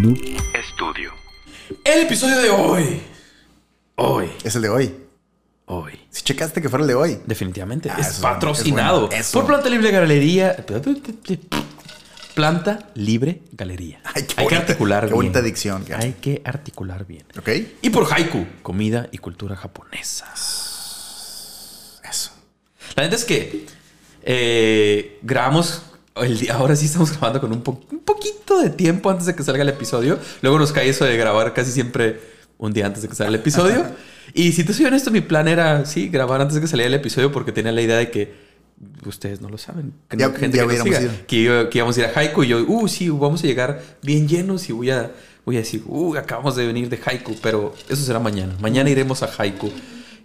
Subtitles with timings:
[0.00, 0.16] Noob
[0.54, 1.12] Estudio.
[1.84, 3.02] El episodio de hoy.
[3.96, 4.30] Hoy.
[4.42, 4.96] Es el de hoy.
[5.66, 5.92] Hoy.
[6.08, 7.18] Si checaste que fuera el de hoy.
[7.26, 7.90] Definitivamente.
[7.90, 9.38] Ah, es eso es patrocinado bueno, eso.
[9.38, 10.56] por Planta Libre Galería.
[12.34, 14.00] Planta Libre Galería.
[14.14, 15.16] Ay, qué Hay que articular qué bien.
[15.16, 16.02] bonita dicción, cara.
[16.02, 17.26] Hay que articular bien.
[17.38, 17.50] ¿Ok?
[17.82, 20.32] Y por Haiku, comida y cultura japonesa.
[22.10, 22.30] Eso.
[22.96, 23.66] La neta es que
[24.22, 25.82] eh, grabamos.
[26.22, 29.34] El día, ahora sí estamos grabando con un, po- un poquito de tiempo antes de
[29.34, 30.18] que salga el episodio.
[30.42, 32.20] Luego nos cae eso de grabar casi siempre
[32.58, 33.84] un día antes de que salga el episodio.
[34.34, 36.94] y si te soy honesto, mi plan era, sí, grabar antes de que saliera el
[36.94, 38.34] episodio porque tenía la idea de que
[39.06, 39.92] ustedes no lo saben.
[40.08, 41.26] Que Ya- no- gente ya que, nos hubiéramos siga, ido.
[41.26, 43.82] que, iba- que íbamos a ir a Haiku y yo, uh, sí, vamos a llegar
[44.02, 45.10] bien llenos y voy a,
[45.44, 48.54] voy a decir, uh, acabamos de venir de Haiku, pero eso será mañana.
[48.60, 49.70] Mañana iremos a Haiku.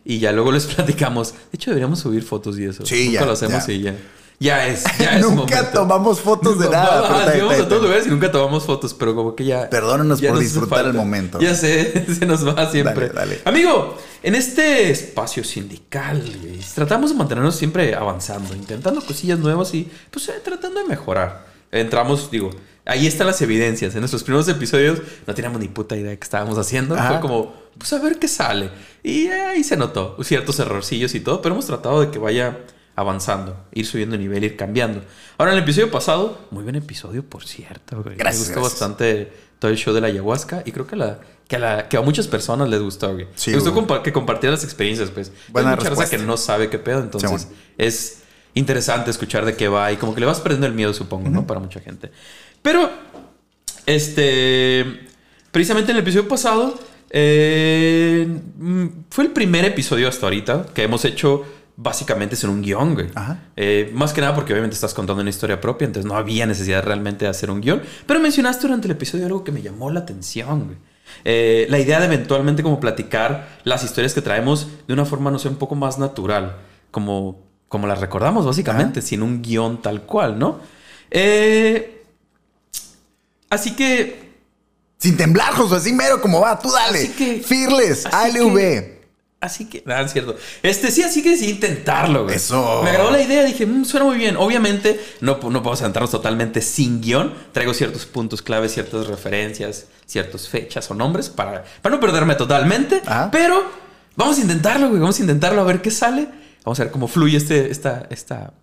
[0.04, 1.32] Y ya luego les platicamos.
[1.34, 2.86] De hecho, deberíamos subir fotos y eso.
[2.86, 3.74] Sí, Nunca ya, lo hacemos ya.
[3.74, 3.96] y ya.
[4.40, 5.72] Ya es, ya es Nunca momento.
[5.74, 7.10] tomamos fotos de No, nada.
[7.26, 9.70] no, pero vamos a todos lugares y nunca tomamos fotos, pero como que ya.
[9.70, 10.90] Perdónenos ya por disfrutar falta.
[10.92, 11.40] el momento.
[11.40, 13.08] Ya sé, se nos va siempre.
[13.10, 13.42] Dale, dale.
[13.46, 19.90] Amigo, en este espacio sindical, güey, tratamos de mantenernos siempre avanzando, intentando cosillas nuevas y
[20.12, 21.46] pues eh, tratando de mejorar.
[21.72, 22.50] Entramos, digo,
[22.86, 23.94] ahí están las evidencias.
[23.96, 26.96] En nuestros primeros episodios no teníamos ni puta idea de qué estábamos haciendo.
[26.96, 27.10] Ajá.
[27.14, 28.70] Fue como, pues a ver qué sale.
[29.04, 32.58] Y ahí se notó ciertos errorcillos y todo, pero hemos tratado de que vaya
[32.96, 35.02] avanzando, ir subiendo nivel, ir cambiando.
[35.38, 38.02] Ahora, en el episodio pasado, muy buen episodio, por cierto.
[38.04, 38.16] güey.
[38.16, 38.80] Gracias, Me gustó gracias.
[38.80, 42.02] bastante todo el show de la ayahuasca y creo que, la, que, la, que a
[42.02, 43.28] muchas personas les gustó, güey.
[43.36, 45.32] Sí, Me gustó compa- que compartieran las experiencias, pues.
[45.50, 46.18] Buena Hay mucha respuesta.
[46.18, 47.62] que no sabe qué pedo, entonces Sí, bueno.
[47.78, 48.22] es
[48.54, 51.46] interesante escuchar de qué va y como que le vas perdiendo el miedo, supongo, ¿no?
[51.46, 52.12] Para mucha gente.
[52.62, 52.90] Pero,
[53.86, 55.08] este,
[55.52, 56.80] precisamente en el episodio pasado,
[57.10, 61.46] eh, mm, fue el primer episodio hasta ahorita que hemos hecho
[61.78, 63.08] básicamente sin un guion, güey.
[63.16, 63.40] Ajá.
[63.56, 66.84] Eh, más que nada porque obviamente estás contando una historia propia, entonces no había necesidad
[66.84, 67.82] realmente de hacer un guion.
[68.06, 70.78] Pero mencionaste durante el episodio algo que me llamó la atención, güey.
[71.24, 75.38] Eh, la idea de eventualmente como platicar las historias que traemos de una forma, no
[75.40, 76.56] sé, un poco más natural,
[76.92, 80.60] como, como las recordamos básicamente, sin un guion tal cual, ¿no?
[81.12, 82.04] Eh,
[83.50, 84.26] así que
[84.98, 86.58] Sin temblar, Josué, así mero como va.
[86.60, 87.00] Tú dale.
[87.00, 88.95] Así que- Fearless, así ALV.
[89.46, 90.36] Así que, nada, es cierto.
[90.64, 92.36] Este sí, así que sí, intentarlo, güey.
[92.36, 92.82] Eso.
[92.84, 94.38] Me agradó la idea, dije, "Mm, suena muy bien.
[94.38, 97.34] Obviamente, no, no podemos sentarnos totalmente sin guion.
[97.52, 103.02] Traigo ciertos puntos claves, ciertas referencias, ciertas fechas o nombres para, para no perderme totalmente.
[103.06, 103.30] Ajá.
[103.32, 103.64] Pero
[104.16, 105.00] vamos a intentarlo, güey.
[105.00, 106.28] Vamos a intentarlo a ver qué sale.
[106.64, 108.54] Vamos a ver cómo fluye este, esta, esta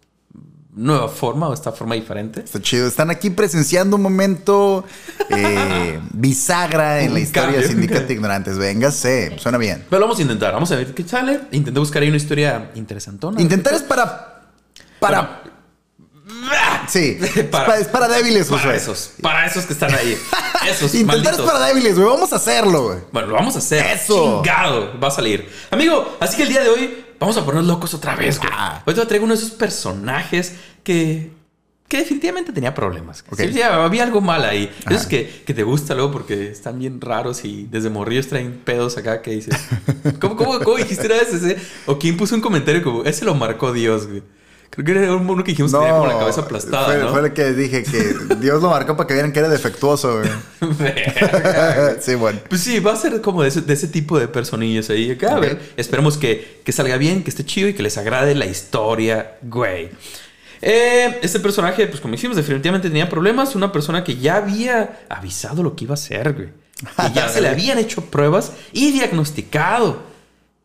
[0.74, 2.40] nueva forma o esta forma diferente.
[2.40, 2.86] Está chido.
[2.88, 4.84] Están aquí presenciando un momento
[5.28, 7.60] eh, bisagra en Un la historia cambio.
[7.60, 8.56] de Sindicato Ignorantes.
[8.58, 9.84] Véngase, suena bien.
[9.90, 10.52] Pero lo vamos a intentar.
[10.52, 11.40] Vamos a ver qué sale.
[11.52, 13.40] Intenté buscar ahí una historia interesantona.
[13.40, 14.48] Intentar es para.
[14.98, 15.42] Para.
[16.88, 20.16] Sí, es Para- para, es para débiles, Para esos, para esos que están ahí.
[20.68, 22.06] Esos Intentar es para débiles, güey.
[22.08, 22.98] Vamos a hacerlo, güey.
[23.12, 23.84] Bueno, lo vamos a hacer.
[23.84, 24.42] Eso.
[24.44, 24.98] Chingado.
[25.00, 25.48] Va a salir.
[25.72, 28.50] Amigo, así que el día de hoy vamos a ponernos locos otra vez, güey.
[28.52, 28.82] Ah.
[28.84, 31.30] Hoy te traigo uno de esos personajes que.
[31.88, 33.24] que definitivamente tenía problemas.
[33.30, 33.40] Ok.
[33.40, 34.70] Sí, ya había algo mal ahí.
[34.84, 34.94] Ajá.
[34.94, 38.96] Esos que, que te gusta luego porque están bien raros y desde morrillos traen pedos
[38.98, 39.56] acá que dices.
[40.20, 41.56] ¿Cómo, cómo, cómo dijiste una vez ese?
[41.86, 44.22] O quién puso un comentario como, ese lo marcó Dios, güey.
[44.74, 47.10] Creo que era uno que dijimos que tenía como la cabeza aplastada, fue, ¿no?
[47.10, 50.30] fue el que dije que Dios lo marcó para que vieran que era defectuoso, güey.
[52.00, 52.40] Sí, bueno.
[52.48, 55.10] Pues sí, va a ser como de ese, de ese tipo de personillos ahí.
[55.10, 55.40] Acá, a Ok.
[55.42, 59.36] ver, esperemos que, que salga bien, que esté chido y que les agrade la historia,
[59.42, 59.90] güey.
[60.62, 63.54] Eh, este personaje, pues como dijimos, definitivamente tenía problemas.
[63.54, 66.48] Una persona que ya había avisado lo que iba a hacer, güey.
[66.96, 70.11] Que ya se le habían hecho pruebas y diagnosticado.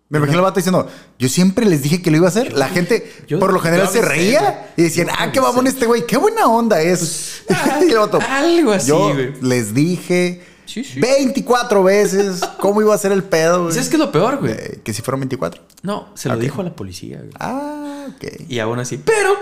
[0.10, 0.88] Me imagino el vato diciendo,
[1.20, 2.54] yo siempre les dije que lo iba a hacer.
[2.54, 6.06] La gente, yo- por lo general, se reía y decían, ah, qué babón este güey,
[6.08, 7.44] qué buena onda es.
[7.88, 9.34] y el vato, Algo así, yo güey.
[9.42, 11.00] les dije Sí, sí.
[11.00, 13.74] 24 veces cómo iba a ser el pedo, güey.
[13.74, 14.52] ¿Sabes qué es lo peor, güey?
[14.52, 15.62] Eh, que si fueron 24.
[15.84, 17.30] No, se lo dijo a la policía, güey.
[17.40, 18.50] Ah, ok.
[18.50, 19.34] Y aún así, pero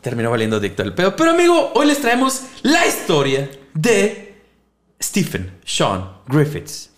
[0.00, 1.14] terminó valiendo dicto el pedo.
[1.16, 4.34] Pero amigo, hoy les traemos la historia de
[5.00, 6.90] Stephen Sean Griffiths,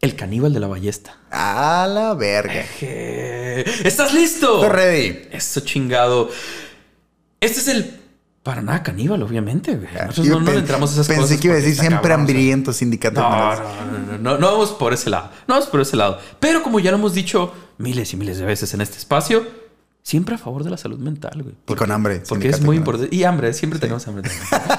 [0.00, 1.16] el caníbal de la ballesta.
[1.30, 2.54] A la verga.
[2.60, 3.88] Eje.
[3.88, 4.62] ¿Estás listo?
[4.62, 5.28] Estoy ready.
[5.32, 6.30] Eso chingado.
[7.40, 8.00] Este es el
[8.42, 9.74] para nada caníbal, obviamente.
[9.74, 9.88] güey.
[9.92, 11.40] Nosotros no, no entramos a esas Pensé cosas.
[11.40, 13.20] que iba a porque decir siempre hambriento sindicato.
[13.20, 15.30] No, no, no, no, no vamos por ese lado.
[15.48, 16.20] No vamos por ese lado.
[16.38, 19.44] Pero como ya lo hemos dicho miles y miles de veces en este espacio,
[20.02, 21.56] siempre a favor de la salud mental, güey.
[21.66, 22.22] Y con hambre.
[22.28, 23.14] Porque es muy importante.
[23.14, 24.30] Y hambre, siempre tenemos hambre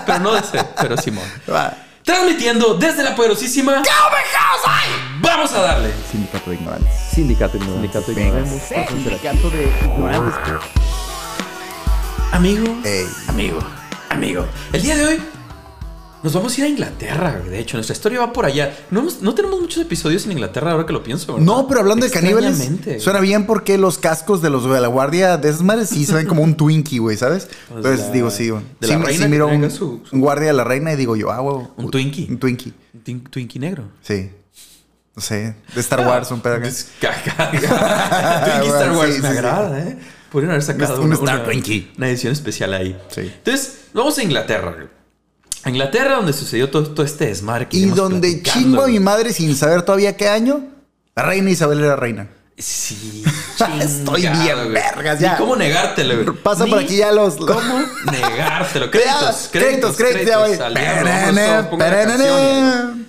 [0.06, 1.26] pero no de sed, pero Simón.
[2.08, 3.84] Transmitiendo desde la poderosísima.
[5.20, 5.94] ¡Vamos a darle!
[6.10, 6.94] Sindicato de ignorantes.
[7.14, 7.82] Sindicato ignorante.
[7.82, 8.40] Sindicato Venga.
[8.40, 8.88] ignorante.
[8.88, 10.34] Sindicato de ignorantes.
[12.32, 13.06] Amigo, Ey.
[13.28, 13.60] amigo,
[14.10, 14.46] amigo.
[14.72, 15.22] El día de hoy
[16.24, 17.40] Nos vamos a ir a Inglaterra.
[17.48, 18.76] De hecho, nuestra historia va por allá.
[18.90, 21.34] No, no tenemos muchos episodios en Inglaterra ahora que lo pienso.
[21.34, 21.46] ¿verdad?
[21.46, 22.60] No, pero hablando de caníbales,
[23.02, 26.16] suena bien porque los cascos de los de la guardia de esas madres sí se
[26.16, 27.48] ven como un Twinkie, güey, ¿sabes?
[27.70, 28.64] Pues Entonces digo, sí, güey.
[28.80, 30.96] de sí, la reina sí miro un, su- su- un guardia de la reina y
[30.96, 31.68] digo yo, ah, güey.
[31.78, 32.28] Un Twinkie.
[32.30, 33.84] Un Twinkie, Un twin- Twinkie negro.
[34.02, 34.32] sí.
[35.16, 36.68] No sé, de Star Wars, un pedo acá.
[36.68, 37.50] Es caca.
[37.52, 39.98] Twinkie Star Wars sí, me agrada, ¿eh?
[40.32, 41.92] Podrían haber sacado Un una, Star una- Twinkie.
[41.98, 42.96] una edición especial ahí.
[43.10, 43.22] Sí.
[43.22, 44.76] Entonces, vamos a Inglaterra.
[45.70, 49.34] Inglaterra, donde sucedió todo, todo este desmadre que Y donde platicando, chingo a mi madre
[49.34, 50.62] sin saber todavía qué año,
[51.16, 52.28] la reina Isabel era reina.
[52.60, 53.24] Sí,
[53.82, 55.38] Estoy bien vergas, Ni.
[55.38, 56.38] ¿Cómo negártelo, güey?
[56.42, 58.90] Pasa Ni por aquí ya los- ¿Cómo negártelo?
[58.90, 60.58] Créditos, créditos, créditos,
[61.78, 62.30] Perene,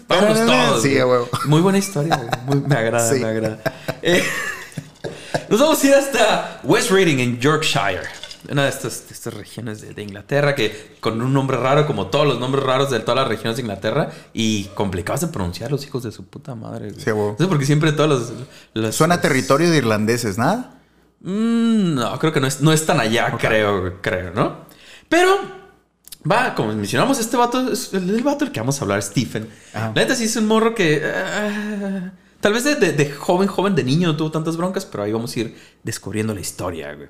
[0.06, 0.82] vámonos todos.
[0.82, 1.20] Sí, güey.
[1.46, 2.28] Muy buena historia, güey.
[2.60, 3.20] Muy- me agrada, Sí.
[3.20, 3.58] me agrada.
[4.02, 4.22] Eh,
[5.48, 8.02] nos vamos a ir hasta West Reading, en Yorkshire.
[8.50, 12.06] Una de estas, de estas regiones de, de Inglaterra que con un nombre raro, como
[12.06, 15.84] todos los nombres raros de todas las regiones de Inglaterra, y complicados de pronunciar, los
[15.84, 16.90] hijos de su puta madre.
[16.90, 17.00] güey.
[17.00, 17.36] Sí, a huevo.
[17.38, 18.32] No sé por qué siempre todos los.
[18.74, 20.78] los- Suena a territorio de irlandeses, ¿nada?
[21.20, 24.66] Mm, no, creo que no es, no es tan allá, creo, creo, ¿no?
[25.08, 25.36] Pero,
[26.30, 29.48] va, como mencionamos, este vato es el, el vato del que vamos a hablar, Stephen.
[29.74, 29.92] Ajá.
[29.94, 31.02] La neta sí es un morro que.
[31.04, 35.02] ah, tal vez de, de- de joven, joven, de niño no tuvo tantas broncas, pero
[35.02, 37.08] ahí vamos a ir descubriendo la historia, güey.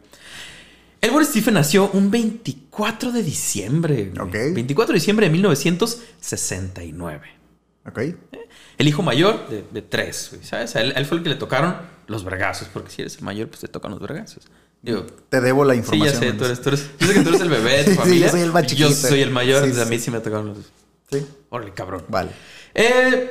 [1.01, 4.13] El buen Stephen nació un 24 de diciembre.
[4.15, 4.29] güey.
[4.29, 4.55] Ok.
[4.55, 7.27] 24 de diciembre de 1969.
[7.87, 7.99] Ok.
[8.79, 10.77] El hijo mayor de, de tres, ¿sabes?
[10.77, 13.23] A él, a él fue el que le tocaron los vergazos, porque si eres el
[13.25, 14.45] mayor, pues te tocan los vergazos.
[14.83, 16.15] Digo, Te debo la sí, información.
[16.15, 17.91] ya sé, tú eres, tú eres, yo sé que tú eres el bebé de tu
[17.91, 18.31] Sí, yo familia.
[18.31, 19.91] soy el más Yo soy el mayor, Sí, entonces a sí.
[19.91, 20.59] mí sí me tocaron los...
[21.11, 21.27] Sí.
[21.51, 22.05] Órale, cabrón.
[22.09, 22.31] Vale.
[22.75, 23.31] Eh,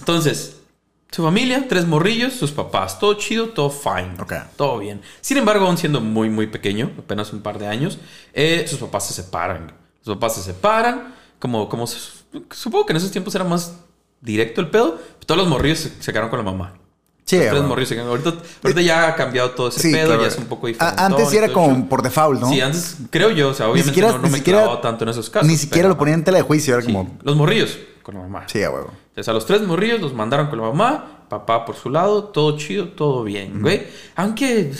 [0.00, 0.56] entonces,
[1.14, 4.14] su familia, tres morrillos, sus papás, todo chido, todo fine.
[4.20, 4.32] Ok.
[4.56, 5.00] Todo bien.
[5.20, 7.98] Sin embargo, aún siendo muy, muy pequeño, apenas un par de años,
[8.32, 9.72] eh, sus papás se separan.
[10.02, 13.76] Sus papás se separan, como, como supongo que en esos tiempos era más
[14.20, 14.98] directo el pedo.
[15.24, 16.74] Todos los morrillos se, se quedaron con la mamá.
[17.26, 17.68] Sí, Los tres bueno.
[17.68, 18.10] morrillos se quedaron.
[18.18, 18.34] Ahorita,
[18.64, 20.22] ahorita ya ha cambiado todo ese Sí, pedo, claro.
[20.22, 21.00] ya es un poco diferente.
[21.00, 22.48] Antes sí era como por default, ¿no?
[22.50, 25.10] Sí, antes creo yo, o sea, obviamente siquiera- no, no me siquiera- clavaba tanto en
[25.10, 25.48] esos casos.
[25.48, 27.16] Ni siquiera pero- lo ponían en tela de juicio, era Sí, como.
[27.22, 28.44] Los morrillos con la mamá.
[28.46, 28.92] Sí, a huevo.
[29.08, 32.56] Entonces a los tres morrillos los mandaron con la mamá, papá por su lado, todo
[32.56, 33.86] chido, todo bien, güey.
[34.14, 34.72] Aunque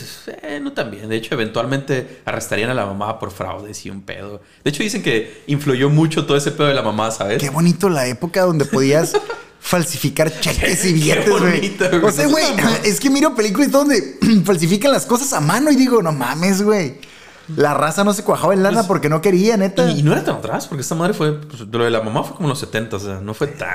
[0.43, 1.09] eh, no tan bien.
[1.09, 4.43] De hecho, eventualmente arrestarían a la mamá por fraudes y un pedo.
[4.63, 7.43] De hecho, dicen que influyó mucho todo ese pedo de la mamá, ¿sabes?
[7.43, 9.15] Qué bonito la época donde podías
[9.61, 11.77] falsificar cheques y billetes, güey.
[12.05, 12.45] O sea, güey,
[12.85, 17.14] es que miro películas donde falsifican las cosas a mano y digo, no mames, güey.
[17.57, 19.91] La raza no se cuajaba en lana Pues, porque no quería, neta.
[19.91, 21.33] Y, y no era tan atrás, porque esta madre fue.
[21.41, 23.69] pues, lo de la mamá fue como en los 70, o sea, no fue tan.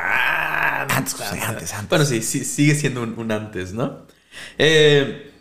[0.92, 1.90] Antes, tan- antes, antes.
[1.90, 4.00] Bueno, sí, sí, sigue siendo un, un antes, ¿no?
[4.58, 5.32] Eh,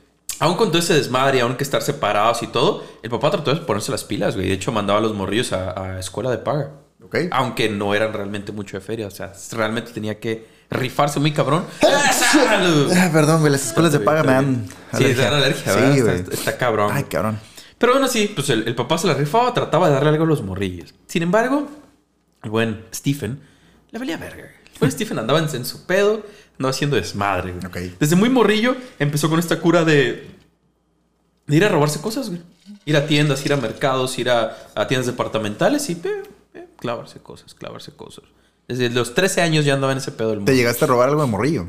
[0.41, 3.55] aún con todo ese desmadre, y aún que estar separados y todo, el papá trató
[3.55, 4.49] de ponerse las pilas, güey.
[4.49, 6.71] De hecho, mandaba a los morrillos a, a escuela de paga.
[7.03, 7.17] Ok.
[7.31, 11.65] Aunque no eran realmente mucho de feria, o sea, realmente tenía que rifarse muy cabrón.
[12.13, 12.93] ¡Salud!
[12.95, 14.67] Ah, perdón, güey, las escuelas de paga me dan.
[14.97, 15.95] Sí, te dan alergia, ¿verdad?
[15.95, 16.17] Sí, güey.
[16.17, 16.91] está, está cabrón.
[16.93, 17.41] Ay, cabrón.
[17.79, 20.27] Pero bueno, sí, pues el, el papá se la rifaba, trataba de darle algo a
[20.27, 20.95] los morrillos.
[21.07, 21.69] Sin embargo,
[22.43, 23.41] el buen Stephen
[23.91, 24.45] le valía verga.
[24.73, 26.25] El buen Stephen andaba en, en su pedo,
[26.59, 27.67] andaba haciendo desmadre, güey.
[27.67, 27.97] Ok.
[28.01, 30.29] Desde muy morrillo empezó con esta cura de,
[31.47, 32.43] de ir a robarse cosas, güey.
[32.85, 36.23] Ir a tiendas, ir a mercados, ir a, a tiendas departamentales y eh,
[36.55, 38.25] eh, clavarse cosas, clavarse cosas.
[38.67, 40.53] Desde los 13 años ya andaba en ese pedo del Te mundo.
[40.53, 41.69] llegaste a robar algo de morrillo.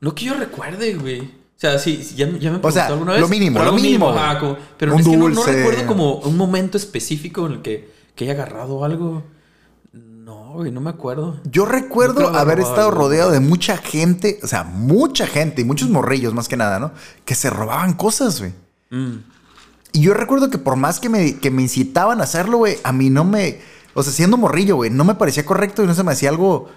[0.00, 1.41] No que yo recuerde, güey.
[1.62, 3.20] O sea, sí, ya, ya me O sea, preguntó alguna vez.
[3.20, 4.18] lo mínimo, lo mínimo, güey.
[4.18, 5.52] ajá, como- pero Un es que no- no, dulce.
[5.52, 9.22] recuerdo como un momento específico en el que, que haya agarrado algo.
[9.92, 11.38] No, güey, no me acuerdo.
[11.44, 16.34] Yo recuerdo haber estado rodeado de mucha gente, o sea, mucha gente y muchos morrillos
[16.34, 16.90] más que nada, ¿no?
[17.24, 18.52] Que se robaban cosas, güey.
[18.90, 19.18] Mm.
[19.92, 22.92] Y yo recuerdo que por más que me, que me incitaban a hacerlo, güey, a
[22.92, 23.60] mí no me.
[23.94, 26.70] O sea, siendo morrillo, güey, no me parecía correcto y no se me hacía algo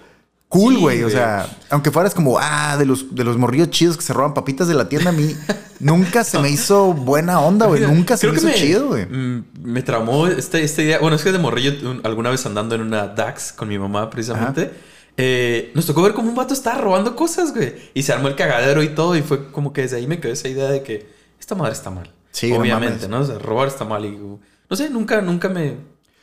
[0.48, 1.02] cool, Sí, güey.
[1.04, 4.32] o sea, aunque fueras como, ah, de los, de los morrillos chidos que se roban
[4.34, 5.34] papitas de la tienda, a mí
[5.80, 7.82] nunca se me hizo buena onda, güey.
[7.82, 9.06] Nunca se Creo me hizo chido, güey.
[9.06, 10.98] mm, Me tramó esta, esta idea.
[10.98, 14.08] Bueno, es que de morrillo, un- alguna vez andando en una DAX con mi mamá,
[14.10, 14.70] precisamente,
[15.16, 17.74] eh, nos tocó ver como un vato estaba robando cosas, güey.
[17.94, 19.16] Y se armó el cagadero y todo.
[19.16, 21.10] Y fue como que desde ahí me quedó esa idea de que
[21.40, 22.10] esta madre está mal.
[22.30, 23.08] Sí, Obviamente.
[23.08, 23.20] ¿no?
[23.20, 24.04] O sea, robar está mal.
[24.04, 25.76] Y no sé, nunca, nunca me,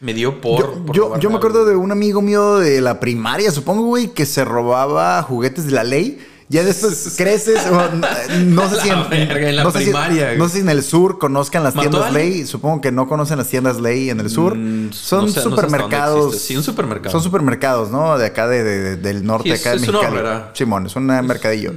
[0.03, 0.59] me dio por.
[0.59, 1.71] Yo, por yo, me acuerdo algo.
[1.71, 5.83] de un amigo mío de la primaria, supongo, güey, que se robaba juguetes de la
[5.83, 6.19] ley.
[6.49, 8.07] Ya después creces, o no,
[8.45, 10.37] no sé si verga, en la no si- primaria, güey.
[10.37, 12.45] no sé si en el sur conozcan las ¿Mató tiendas ley.
[12.45, 14.55] Supongo que no conocen las tiendas ley en el sur.
[14.55, 16.35] Mm, Son no sé- sé supermercados.
[16.37, 17.11] Sí, un supermercado.
[17.11, 18.17] Son supermercados, ¿no?
[18.17, 20.51] De acá de, de- del norte, Sí, acá de horrera.
[20.53, 21.71] Simón, es un mercadillo.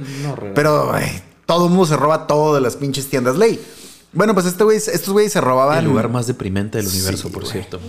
[0.53, 3.59] Pero ay, todo el mundo se roba todo de las pinches tiendas ley.
[4.17, 5.77] Bueno, pues este güey, estos güeyes se robaban.
[5.77, 7.79] El lugar más deprimente del Sí, universo, por cierto.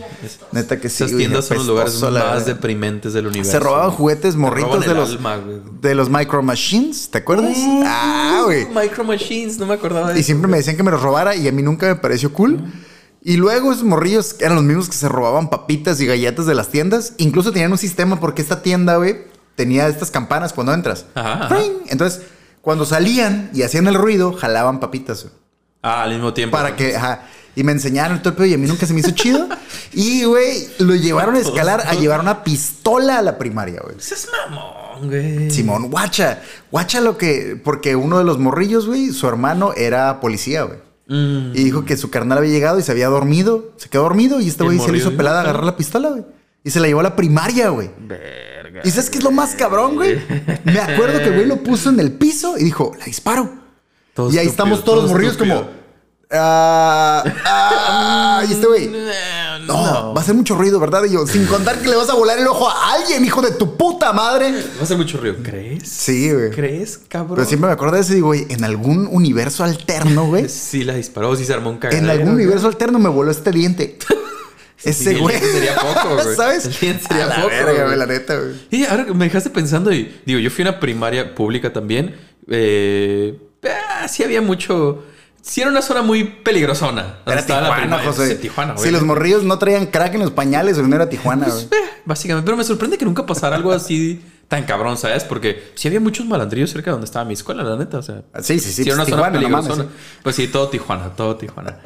[0.53, 0.97] Neta que sí.
[1.05, 3.53] Esas güey, tiendas son los lugares la más deprimentes del universo.
[3.53, 5.41] Se robaban juguetes Te morritos de los, alma,
[5.81, 7.57] de los Micro Machines, ¿te acuerdas?
[7.85, 8.67] ah, güey.
[8.67, 10.27] Micro Machines, no me acordaba de Y eso.
[10.27, 12.63] siempre me decían que me los robara y a mí nunca me pareció cool.
[13.23, 16.69] Y luego esos morrillos eran los mismos que se robaban papitas y galletas de las
[16.69, 17.15] tiendas.
[17.17, 19.25] Incluso tenían un sistema porque esta tienda, güey,
[19.57, 21.07] tenía estas campanas cuando entras.
[21.15, 21.49] Ajá.
[21.89, 22.21] Entonces,
[22.61, 25.35] cuando salían y hacían el ruido, jalaban papitas, güey.
[25.89, 26.57] Ah, al mismo tiempo.
[26.57, 27.23] Para que, ajá.
[27.57, 29.49] Y me enseñaron todo el pedo y a mí nunca se me hizo chido.
[29.93, 33.97] Y, güey, lo llevaron a escalar a llevar una pistola a la primaria, güey.
[33.97, 35.51] Ese es mamón, güey.
[35.51, 36.41] Simón, guacha.
[36.71, 37.61] Guacha lo que.
[37.63, 40.79] Porque uno de los morrillos, güey, su hermano era policía, güey.
[41.09, 41.53] Mm.
[41.57, 43.73] Y dijo que su carnal había llegado y se había dormido.
[43.77, 45.77] Se quedó dormido y este ¿Y el güey se le hizo pelada a agarrar la
[45.77, 46.25] pistola, güey.
[46.63, 47.91] Y se la llevó a la primaria, güey.
[47.99, 48.83] Verga.
[48.85, 50.21] ¿Y sabes qué es lo más cabrón, güey?
[50.65, 53.51] Me acuerdo que el güey lo puso en el piso y dijo, la disparo.
[54.15, 55.65] Todo y ahí estúpido, estamos todos los todo morrillos estúpido.
[55.65, 55.78] como...
[56.31, 58.91] Ah, ah, y este güey...
[59.67, 61.05] No, va a hacer mucho ruido, ¿verdad?
[61.05, 63.51] Y yo, sin contar que le vas a volar el ojo a alguien, hijo de
[63.53, 64.53] tu puta madre.
[64.79, 65.37] Va a ser mucho ruido.
[65.43, 65.89] ¿Crees?
[65.89, 66.51] Sí, güey.
[66.51, 67.37] ¿Crees, cabrón?
[67.37, 70.49] Pero siempre me acuerdo de eso y digo, güey, en algún universo alterno, güey.
[70.69, 72.05] Sí la disparó, sí se armó un cagadero.
[72.05, 72.45] En algún güey.
[72.45, 73.99] universo alterno me voló este diente.
[74.85, 75.39] Ese el güey.
[75.39, 76.35] sería poco, güey.
[76.37, 76.67] ¿Sabes?
[76.67, 77.97] El diente sería A la poco, verga, güey.
[77.99, 78.53] la neta, güey.
[78.71, 82.17] Y ahora me dejaste pensando y digo, yo fui a una primaria pública también.
[82.49, 85.05] Eh, ah, sí había mucho.
[85.43, 87.19] Sí era una zona muy peligrosona.
[87.27, 87.99] Era Tijuana.
[88.05, 88.35] José.
[88.37, 91.65] Tijuana, si los morrillos no traían crack en los pañales, no era Tijuana, güey.
[91.65, 91.69] Eh,
[92.05, 92.45] básicamente.
[92.45, 95.25] Pero me sorprende que nunca pasara algo así tan cabrón, ¿sabes?
[95.25, 97.99] Porque sí había muchos malandrillos cerca de donde estaba mi escuela, la neta.
[97.99, 98.83] O sea, Sí, sí, sí.
[98.83, 99.85] era una pues, zona Tijuana, no peligrosona.
[99.85, 101.79] mames, Pues sí, todo Tijuana, todo Tijuana.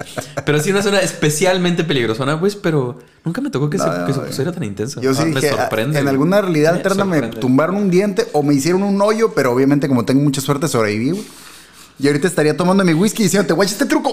[0.44, 4.06] Pero sí, una zona especialmente peligrosona, pues, pero nunca me tocó que, No, se, no,
[4.06, 5.00] que se pusiera tan intenso.
[5.00, 5.98] Yo sí Ah, me dije, ah, sorprende.
[6.00, 7.40] en alguna realidad Me alterna me sorprende.
[7.40, 11.10] tumbaron un diente o me hicieron un hoyo, pero obviamente como tengo mucha suerte sobreviví,
[11.10, 11.24] güey.
[12.02, 14.12] Y ahorita estaría tomando mi whisky diciéndote, guacha este truco.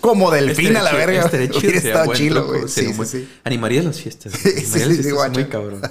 [0.00, 1.30] Como delfín a la chido, verga.
[1.58, 2.68] Hubiera estado chilo, güey.
[2.68, 3.28] Sí, sí, sí.
[3.44, 4.32] Animaría las fiestas.
[4.40, 5.82] Sí, sí, las sí, fiestas muy cabrón.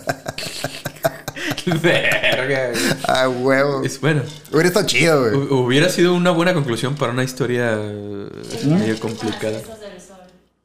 [1.82, 2.82] Verga, güey.
[3.08, 3.84] Ah, huevo.
[3.84, 4.22] Es bueno.
[4.52, 5.34] Hubiera estado chido, güey.
[5.34, 8.30] hu- Hubiera sido una buena conclusión para una historia eh,
[8.66, 9.54] medio complicada.
[9.54, 10.18] Las fiestas del sol.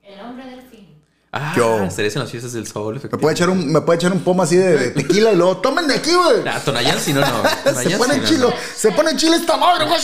[0.02, 0.88] El hombre delfín.
[1.30, 1.76] Ah, Yo.
[1.76, 1.94] en las
[2.30, 4.90] fiestas del sol, Me puede echar un, me puede echar un pomo así de, de
[4.92, 6.36] tequila y luego, tomen de aquí, güey.
[6.48, 7.42] Ah, Tonayán si no, no.
[7.82, 8.54] Se pone sí, no, chilo, no.
[8.74, 10.00] se pone chile esta madre, güey.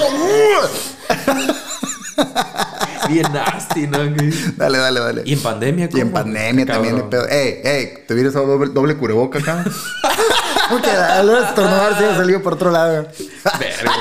[3.08, 3.98] Bien nasty, ¿no?
[4.56, 5.22] Dale, dale, dale.
[5.24, 6.12] Y en pandemia, Y en ¿cómo?
[6.22, 7.10] pandemia también de Cabrón.
[7.10, 7.28] pedo.
[7.28, 9.64] Ey, ey, te hubieras dado doble, doble cubreboca acá.
[10.70, 13.08] Porque al estornudar se ha salido por otro lado.
[13.58, 13.92] Verga.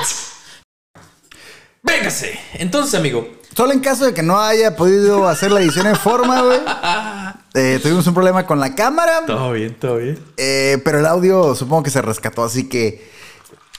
[1.84, 2.40] Véngase.
[2.54, 3.28] Entonces, amigo.
[3.56, 6.60] Solo en caso de que no haya podido hacer la edición en forma, güey.
[7.54, 9.26] eh, tuvimos un problema con la cámara.
[9.28, 10.18] Todo bien, todo bien.
[10.38, 13.12] eh, pero el audio supongo que se rescató, así que.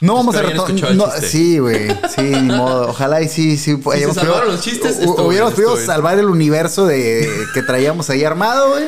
[0.01, 1.21] No vamos a Espero retomar.
[1.23, 1.89] sí, güey.
[2.15, 2.91] Sí, ni modo.
[2.91, 3.81] Ojalá y sí, sí.
[3.93, 8.71] hayamos salvaron podido- los chistes, Hubiéramos podido salvar el universo de que traíamos ahí armado,
[8.73, 8.85] güey.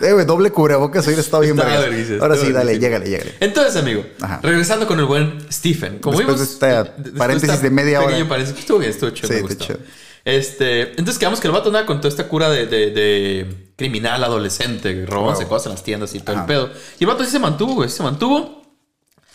[0.00, 1.80] Eh, güey, doble cubrebocas hubiera estado bien vergas.
[1.82, 3.34] verguísima, Ahora sí, dale, llégale, llégale.
[3.40, 4.40] Entonces, amigo, Ajá.
[4.42, 5.98] regresando con el buen Stephen.
[5.98, 6.48] Como Después vimos.
[6.48, 8.28] de esta de- después paréntesis esta de media hora.
[8.28, 9.28] paréntesis, estuvo bien, estuvo chido.
[9.28, 9.64] Sí, me está gustó.
[9.66, 9.78] chido.
[10.24, 14.22] Este, entonces quedamos que el vato andaba con toda esta cura de, de- de criminal
[14.22, 15.48] adolescente, robándose Wow.
[15.50, 16.42] cosas en las tiendas y todo Ajá.
[16.42, 16.70] el pedo.
[16.98, 18.62] Y el vato sí se mantuvo, güey, sí se mantuvo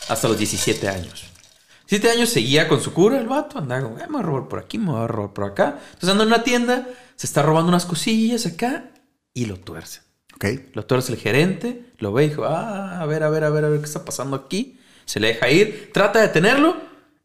[0.08, 1.26] hasta los 17 años.
[1.90, 4.48] 17 años seguía con su cura el vato, andaba como, "Eh, me voy a robar
[4.48, 5.80] por aquí, me voy a robar por acá.
[5.94, 8.92] Entonces anda en una tienda, se está robando unas cosillas acá
[9.34, 10.02] y lo tuerce.
[10.44, 10.60] Ok.
[10.74, 13.66] Lo tuerce el gerente, lo ve y dijo, ah, a ver, a ver, a ver,
[13.66, 14.80] a ver qué está pasando aquí.
[15.06, 16.76] Se le deja ir, trata de detenerlo.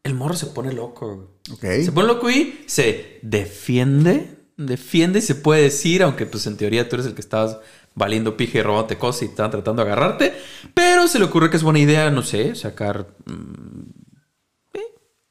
[0.03, 1.39] El morro se pone loco.
[1.61, 4.37] Se pone loco y se defiende.
[4.57, 7.57] Defiende y se puede decir, aunque pues en teoría tú eres el que estabas
[7.95, 10.33] valiendo pija y robándote cosas y estaban tratando de agarrarte.
[10.73, 13.88] Pero se le ocurre que es buena idea, no sé, sacar mm,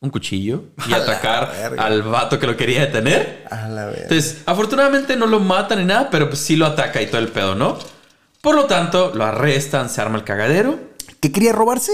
[0.00, 3.44] un cuchillo y A atacar al vato que lo quería detener.
[3.50, 4.02] A la verga.
[4.02, 7.28] Entonces, afortunadamente no lo matan ni nada, pero pues sí lo ataca y todo el
[7.28, 7.78] pedo, ¿no?
[8.40, 10.78] Por lo tanto, lo arrestan, se arma el cagadero.
[11.20, 11.90] ¿Qué quería robarse?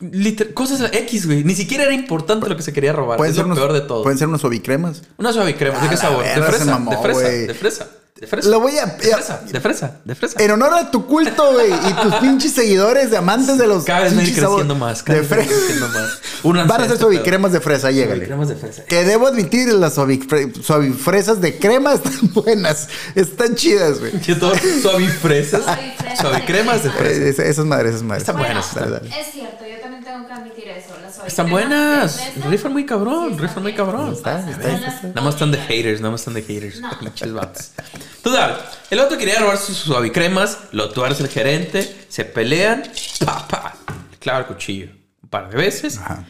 [0.00, 1.44] Liter- cosas X, güey.
[1.44, 3.18] Ni siquiera era importante lo que se quería robar.
[3.18, 4.02] Pueden Es ser lo unos, peor de todo.
[4.02, 5.02] Pueden ser unos suavicremas.
[5.18, 5.78] Una suave crema.
[5.78, 6.24] ¿De qué sabor?
[6.24, 6.64] De verga, fresa.
[6.64, 7.28] mamó, de fresa.
[7.28, 7.88] De fresa.
[8.20, 8.48] De fresa.
[8.50, 8.84] Lo voy a.
[8.86, 9.40] De fresa.
[9.50, 9.96] De fresa.
[10.04, 10.42] De fresa.
[10.42, 14.00] En honor a tu culto, güey, y tus pinches seguidores de amantes de los Cada
[14.00, 15.02] vez me ir creciendo más.
[15.02, 15.58] Cada de vez me ir fresa.
[15.64, 16.18] creciendo más.
[16.42, 16.96] Únanse Van a pedo.
[16.98, 18.26] suavicremas de fresa, llégale.
[18.26, 18.84] Suavicremas de fresa.
[18.84, 22.88] Que debo admitir, las suavifre- suavifresas de crema están buenas.
[23.14, 24.12] Están chidas, güey.
[24.82, 25.62] Suavifresas.
[26.20, 27.42] Suavicremas de fresa.
[27.42, 28.22] Eh, Esas, madres, esas madres.
[28.28, 28.66] Están buenas.
[28.76, 30.59] Es cierto, yo también tengo que admitir
[31.26, 32.34] Están buenas.
[32.48, 33.34] Rifan muy cabrón.
[33.34, 34.12] sí Rifan muy cabrón.
[34.12, 35.08] Está, está.
[35.08, 36.80] Nada más están de haters, nada más están de haters.
[36.80, 36.90] No.
[38.22, 38.60] Total,
[38.90, 42.82] el otro quería robar sus suavicremas, lo tuerce el gerente, se pelean,
[43.24, 43.74] pa,
[44.18, 44.90] clava el cuchillo
[45.22, 46.24] un par de veces, Ajá.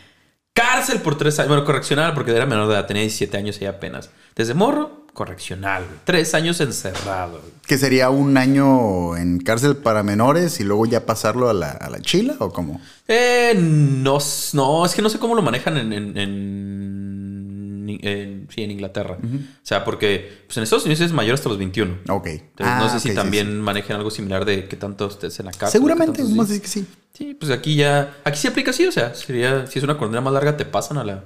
[0.52, 1.48] Cárcel por tres años.
[1.48, 2.86] Bueno, correccional porque era menor de edad.
[2.86, 4.10] Tenía 17 años y apenas.
[4.34, 5.84] Desde morro, correccional.
[6.04, 7.40] Tres años encerrado.
[7.66, 11.88] Que sería un año en cárcel para menores y luego ya pasarlo a la, a
[11.90, 12.80] la chila o cómo?
[13.08, 14.18] Eh, no,
[14.54, 19.18] no, es que no sé cómo lo manejan en, en, en- en- sí, en Inglaterra.
[19.22, 19.26] O
[19.62, 21.98] sea, porque pues en Estados Unidos es mayor hasta los 21.
[22.08, 22.26] Ok.
[22.26, 23.52] Entonces, Ah, no sé ok, si también sí.
[23.54, 25.72] manejan algo similar de que tanto estés en la cárcel.
[25.72, 26.86] Seguramente, decir que sí.
[27.16, 28.16] Sí, pues aquí ya.
[28.24, 29.66] Aquí sí aplica así, o sea, sería.
[29.66, 31.24] Si es una condena más larga, te pasan a la.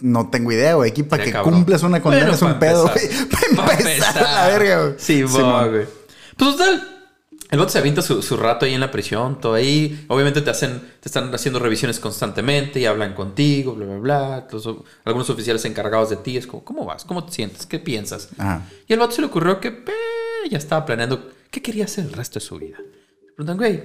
[0.00, 0.90] No tengo idea, güey.
[0.90, 1.54] Aquí para que cabrón.
[1.54, 3.08] cumplas una condena Bueno, es un pa' pedo, güey.
[3.56, 4.94] Para Pa' empezar, a la verga, güey.
[4.98, 5.86] Sí, güey.
[6.36, 6.86] Pues total.
[7.50, 10.04] El vato se avienta su, su rato ahí en la prisión, todo ahí.
[10.08, 14.48] Obviamente te hacen, te están haciendo revisiones constantemente y hablan contigo, bla, bla, bla.
[14.52, 14.68] Los-
[15.04, 17.04] algunos oficiales encargados de ti es como, ¿cómo vas?
[17.04, 17.66] ¿Cómo te sientes?
[17.66, 18.28] ¿Qué piensas?
[18.38, 18.62] Ajá.
[18.86, 19.84] Y al vato se le ocurrió que
[20.48, 22.78] ya estaba planeando qué quería hacer el resto de su vida.
[22.78, 23.82] Le preguntan, güey,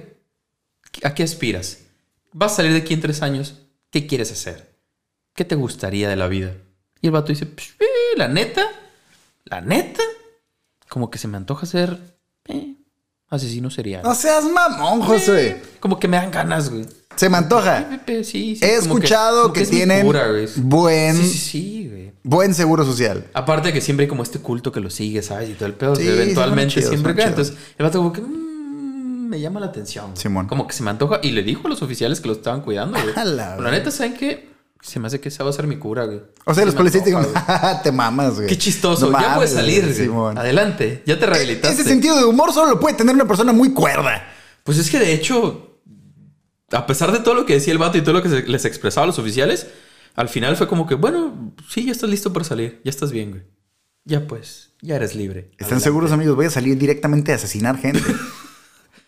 [1.02, 1.80] ¿a qué aspiras?
[2.32, 3.62] ¿Vas a salir de aquí en tres años?
[3.90, 4.75] ¿Qué quieres hacer?
[5.36, 6.54] ¿Qué te gustaría de la vida?
[7.02, 8.62] Y el vato dice, pues, eh, la neta,
[9.44, 10.02] la neta,
[10.88, 11.98] como que se me antoja ser
[12.48, 12.74] eh,
[13.28, 14.02] asesino serial.
[14.02, 15.60] No seas mamón, José.
[15.78, 16.86] Como que me dan ganas, güey.
[17.16, 18.00] Se me antoja.
[18.06, 20.06] Sí, sí, He como escuchado que, es mi tienen
[20.56, 22.12] buen, Sí, sí, sí, güey.
[22.22, 23.26] buen seguro social.
[23.34, 25.50] Aparte de que siempre hay como este culto que lo sigue, ¿sabes?
[25.50, 25.94] Y todo el pedo.
[25.94, 27.26] Que eventualmente chidos, siempre cae.
[27.26, 30.16] Entonces, el vato como que mm, me llama la atención.
[30.16, 30.46] Simón.
[30.46, 31.20] Como que se me antoja.
[31.22, 33.14] Y le dijo a los oficiales que lo estaban cuidando, güey.
[33.36, 34.55] La la neta, ¿saben qué?
[34.82, 36.18] Se me hace que esa va a ser mi cura, güey.
[36.44, 37.24] O sea, Se los policías güey.
[37.34, 38.46] "Ja, te mamas, güey.
[38.46, 39.10] Qué chistoso.
[39.10, 40.06] No ya puedes salir, güey, güey.
[40.06, 40.38] Simón.
[40.38, 41.02] Adelante.
[41.06, 41.80] Ya te rehabilitaste.
[41.80, 44.28] Ese sentido de humor solo lo puede tener una persona muy cuerda.
[44.62, 45.80] Pues es que de hecho,
[46.72, 48.64] a pesar de todo lo que decía el vato y todo lo que se- les
[48.64, 49.66] expresaba a los oficiales,
[50.14, 52.80] al final fue como que, bueno, sí, ya estás listo para salir.
[52.84, 53.42] Ya estás bien, güey.
[54.04, 55.48] Ya pues, ya eres libre.
[55.52, 55.84] ¿Están Adelante.
[55.84, 56.36] seguros, amigos?
[56.36, 58.02] Voy a salir directamente a asesinar gente.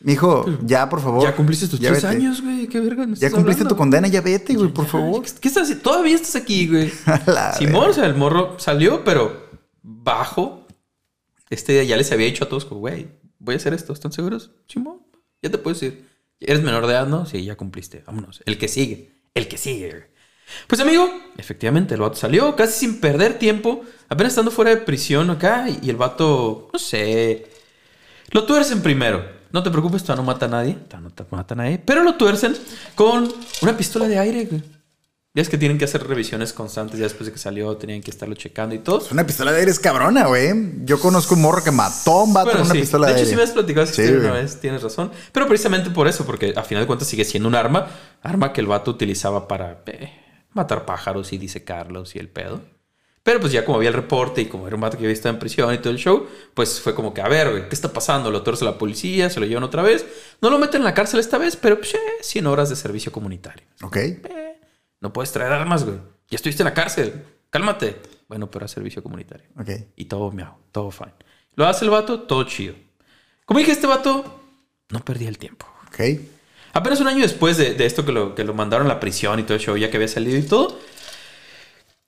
[0.01, 1.23] Mijo, ya, por favor.
[1.25, 2.15] Ya cumpliste tus Ya tres vete.
[2.17, 2.69] años, güey.
[2.69, 3.07] Qué verga.
[3.07, 3.69] me Ya cumpliste hablando?
[3.75, 5.23] tu condena, ya vete, güey, por favor.
[5.41, 5.83] ¿Qué estás haciendo?
[5.83, 6.93] Todavía estás aquí, güey.
[7.59, 9.49] Simón, o sea, el morro salió, pero
[9.83, 10.67] bajo.
[11.51, 13.93] Este día ya les había dicho a todos, güey, voy a hacer esto.
[13.93, 14.51] ¿Están seguros?
[14.69, 14.99] Simón,
[15.43, 16.07] ya te puedes ir.
[16.41, 17.27] ¿Eres menor de edad, no?
[17.27, 18.05] Sí, ya cumpliste.
[18.07, 18.41] Vámonos.
[18.47, 19.11] El que sigue.
[19.35, 20.03] El que sigue, güey.
[20.67, 23.83] Pues, amigo, efectivamente, el vato salió casi sin perder tiempo.
[24.09, 25.67] Apenas estando fuera de prisión acá.
[25.83, 27.47] Y el vato, no sé.
[28.31, 29.38] Lo tuercen primero.
[29.53, 30.75] No te preocupes, todavía no mata a nadie.
[30.75, 31.79] Todavía no te mata a nadie.
[31.79, 32.57] Pero lo tuercen
[32.95, 33.33] con
[33.63, 34.63] una pistola de aire, güey.
[35.35, 36.99] Ya es que tienen que hacer revisiones constantes.
[36.99, 39.07] Ya después de que salió, tenían que estarlo checando y todo.
[39.13, 40.53] Una pistola de aire es cabrona, güey.
[40.85, 42.81] Yo conozco un morro que mató a un vato con una sí.
[42.81, 43.31] pistola de, de hecho, aire.
[43.31, 45.13] sí me has platicado esa Sí, una vez, tienes razón.
[45.33, 47.87] Pero precisamente por eso, porque a final de cuentas sigue siendo un arma.
[48.23, 50.11] Arma que el vato utilizaba para eh,
[50.55, 52.63] matar pájaros y disecarlos y el pedo.
[53.23, 55.35] Pero pues ya como había el reporte y como era un vato que había estado
[55.35, 58.31] en prisión y todo el show, pues fue como que, a ver, ¿qué está pasando?
[58.31, 60.07] Lo torce la policía, se lo llevan otra vez.
[60.41, 63.13] No lo meten en la cárcel esta vez, pero pues, eh, 100 horas de servicio
[63.13, 63.67] comunitario.
[63.83, 63.97] Ok.
[63.97, 64.61] Eh,
[65.01, 65.99] no puedes traer armas, güey.
[66.31, 67.25] Ya estuviste en la cárcel.
[67.51, 67.97] Cálmate.
[68.29, 69.47] Bueno, pero a servicio comunitario.
[69.59, 69.71] Ok.
[69.97, 71.15] Y todo miau, todo fine.
[71.55, 72.75] Lo hace el vato, todo chido.
[73.45, 74.41] Como dije, este vato
[74.91, 75.67] no perdía el tiempo.
[75.89, 76.01] Ok.
[76.75, 79.41] Apenas un año después de, de esto que lo, que lo mandaron a la prisión
[79.41, 80.79] y todo el show, ya que había salido y todo.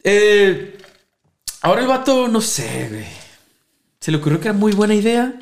[0.04, 0.76] eh,
[1.62, 3.06] ahora el vato, no sé, güey.
[4.00, 5.34] Se le ocurrió que era muy buena idea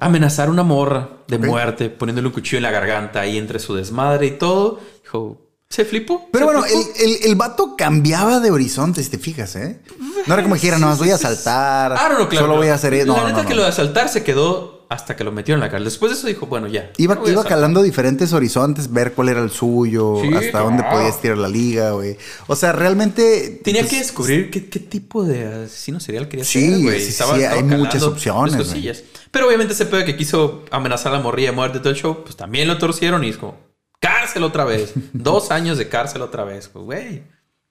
[0.00, 3.74] amenazar a una morra de muerte, poniéndole un cuchillo en la garganta ahí entre su
[3.74, 4.80] desmadre y todo.
[5.02, 5.40] Dijo,
[5.70, 6.28] se flipó.
[6.32, 6.80] Pero se bueno, flipó.
[6.98, 9.80] el, el, el vato cambiaba de horizonte, si te fijas, ¿eh?
[10.26, 11.94] No era como que dijera, no, voy a saltar.
[11.96, 12.46] Ah, no, no, claro.
[12.46, 13.06] Solo voy a hacer eso.
[13.06, 15.66] No, La neta no, que lo de asaltar se quedó hasta que lo metieron en
[15.66, 15.84] la cárcel.
[15.84, 16.90] Después de eso dijo, bueno, ya.
[16.96, 20.96] Iba, a iba calando diferentes horizontes, ver cuál era el suyo, Sí, hasta dónde claro.
[20.96, 22.16] podía estirar la liga, güey.
[22.46, 23.60] O sea, realmente.
[23.64, 27.00] Tenía pues, que descubrir qué, qué tipo de asesino serial quería Sí, ser, güey.
[27.00, 29.02] sí, Estaba- sí, hay muchas opciones, cosillas.
[29.30, 32.22] Pero obviamente ese pedo que quiso amenazar a la morrilla de muerte todo el show,
[32.22, 33.56] pues también lo torcieron y es como,
[34.00, 34.92] cárcel otra vez.
[35.12, 36.68] Dos años de cárcel otra vez.
[36.68, 37.22] Pues, güey,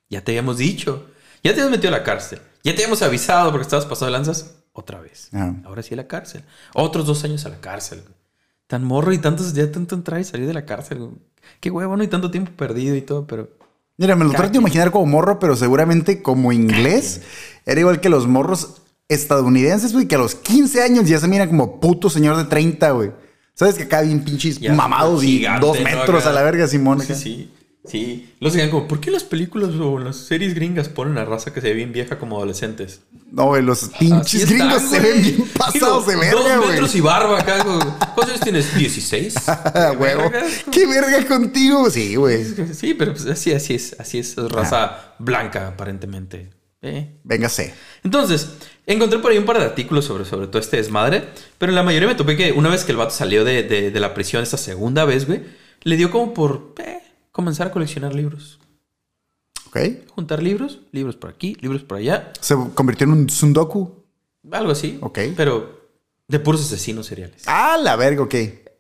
[0.10, 1.06] ya te habíamos dicho.
[1.43, 2.39] Ya te habíamos metido a la cárcel.
[2.63, 5.30] Ya te habíamos avisado porque estabas pasando de lanzas otra vez.
[5.34, 5.56] Ajá.
[5.64, 6.44] Ahora sí a la cárcel.
[6.74, 8.04] Otros dos años a la cárcel.
[8.68, 11.10] Tan morro y tantos ya tanto entrar y salir de la cárcel.
[11.60, 13.50] Qué huevo, no y tanto tiempo perdido y todo, pero...
[13.98, 17.22] Mira, me lo trato de imaginar como morro, pero seguramente como inglés
[17.66, 21.48] era igual que los morros estadounidenses, güey, que a los 15 años ya se mira
[21.48, 23.12] como puto señor de 30, güey.
[23.54, 27.00] ¿Sabes que acá bien pinches Ya, mamados y dos metros a la verga, Simón?
[27.00, 27.52] Sí, sí.
[27.88, 28.34] Sí.
[28.39, 31.62] Los digan como, ¿por qué las películas o las series gringas ponen a raza que
[31.62, 33.02] se ve bien vieja como adolescentes?
[33.32, 36.69] No, güey, los pinches están, gringos se ven bien pasados de verga, Dos güey.
[36.69, 37.63] metros y barba acá.
[37.63, 38.74] ¿Cuántos años tienes?
[38.74, 39.34] ¿16?
[39.48, 40.30] Ah, huevo.
[40.30, 40.48] Verga.
[40.71, 41.89] ¿Qué verga contigo?
[41.89, 42.43] Sí, güey.
[42.74, 43.95] Sí, pero pues así, así es.
[44.00, 44.38] Así es.
[44.38, 46.50] es raza blanca, aparentemente.
[46.82, 47.17] Eh.
[47.24, 47.74] Véngase.
[48.04, 48.48] Entonces,
[48.86, 51.24] encontré por ahí un par de artículos sobre, sobre todo este desmadre,
[51.58, 53.89] pero en la mayoría me topé que una vez que el vato salió de, de-
[53.91, 55.41] de la prisión esta segunda vez, güey,
[55.82, 57.00] le dio como por eh,
[57.36, 58.60] comenzar a coleccionar libros.
[59.67, 59.78] Ok.
[60.15, 64.06] Juntar libros, libros por aquí, libros por allá, Se convirtió en un Sundoku.
[64.52, 64.98] algo así.
[65.02, 65.19] Ok.
[65.36, 65.82] Pero
[66.30, 67.43] de puros asesinos seriales.
[67.45, 68.36] Ah, la verga, ok.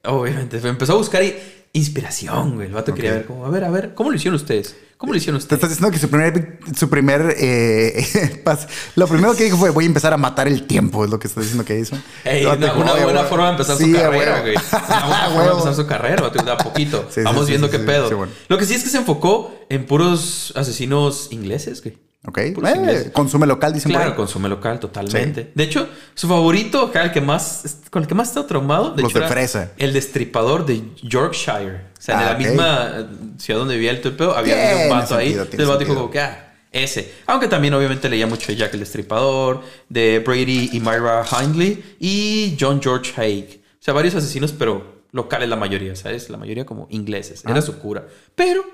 [0.05, 1.35] Obviamente, empezó a buscar i-
[1.75, 2.67] inspiración, güey.
[2.67, 4.75] El vato quería ver cómo, a ver, a ver, ¿cómo lo hicieron ustedes?
[4.97, 5.57] ¿Cómo lo hicieron Te ustedes?
[5.57, 9.83] estás diciendo que su primer, su primer eh, pas- lo primero que dijo fue voy
[9.83, 11.97] a empezar a matar el tiempo, es lo que estás diciendo que hizo.
[12.23, 13.29] Ey, una, dijo, una "Oye, buena güey".
[13.29, 14.55] forma de empezar Sí, su carrera, güey.
[14.71, 17.07] Una buena forma de empezar su carrera, vato, da poquito.
[17.09, 18.15] Sí, Vamos sí, viendo qué pedo.
[18.15, 18.31] bueno.
[18.47, 21.97] Lo que sí es que se enfocó en puros asesinos ingleses, güey.
[22.27, 22.37] Ok.
[22.39, 24.17] Eh, consume local, dicen por Claro, ahí.
[24.17, 25.51] consume local, totalmente.
[25.53, 29.11] De hecho, su favorito, el que más, con el que más está traumado, de Los
[29.11, 29.71] hecho, de fresa.
[29.77, 31.81] el destripador de Yorkshire.
[31.97, 32.39] O sea, Ah, en la ok.
[32.39, 33.05] misma eh,
[33.37, 35.33] ciudad donde vivía el tepeo, había un vato ahí.
[35.33, 37.13] sentido, el vato dijo como que, ah, ese.
[37.27, 42.57] Aunque también obviamente leía mucho de Jack el Destripador, de Brady y Myra Hindley y
[42.59, 43.61] John George Haig.
[43.79, 46.29] O sea, varios asesinos, pero locales la mayoría, ¿sabes?
[46.29, 47.43] La mayoría como ingleses.
[47.45, 47.51] Ah.
[47.51, 48.05] Era su cura.
[48.35, 48.65] Pero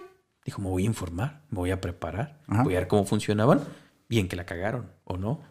[0.46, 2.64] dijo, me voy a informar, me voy a preparar, Ajá.
[2.64, 3.62] voy a ver cómo funcionaban.
[4.10, 5.42] Bien que la cagaron o no.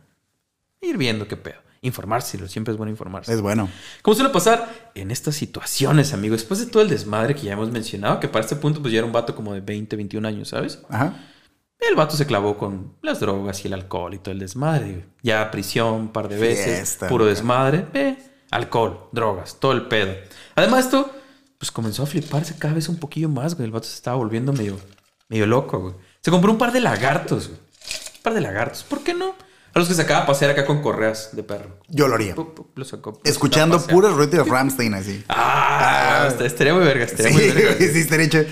[0.81, 1.61] Ir viendo qué pedo.
[1.83, 3.33] Informarse, siempre es bueno informarse.
[3.33, 3.70] Es bueno.
[4.03, 6.35] ¿Cómo suele pasar en estas situaciones, amigo?
[6.35, 8.98] Después de todo el desmadre que ya hemos mencionado, que para este punto pues ya
[8.98, 10.83] era un vato como de 20, 21 años, ¿sabes?
[10.90, 11.14] Ajá.
[11.79, 15.07] El vato se clavó con las drogas y el alcohol y todo el desmadre.
[15.22, 17.87] Ya prisión un par de veces, Fiesta, puro desmadre.
[17.94, 18.18] Eh,
[18.50, 20.14] alcohol, drogas, todo el pedo.
[20.57, 21.11] Además esto,
[21.60, 23.66] pues comenzó a fliparse cada vez un poquillo más, güey.
[23.66, 24.80] El vato se estaba volviendo medio,
[25.28, 25.94] medio loco, güey.
[26.22, 27.60] Se compró un par de lagartos, güey.
[27.60, 28.82] Un par de lagartos.
[28.82, 29.34] ¿Por qué no?
[29.74, 31.78] A los que se acaba de pasear acá con correas de perro.
[31.88, 32.34] Yo lo haría.
[32.74, 35.22] Los sacó- Escuchando puras ruedas de Ramstein así.
[35.28, 37.76] Ah, esta- estaría muy verga, estaría Sí, muy verga.
[37.78, 38.38] sí, estaría hecho.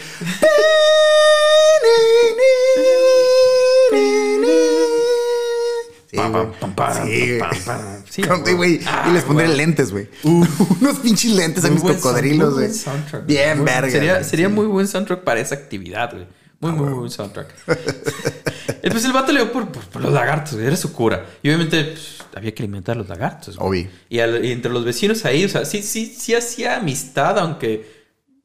[8.56, 9.56] güey, Ah, y les pondré güey.
[9.56, 10.08] lentes, güey.
[10.24, 12.66] Unos pinches lentes a mis cocodrilos, güey.
[12.66, 13.90] buen soundtrack, Bien, verga.
[13.90, 14.52] Sería, güey, sería sí.
[14.54, 16.26] muy buen soundtrack para esa actividad, güey.
[16.60, 17.54] Muy, muy buen soundtrack.
[18.82, 19.66] Entonces el vato le dio por,
[20.00, 20.66] los lagartos, güey.
[20.66, 21.24] Era su cura.
[21.42, 23.56] Y obviamente pues, había que alimentar a los lagartos.
[23.56, 23.82] güey.
[23.82, 23.90] Obvio.
[24.08, 27.98] Y, al- y entre los vecinos ahí, o sea, sí, sí, sí hacía amistad, aunque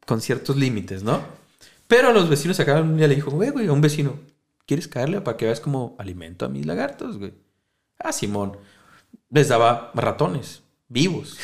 [0.06, 1.22] con ciertos límites, ¿no?
[1.88, 4.18] Pero a los vecinos acá un día le dijo, güey, güey, a un vecino,
[4.66, 7.32] ¿quieres caerle para que veas cómo alimento a mis lagartos, güey?
[8.04, 8.56] Ah, Simón.
[9.30, 11.36] Les daba ratones vivos.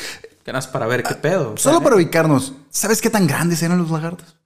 [0.45, 1.57] Ganas para ver qué pedo.
[1.57, 1.81] Solo ¿sabes?
[1.81, 4.37] para ubicarnos, ¿sabes qué tan grandes eran los lagartos?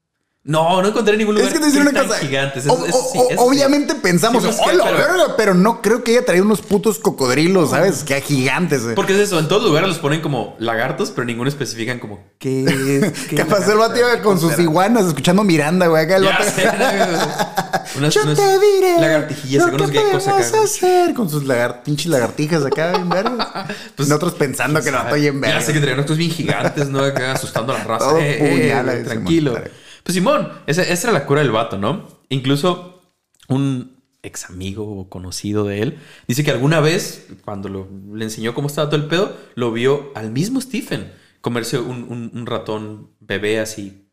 [0.48, 2.20] No, no encontré ningún lugar Es que te decir una cosa.
[2.20, 2.68] gigantes.
[2.68, 3.36] o- Eso- sí, sí.
[3.40, 5.36] obviamente pensamos, Sí, pues, ¡oh, que- la pero- verga!
[5.36, 8.04] Pero no creo que haya traído unos putos cocodrilos, ¿sabes?
[8.04, 8.84] Que gigantes.
[8.84, 8.94] güey.
[8.94, 12.64] Porque es eso, en todos lugares los ponen como lagartos, pero ninguno especifican como qué
[13.02, 13.12] es.
[13.28, 16.04] qué ¿Qué pasó el qué con sus iguanas escuchando Miranda, güey?
[16.04, 16.64] Acá el Ya sé,
[17.98, 19.94] unas, Yo unas te diré lagartijillas, lo que acá.
[20.12, 23.48] podemos hacer con sus lagar- pinches lagartijas acá, bien vergas.
[23.96, 27.00] Pues, Nosotros pensando que el vato bien Ya sé que traían otros bien gigantes, ¿no?
[27.04, 28.06] Acá asustando a la raza.
[28.10, 29.58] Todo Eh, eh, tranquilo.
[30.06, 32.08] Pues Simón, esa, esa era la cura del vato, ¿no?
[32.30, 33.02] Incluso
[33.50, 38.54] un ex amigo o conocido de él dice que alguna vez, cuando lo- le enseñó
[38.54, 43.10] cómo estaba todo el pedo, lo vio al mismo Stephen comerse un, un- un ratón
[43.20, 44.08] bebé así.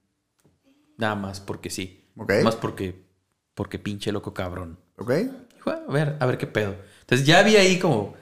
[0.96, 2.04] Nada más porque sí.
[2.16, 2.32] Ok.
[2.42, 3.04] Más porque,
[3.54, 4.78] porque pinche loco cabrón.
[4.96, 5.10] ¿Ok?
[5.54, 6.74] Dijo, "Ah, a ver, a ver qué pedo.
[7.00, 8.14] Entonces ya había ahí como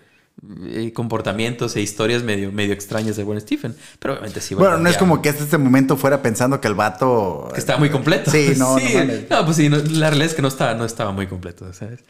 [0.95, 3.75] comportamientos e historias medio, medio extrañas de buen Stephen.
[3.99, 4.55] Pero obviamente sí.
[4.55, 7.51] Bueno, no es como que hasta este momento fuera pensando que el vato.
[7.53, 8.31] que estaba muy completo.
[8.31, 8.95] Sí, no, sí.
[8.95, 9.39] no.
[9.39, 12.01] No, pues sí, no, la realidad es que no estaba, no estaba muy completo, ¿sabes?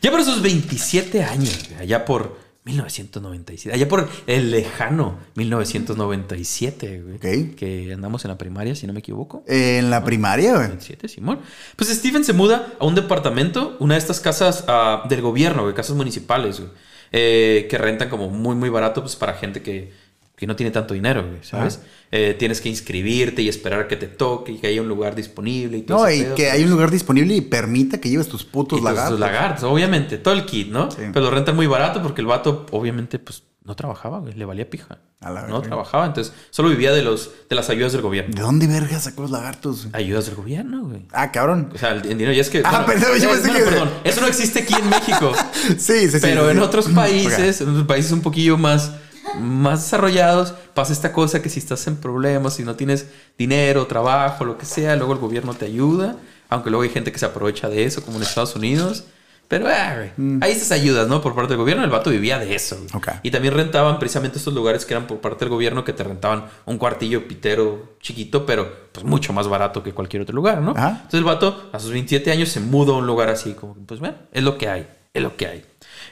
[0.00, 7.16] Ya por sus 27 años, allá por 1997, allá por el lejano 1997, güey.
[7.16, 7.56] Ok.
[7.56, 9.42] Que andamos en la primaria, si no me equivoco.
[9.46, 10.68] En la primaria, güey.
[10.68, 11.40] 27, Simón.
[11.76, 15.74] Pues Steven se muda a un departamento, una de estas casas ah, del gobierno, güey,
[15.74, 16.70] casas municipales, güey,
[17.12, 19.92] eh, que rentan como muy, muy barato pues, para gente que,
[20.40, 21.82] que no tiene tanto dinero, güey, ¿sabes?
[22.10, 25.14] Eh, tienes que inscribirte y esperar a que te toque y que haya un lugar
[25.14, 26.54] disponible y todo No, y pedo, que pues.
[26.54, 29.10] hay un lugar disponible y permita que lleves tus putos lagartos.
[29.10, 30.90] sus lagartos, obviamente, todo el kit, ¿no?
[30.90, 31.02] Sí.
[31.12, 34.68] Pero lo rentan muy barato porque el vato, obviamente, pues no trabajaba, güey, le valía
[34.68, 34.98] pija.
[35.20, 35.60] A la no verga.
[35.68, 38.34] trabajaba, entonces solo vivía de, los, de las ayudas del gobierno.
[38.34, 39.82] ¿De dónde verga sacó los lagartos?
[39.90, 40.02] güey?
[40.02, 41.02] Ayudas del gobierno, güey.
[41.12, 41.70] Ah, cabrón.
[41.74, 42.62] O sea, el, el dinero ya es que.
[42.64, 43.90] Ah, perdón, yo eh, pensé no, que- perdón.
[44.02, 45.32] Eso no existe aquí en México.
[45.76, 46.18] Sí, sí, sí.
[46.22, 46.62] pero sí, en sí.
[46.62, 48.92] otros países, en otros países un poquillo más,
[49.38, 54.44] más desarrollados, pasa esta cosa que si estás en problemas, si no tienes dinero, trabajo,
[54.44, 56.16] lo que sea, luego el gobierno te ayuda.
[56.48, 59.04] Aunque luego hay gente que se aprovecha de eso, como en Estados Unidos.
[59.50, 61.20] Pero, güey, hay estas ayudas, ¿no?
[61.20, 62.76] Por parte del gobierno, el vato vivía de eso.
[62.76, 62.88] güey.
[62.92, 62.96] Mm.
[62.96, 63.08] Ok.
[63.24, 66.44] Y también rentaban precisamente estos lugares que eran por parte del gobierno, que te rentaban
[66.66, 70.70] un cuartillo pitero chiquito, pero pues mucho más barato que cualquier otro lugar, ¿no?
[70.70, 70.90] Ajá.
[70.90, 73.98] Entonces el vato a sus 27 años se mudó a un lugar así, como, pues
[73.98, 75.64] bueno, es lo que hay, es lo que hay.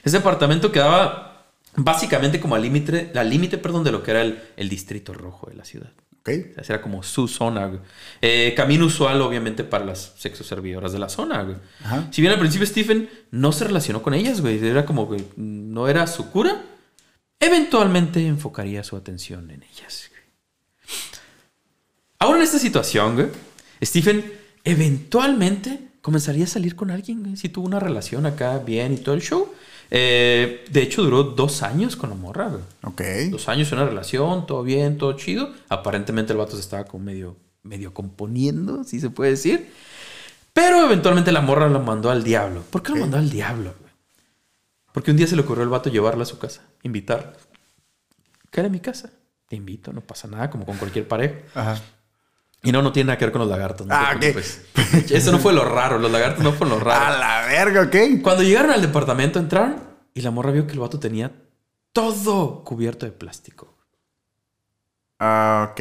[0.03, 1.38] Ese departamento quedaba
[1.77, 5.49] básicamente como al límite, al límite, perdón, de lo que era el, el distrito rojo
[5.49, 5.93] de la ciudad.
[6.21, 6.29] Ok.
[6.29, 6.59] Ok.
[6.61, 7.71] O sea, era como su zona.
[8.21, 11.57] Eh, camino usual, obviamente, para las sexoservidoras de la zona, güey.
[11.85, 12.09] Ajá.
[12.11, 14.65] Si bien al principio Stephen no se relacionó con ellas, güey.
[14.65, 16.63] Era como que no era su cura.
[17.41, 20.11] Eventualmente enfocaría su atención en ellas.
[22.19, 23.29] Ahora en esta situación, güey,
[23.83, 24.33] Stephen
[24.65, 27.37] eventualmente comenzaría a salir con alguien, güey.
[27.37, 29.55] Si tuvo una relación acá bien y todo el show.
[29.91, 32.63] Eh, de hecho, duró dos años con la morra, güey.
[32.83, 33.31] Ok.
[33.31, 35.53] Dos años en una relación, todo bien, todo chido.
[35.69, 39.73] Aparentemente el vato se estaba como medio, medio componiendo, si se puede decir.
[40.53, 42.63] Pero eventualmente la morra lo mandó al diablo.
[42.71, 43.75] ¿Por qué lo mandó al diablo?
[43.79, 43.93] güey?
[44.93, 47.35] Porque un día se le ocurrió al vato llevarla a su casa, invitarla.
[48.51, 49.11] Cae a mi casa.
[49.49, 51.37] Te invito, no pasa nada, como con cualquier pareja.
[51.55, 51.81] Ajá.
[52.63, 53.87] Y no, no tiene nada que ver con los lagartos.
[53.87, 54.25] No Ah, ok.
[55.11, 55.99] Eso no fue lo raro.
[55.99, 57.19] Los lagartos no fueron lo A raro.
[57.19, 58.21] la verga, ok.
[58.23, 59.77] Cuando llegaron al departamento, entraron
[60.15, 61.31] y la morra vio que el vato tenía
[61.93, 63.75] todo cubierto de plástico.
[65.21, 65.81] Ah, ok.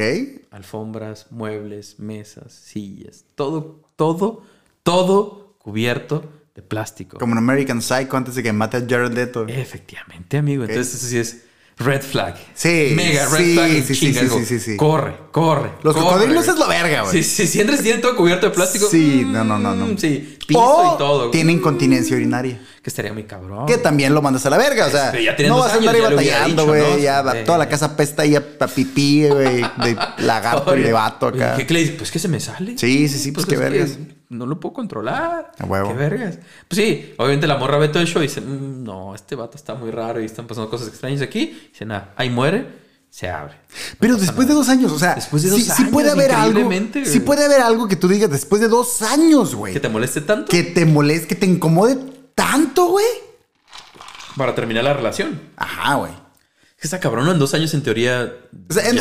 [0.52, 4.44] Alfombras, muebles, mesas, sillas, todo, todo,
[4.84, 6.24] todo cubierto
[6.56, 7.18] de plástico.
[7.20, 9.46] Como en American Psycho antes de que mate a Jared Leto.
[9.48, 10.64] Efectivamente, amigo.
[10.64, 11.46] Entonces eso sí es
[11.78, 12.36] red flag.
[12.56, 13.70] Sí, Mega red sí, flag.
[13.70, 14.22] sí, sí, chinga.
[14.22, 14.78] sí, sí, sí, sí.
[14.78, 15.72] Corre, corre.
[15.84, 17.14] Los corre, cocodrilos es la verga, güey.
[17.14, 18.88] Sí, sí, si entras y tienen todo cubierto de plástico.
[18.90, 19.98] Sí, mm, no, no, no, no.
[19.98, 21.30] Sí, piso o y todo.
[21.30, 22.60] tiene incontinencia urinaria.
[22.82, 23.66] Que estaría muy cabrón.
[23.66, 25.94] Que también lo mandas a la verga, o sea, ya tienen no vas a andar
[25.96, 26.98] ahí batallando, güey, ¿no?
[26.98, 31.56] ya toda la casa pesta ahí a, pipí, güey, de lagarto y de vato acá.
[31.58, 31.96] ¿Qué, le dices?
[31.98, 32.78] Pues que se me sale.
[32.78, 33.98] Sí, sí, sí, pues, qué es que vergas.
[34.30, 35.52] No lo puedo controlar.
[35.58, 35.90] A huevo.
[35.90, 36.40] Qué vergas.
[36.68, 39.56] Pues sí, obviamente la morra ve todo el show y dice, "Mm, no, este vato
[39.56, 41.70] está muy raro y están pasando cosas extrañas aquí.
[41.72, 42.68] dice, nada, ahí muere,
[43.10, 43.56] se abre.
[44.00, 46.32] Pero No después de dos años, o sea, Después de sí, dos sí puede haber
[46.34, 46.70] algo,
[47.06, 50.20] sí puede haber algo que tú digas después de dos años, güey, Que te moleste
[50.22, 51.98] tanto que te moleste, que te incomode
[52.36, 53.06] tanto, güey.
[54.36, 55.40] para terminar la relación.
[55.56, 56.12] Ajá, güey.
[56.80, 58.36] Que está cabrón, en dos años en teoría.
[58.70, 58.98] O sea, en,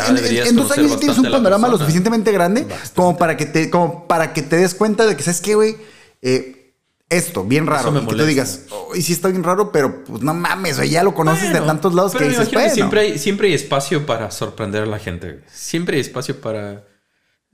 [0.56, 2.94] dos años tienes un panorama lo suficientemente grande Bastante.
[2.94, 5.76] como para que te, como para que te des cuenta de que, ¿sabes qué, güey?
[6.22, 6.74] Eh,
[7.10, 7.92] esto, bien raro.
[7.92, 8.62] me y que tú digas,
[8.94, 11.94] y sí está bien raro, pero pues no mames, güey, ya lo conoces de tantos
[11.94, 12.74] lados pero que dices, que bueno.
[12.74, 15.44] siempre hay, siempre hay espacio para sorprender a la gente.
[15.52, 16.84] Siempre hay espacio para.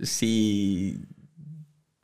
[0.01, 1.01] Sí.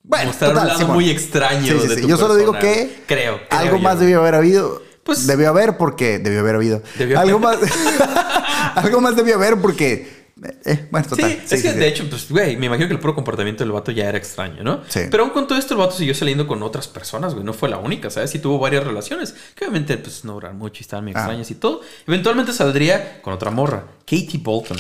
[0.03, 1.73] Bueno, mostrar total, un lado muy extraño.
[1.73, 2.01] Sí, sí, de sí.
[2.03, 3.03] tu Yo solo digo que.
[3.07, 3.41] Creo.
[3.49, 3.83] creo algo yo.
[3.83, 4.83] más debió haber habido.
[5.09, 6.83] Pues- debió haber porque debió haber habido.
[6.99, 7.61] Debió algo haber.
[7.61, 7.71] más
[8.77, 10.19] algo más debió haber porque
[10.65, 11.33] eh, bueno, Sí, total.
[11.51, 14.09] es que de hecho, pues, güey, me imagino que el puro comportamiento del vato ya
[14.09, 14.83] era extraño, ¿no?
[14.87, 15.01] Sí.
[15.11, 17.45] Pero aún con todo esto, el vato siguió saliendo con otras personas, güey.
[17.45, 18.31] No fue la única, ¿sabes?
[18.31, 21.21] Sí tuvo varias relaciones, que obviamente, pues, no duraron mucho y estaban muy Ah.
[21.21, 21.81] extrañas y todo.
[22.07, 24.79] Eventualmente saldría con otra morra, Katie Bolton.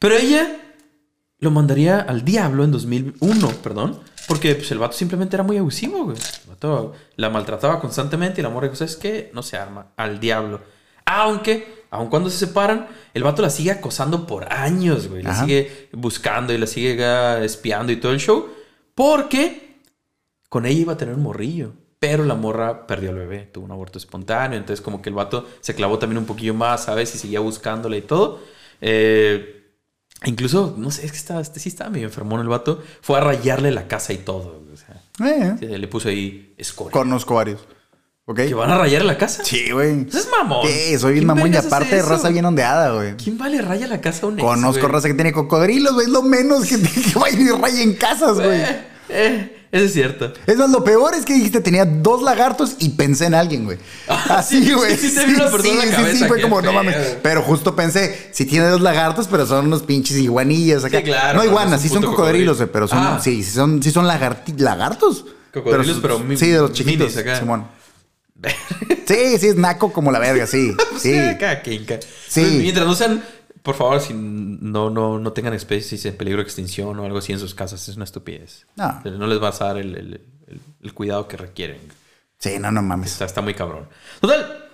[0.00, 0.56] Pero ella
[1.38, 6.06] lo mandaría al diablo en 2001, perdón, porque pues, el vato simplemente era muy abusivo,
[6.06, 6.16] güey.
[7.16, 9.30] La maltrataba constantemente y la morra dijo, ¿sabes qué?
[9.34, 10.60] No se arma, al diablo.
[11.04, 15.22] Aunque, aun cuando se separan, el vato la sigue acosando por años, güey.
[15.22, 15.44] La Ajá.
[15.44, 18.48] sigue buscando y la sigue espiando y todo el show.
[18.94, 19.80] Porque
[20.48, 21.72] con ella iba a tener un morrillo.
[22.00, 24.56] Pero la morra perdió al bebé, tuvo un aborto espontáneo.
[24.58, 27.12] Entonces, como que el vato se clavó también un poquillo más, ¿sabes?
[27.14, 28.40] Y seguía buscándola y todo.
[28.80, 29.72] Eh,
[30.24, 32.80] incluso, no sé, es que estaba, este sí estaba medio enfermón el vato.
[33.00, 34.62] Fue a rayarle la casa y todo.
[35.24, 36.92] Eh, sí, le puso ahí escoria.
[36.92, 37.60] conozco varios.
[38.26, 38.36] ¿Ok?
[38.40, 39.42] ¿Que van a rayar la casa?
[39.42, 40.04] Sí, güey.
[40.04, 40.66] Pues es mamón.
[40.66, 42.10] Sí, soy bien ¿Quién mamón y aparte de eso?
[42.10, 43.16] raza bien ondeada, güey.
[43.16, 46.06] ¿Quién va le raya la casa a un ex, Conozco raza que tiene cocodrilos, güey.
[46.06, 46.76] Es lo menos que,
[47.12, 48.60] que vayan y rayen casas, güey.
[48.60, 50.32] Eh, eh, eso es cierto.
[50.46, 53.78] Es más, lo peor es que dijiste tenía dos lagartos y pensé en alguien, güey.
[54.08, 54.96] Así, sí, güey.
[54.96, 56.96] sí, sí una en la sí, cabeza, sí, fue como, no mames.
[57.22, 60.98] Pero justo pensé, si tiene dos lagartos, pero son unos pinches iguanillas acá.
[60.98, 62.54] Sí, claro, No pero iguanas, sí son cocodrilos, cocodrilo.
[62.56, 63.20] güey, pero son, Ah.
[63.22, 65.24] sí, sí son, sí son lagarti- lagartos.
[65.52, 67.38] Cocodrilos, pero mi- Sí, de los chiquitos, acá.
[67.38, 67.66] Simón.
[69.06, 70.74] Sí, sí, es naco como la verga, sí.
[71.00, 71.14] Sí.
[71.40, 72.40] Ca- Sí.
[72.42, 73.22] Pues, mientras no sean,
[73.62, 77.32] por favor, si no, no, no tengan especies en peligro de extinción o algo así
[77.32, 78.66] en sus casas, es una estupidez.
[78.76, 79.00] No.
[79.04, 81.78] No les vas a dar el, el- el- el cuidado que requieren.
[82.38, 83.12] Sí, no, no mames.
[83.12, 83.88] Está, está muy cabrón.
[84.20, 84.64] Total.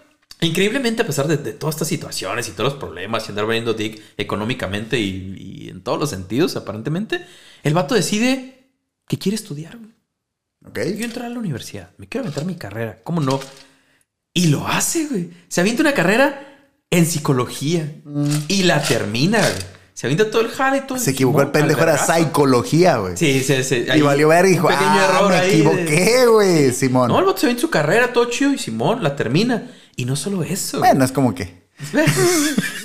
[0.41, 3.73] Increíblemente, a pesar de, de todas estas situaciones y todos los problemas y andar vendiendo
[3.75, 7.25] Dick económicamente y, y en todos los sentidos, aparentemente,
[7.63, 8.69] el vato decide
[9.09, 9.79] que quiere estudiar.
[9.79, 9.93] güey.
[10.67, 10.75] Ok.
[10.75, 11.91] Quiero entrar a la universidad.
[11.97, 13.01] Me quiero aventar mi carrera.
[13.05, 13.41] ¿Cómo no?
[14.35, 15.31] Y lo hace, güey.
[15.49, 16.54] Se avienta una carrera
[16.91, 17.93] en psicología.
[18.49, 19.75] Y la termina, güey.
[19.95, 20.99] Se avienta todo el jale y todo.
[20.99, 23.17] Se equivocó el pendejo, era psicología, güey.
[23.17, 23.85] Sí, sí, sí.
[23.95, 27.09] Y valió ver y dijo, un pequeño ah, error me ahí equivoqué, güey, Simón.
[27.09, 29.71] No, el vato se avienta su carrera todo chido y Simón la termina.
[29.97, 30.79] Y no solo eso.
[30.79, 30.91] güey.
[30.91, 31.63] Bueno, es como que.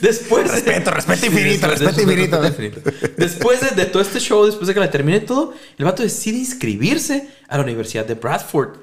[0.01, 0.45] Después.
[0.45, 2.45] de- Respeto, respeto infinito, respeto infinito.
[2.45, 2.81] infinito.
[3.17, 6.37] Después de, de todo este show, después de que la termine todo, el vato decide
[6.37, 8.77] inscribirse a la Universidad de Bradford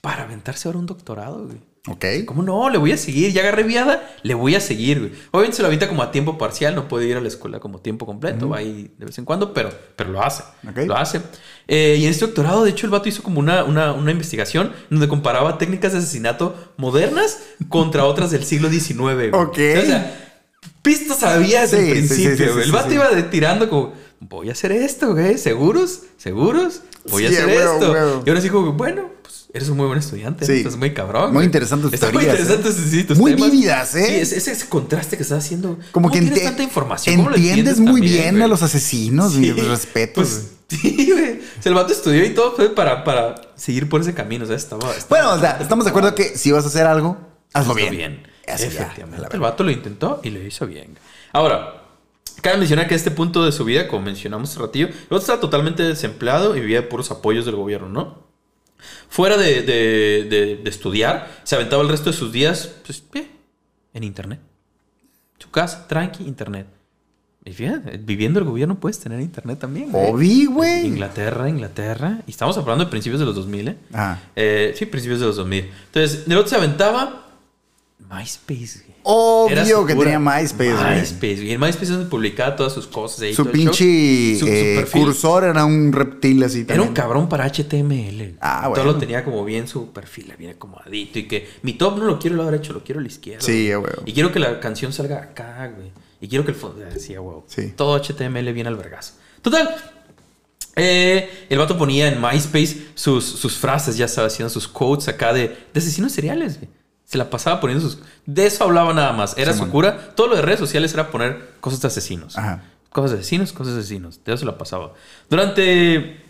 [0.00, 1.58] para aventarse ahora un doctorado, güey.
[1.88, 2.04] Ok.
[2.24, 2.68] ¿Cómo no?
[2.68, 3.32] Le voy a seguir.
[3.32, 5.12] Ya agarré viada, le voy a seguir, güey.
[5.30, 7.78] Obviamente se lo avienta como a tiempo parcial, no puede ir a la escuela como
[7.80, 10.42] tiempo completo, va ahí de vez en cuando, pero, pero lo hace.
[10.68, 10.78] Ok.
[10.86, 11.20] Lo hace.
[11.68, 14.72] Eh, y en este doctorado, de hecho, el vato hizo como una, una, una investigación
[14.90, 19.28] donde comparaba técnicas de asesinato modernas contra otras del siglo XIX, güey.
[19.32, 19.58] Ok.
[19.82, 20.32] O sea,
[20.82, 22.64] pistas había desde Sí, el principio, sí, sí, güey.
[22.64, 25.38] El vato iba de- tirando como, voy a hacer esto, güey.
[25.38, 26.02] ¿Seguros?
[26.16, 26.82] ¿Seguros?
[27.10, 27.92] Voy a hacer a huevo, esto.
[27.92, 28.22] huevo.
[28.26, 30.46] Y ahora sí como, bueno, pues eres un muy buen estudiante.
[30.46, 30.52] Sí.
[30.58, 31.32] Estás muy cabrón.
[31.32, 32.88] Muy interesantes tus Está muy teorías, interesantes, ¿eh?
[32.90, 33.50] sí, tus Muy temas.
[33.50, 34.06] vívidas, ¿eh?
[34.06, 35.70] Sí, es- ese, ese contraste que estás haciendo.
[35.92, 37.16] Como ¿Cómo que tienes tanta información?
[37.16, 38.42] ¿Cómo lo entiendes muy también, bien güey?
[38.44, 40.28] a los asesinos, Sí, mis respetos.
[40.28, 41.40] Pues, sí, güey.
[41.58, 44.44] O sea, el vato estudió y todo fue para, para seguir por ese camino.
[44.44, 44.90] O sea, estaba.
[44.94, 47.16] estaba- Bueno, o sea, estamos de acuerdo que si vas a hacer algo,
[47.52, 48.22] hazlo Hazlo bien.
[48.46, 49.20] Ya, Efectivamente.
[49.22, 50.96] la el vato lo intentó y lo hizo bien.
[51.32, 51.82] Ahora,
[52.42, 55.18] cabe mencionar que a este punto de su vida, como mencionamos hace ratillo, el vato
[55.22, 58.26] estaba totalmente desempleado y vivía de puros apoyos del gobierno, ¿no?
[59.08, 63.02] Fuera de, de- de- de estudiar, se aventaba el resto de sus días, pues,
[63.94, 64.40] en internet.
[65.38, 66.66] Su casa, tranqui, internet.
[67.44, 69.90] Y fíjate, viviendo el gobierno puedes tener internet también.
[69.92, 70.84] Obi, güey.
[70.86, 72.20] Inglaterra, Inglaterra.
[72.26, 73.76] Y estamos hablando de principios de los 2000, ¿eh?
[73.92, 74.20] Ajá.
[74.34, 75.70] Eh, sí, principios de los 2000.
[75.86, 77.25] Entonces, otro se aventaba
[77.98, 78.96] MySpace, güey.
[79.52, 80.94] Era Obvio su que tenía MySpace, güey.
[81.00, 81.52] MySpace, güey.
[81.52, 83.22] En MySpace es donde publicaba todas sus cosas.
[83.22, 85.02] ahí, Su todo pinche Su- su eh, perfil.
[85.04, 86.88] cursor era un reptil así Era también.
[86.88, 88.16] un cabrón para HTML.
[88.16, 88.34] güey.
[88.40, 88.92] Ah, Todo bueno.
[88.92, 91.18] lo tenía como bien su perfil, bien acomodadito.
[91.18, 93.44] Y que mi top no lo quiero al lado derecho, lo quiero a la izquierda.
[93.44, 93.92] Sí, güey.
[93.92, 94.02] a.
[94.04, 95.90] Y quiero que la canción salga acá, güey.
[96.20, 96.84] Y quiero que el fondo.
[96.98, 97.44] Sí, a.
[97.48, 97.72] Sí.
[97.76, 99.14] Todo HTML bien al vergazo.
[99.42, 99.74] Total.
[100.76, 105.32] eh, el vato ponía en MySpace sus, sus frases, ya sabes, haciendo sus quotes acá
[105.32, 106.68] de, de asesinos seriales, güey.
[107.06, 107.98] Se la pasaba poniendo sus.
[108.26, 109.38] De eso hablaba nada más.
[109.38, 110.12] Era su cura.
[110.14, 112.36] Todo lo de redes sociales era poner cosas de asesinos.
[112.36, 112.64] Ajá.
[112.90, 114.20] Cosas de asesinos, cosas de asesinos.
[114.24, 114.92] De eso se la pasaba.
[115.30, 116.20] Durante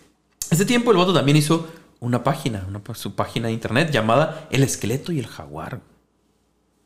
[0.51, 1.67] este tiempo, el vato también hizo
[2.01, 5.81] una página, una, su página de internet llamada El Esqueleto y el Jaguar.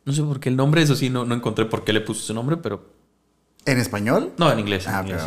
[0.04, 2.22] No sé por qué el nombre, eso sí, no, no encontré por qué le puso
[2.22, 2.84] su nombre, pero.
[3.66, 4.32] ¿En español?
[4.38, 4.86] No, en inglés.
[4.86, 5.22] En Ah, inglés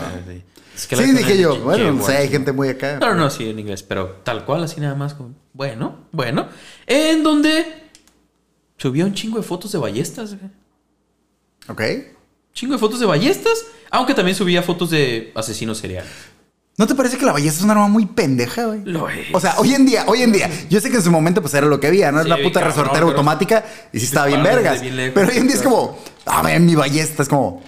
[0.89, 1.11] pero- sí.
[1.11, 1.59] Dije yo.
[1.59, 2.97] Bueno, Jaguar, o sea, hay gente muy acá.
[2.99, 5.13] No, no, no, sí, en inglés, pero tal cual, así nada más.
[5.13, 6.47] Como, bueno, bueno.
[6.87, 7.82] En donde
[8.83, 10.51] subió un chingo de fotos de ballestas, güey.
[11.69, 11.81] Ok.
[12.53, 16.11] Chingo de fotos de ballestas, aunque también subía fotos de asesinos seriales.
[16.77, 18.81] ¿No te parece que la ballesta es una arma muy pendeja, güey?
[18.83, 19.27] Lo es.
[19.31, 21.53] O sea, hoy en día, hoy en día, yo sé que en su momento pues
[21.53, 22.19] era lo que había, ¿no?
[22.19, 24.81] Era Sí, una puta cabrón, resortera automática y sí estaba bien vergas.
[24.81, 27.63] bien lejos, pero hoy en día es como, a ver, mi ballesta es como,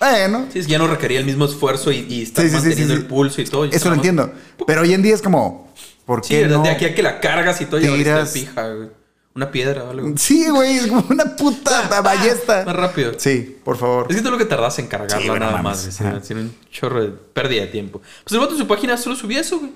[0.00, 2.56] bueno, Sí, es que ya no requería el mismo esfuerzo y, y estar Sí, sí,
[2.56, 3.66] sí, manteniendo el pulso y todo.
[3.66, 4.32] y eso lo entiendo.
[4.66, 5.72] Pero hoy en día es como,
[6.04, 6.62] ¿por qué no?
[6.64, 8.88] de aquí a que la cargas y todo, tiras- está fija, güey.
[9.34, 10.12] Una piedra o algo.
[10.16, 12.64] Sí, güey, es como una puta ballesta.
[12.66, 13.12] Más rápido.
[13.18, 14.06] Sí, por favor.
[14.10, 16.00] Es que todo lo que tardas en cargarla Sí, bueno, nada mames.
[16.00, 16.22] más.
[16.26, 18.00] Tiene un chorro de pérdida de tiempo.
[18.24, 19.72] Pues el vato en su página solo subía eso, güey.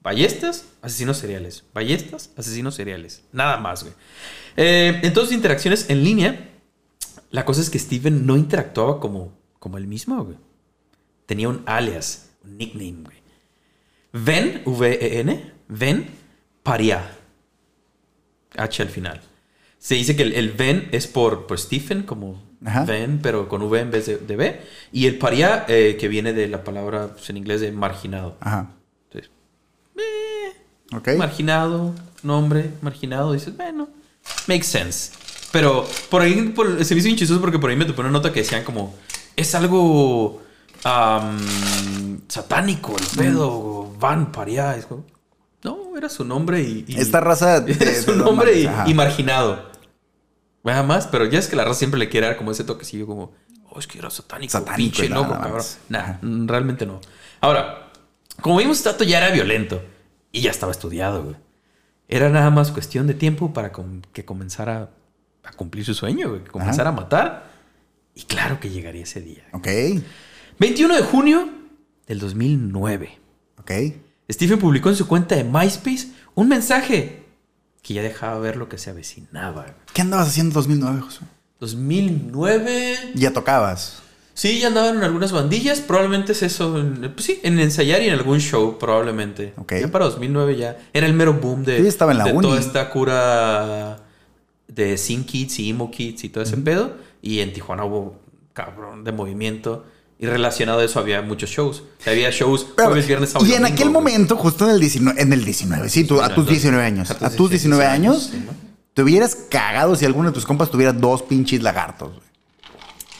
[0.00, 1.64] Ballestas, asesinos seriales.
[1.74, 3.22] Ballestas, asesinos seriales.
[3.32, 3.94] Nada más, güey.
[4.56, 6.50] Eh, en todas sus interacciones en línea,
[7.30, 10.36] la cosa es que Steven no interactuaba como, como él mismo, güey.
[11.26, 13.16] Tenía un alias, un nickname, güey.
[14.12, 16.10] Ven, V-E-N, Ven
[16.62, 17.17] Paria.
[18.58, 19.20] H al final.
[19.78, 22.84] Se dice que el, el Ven es por, por Stephen, como Ajá.
[22.84, 24.60] Ven, pero con V en vez de, de B.
[24.92, 28.36] Y el paria, eh, que viene de la palabra pues, en inglés de marginado.
[28.40, 28.72] Ajá.
[29.10, 29.30] Entonces,
[30.92, 31.08] Ok.
[31.16, 33.88] marginado, nombre, marginado, dices, bueno,
[34.48, 35.12] makes sense.
[35.52, 38.32] Pero por ahí por- se me hizo chistoso porque por ahí me topé una nota
[38.32, 38.94] que decían como,
[39.36, 40.42] es algo
[42.28, 44.76] satánico, el pedo, van paria.
[44.76, 45.04] Es como,
[45.98, 46.84] era su nombre y...
[46.88, 47.60] y- Esta raza.
[47.62, 49.68] de- era su de- nombre y, marginado.
[50.64, 53.06] Nada más, pero ya es que la raza siempre le quiere dar como ese toquecillo
[53.06, 53.32] como,
[53.70, 55.64] oh, es que era satánico, Satánico pinche loco, cabrón.
[55.88, 57.00] Nah, mm, realmente no.
[57.40, 57.90] Ahora,
[58.42, 59.82] como vimos, Tato ya era violento
[60.32, 61.36] y ya estaba estudiado, güey.
[62.08, 63.70] Era nada más cuestión de tiempo para
[64.12, 64.90] que comenzara
[65.44, 66.44] a cumplir su sueño, güey.
[66.44, 67.50] Que comenzara a matar.
[68.14, 69.44] Y claro que llegaría ese día.
[69.52, 69.68] Ok.
[70.58, 71.48] 21 de junio
[72.06, 73.18] del 2009.
[73.58, 73.70] Ok.
[74.30, 77.24] Stephen publicó en su cuenta de MySpace un mensaje
[77.82, 79.66] que ya dejaba ver lo que se avecinaba.
[79.94, 81.26] ¿Qué andabas haciendo en 2009, Josué?
[81.60, 82.96] 2009.
[83.14, 84.02] Ya tocabas.
[84.34, 85.80] Sí, ya andaban en algunas bandillas.
[85.80, 86.78] Probablemente es eso.
[86.78, 89.52] en- pues sí, en ensayar y en algún show, probablemente.
[89.56, 89.74] Ok.
[89.80, 90.78] Ya para 2009 ya.
[90.92, 92.46] Era el mero boom de, Sí, estaba en la de uni.
[92.46, 93.98] toda esta cura
[94.68, 96.92] de Sin Kids y Emo Kids y todo ese pedo.
[97.20, 98.20] Y en Tijuana hubo
[98.52, 99.86] cabrón de movimiento.
[100.20, 101.80] Y relacionado a eso había muchos shows.
[101.80, 103.48] O sea, había shows Pero, jueves, viernes, sábado.
[103.48, 104.02] y en domingo, aquel güey.
[104.04, 106.50] momento, justo en el 19, en el 19, sí, tú, a tus no.
[106.50, 108.32] 19 años, A tus a tus 19 años,
[108.94, 112.08] te hubieras cagado si alguno de tus compas tuviera dos pinches lagartos.
[112.14, 112.28] güey.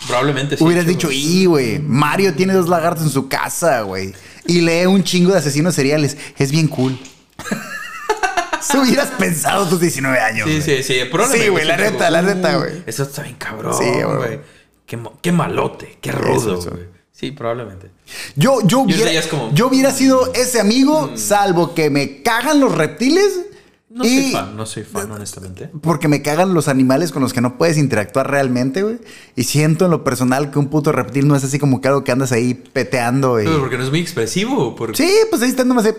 [0.08, 0.64] Probablemente sí.
[0.64, 4.12] hubieras dicho, y güey, Mario tiene dos lagartos en su casa, güey,
[4.46, 6.98] y lee un chingo de asesinos seriales, es bien cool.
[8.60, 10.48] Si hubieras pensado tus 19 años.
[10.48, 10.94] Sí, sí, sí.
[11.10, 12.82] probablemente Sí, güey, la neta, la neta, "Uh, güey.
[12.86, 14.40] Eso está bien cabrón, güey.
[15.20, 16.70] Qué, malote, qué rudo, eso.
[16.70, 16.84] güey.
[17.12, 17.90] Sí, probablemente.
[18.36, 23.40] Yo, yo, hubiera, como- yo hubiera sido ese amigo, salvo que me cagan los reptiles.
[23.90, 25.70] No y soy fan, no soy fan, honestamente.
[25.82, 28.98] Porque me cagan los animales con los que no puedes interactuar realmente, güey.
[29.34, 32.04] Y siento en lo personal que un puto reptil no es así como que algo
[32.04, 33.40] que andas ahí peteando.
[33.40, 33.44] Y...
[33.44, 34.74] Pero porque no es muy expresivo.
[34.76, 34.96] Porque...
[34.96, 35.96] Sí, pues ahí está nomás de...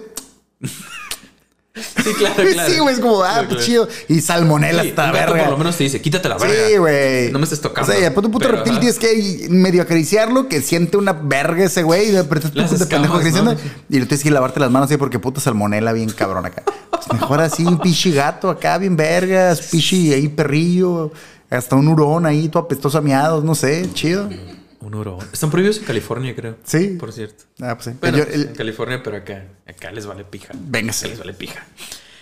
[1.76, 2.70] Sí, claro, claro.
[2.72, 3.88] Sí, güey, es como, ah, Claro, pues claro.
[3.88, 3.88] chido.
[4.08, 5.44] Y salmonela Sí, gato verga.
[5.44, 6.56] por lo menos te dice, quítate la verga.
[6.68, 7.32] Sí, güey.
[7.32, 7.90] No me estés tocando.
[7.92, 8.80] O sea, ya, puto, puto Pero, reptil ajá.
[8.82, 13.56] tienes que medio acariciarlo, que siente una verga ese güey, y de repente pendejo acariciando.
[13.88, 16.64] Y le tienes que lavarte las manos así porque puto salmonela bien cabrón acá.
[16.90, 21.12] Pues mejor así, un pichi gato acá, bien vergas, pichi ahí perrillo,
[21.50, 24.28] hasta un hurón ahí, todo apestoso a miados, no sé, chido.
[24.82, 25.20] Un hurón.
[25.34, 26.56] Están prohibidos en California, creo.
[26.64, 26.96] Sí.
[27.00, 27.44] Por cierto.
[27.62, 27.92] Ah, pues sí.
[28.00, 30.54] Bueno, Yo- el- en California, pero acá, acá les vale pija.
[30.54, 31.06] Véngase.
[31.06, 31.66] Acá les vale pija.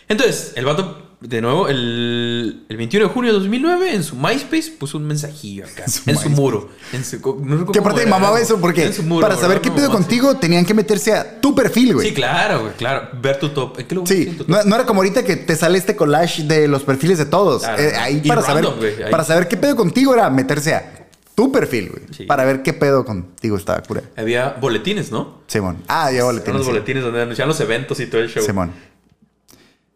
[0.09, 4.71] Entonces, el vato, de nuevo, el, el 21 de junio de 2009, en su MySpace,
[4.79, 5.83] puso un mensajillo acá.
[5.83, 6.29] En su en su MySpace.
[6.29, 6.69] muro.
[6.93, 9.91] En su, no que aparte mamaba eso porque En su muro, para saber qué pedo
[9.91, 12.07] contigo tenían que meterse a tu perfil, güey.
[12.07, 13.09] Sí, claro, güey, claro.
[13.21, 13.79] Ver tu top.
[13.81, 14.47] ¿En qué lugar Sí, top?
[14.47, 17.63] no, no era como ahorita que te sale este collage de los perfiles de todos.
[17.63, 17.83] Claro.
[17.83, 19.11] Eh, ahí para random, saber ahí.
[19.11, 20.96] para saber qué pedo contigo era meterse a
[21.37, 22.01] tu perfil, güey.
[22.11, 22.23] Sí.
[22.25, 24.01] Para ver qué pedo contigo estaba cura.
[24.15, 25.43] Había boletines, ¿no?
[25.45, 25.83] Simón.
[25.87, 26.55] Ah, ya Eran boletines.
[26.55, 26.71] los sí.
[26.71, 28.43] boletines donde anunciaban los eventos y todo el show.
[28.43, 28.71] Simón.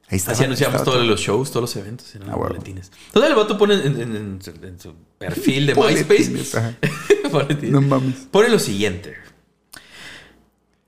[0.08, 0.34] Ahí está.
[0.34, 2.50] Así anunciamos todos los shows, todos los eventos, eran Ah, los huevo.
[2.54, 2.92] boletines.
[3.08, 6.78] Entonces el vato pone en, en- en su, en su perfil de MySpace.
[7.32, 7.72] Boletines.
[7.72, 8.28] No mames.
[8.30, 9.16] Pone lo siguiente.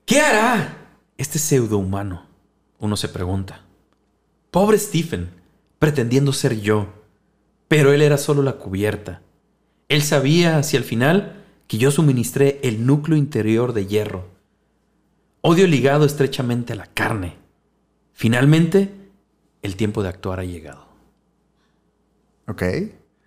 [0.04, 0.76] ¿Qué hará
[1.16, 2.26] este pseudohumano?
[2.78, 3.62] Uno se pregunta.
[4.52, 5.30] Pobre Stephen,
[5.80, 6.92] pretendiendo ser yo.
[7.66, 9.22] Pero él era solo la cubierta.
[9.94, 14.26] Él sabía hacia el final que yo suministré el núcleo interior de hierro.
[15.40, 17.36] Odio ligado estrechamente a la carne.
[18.12, 18.90] Finalmente,
[19.62, 20.88] el tiempo de actuar ha llegado.
[22.48, 22.62] Ok.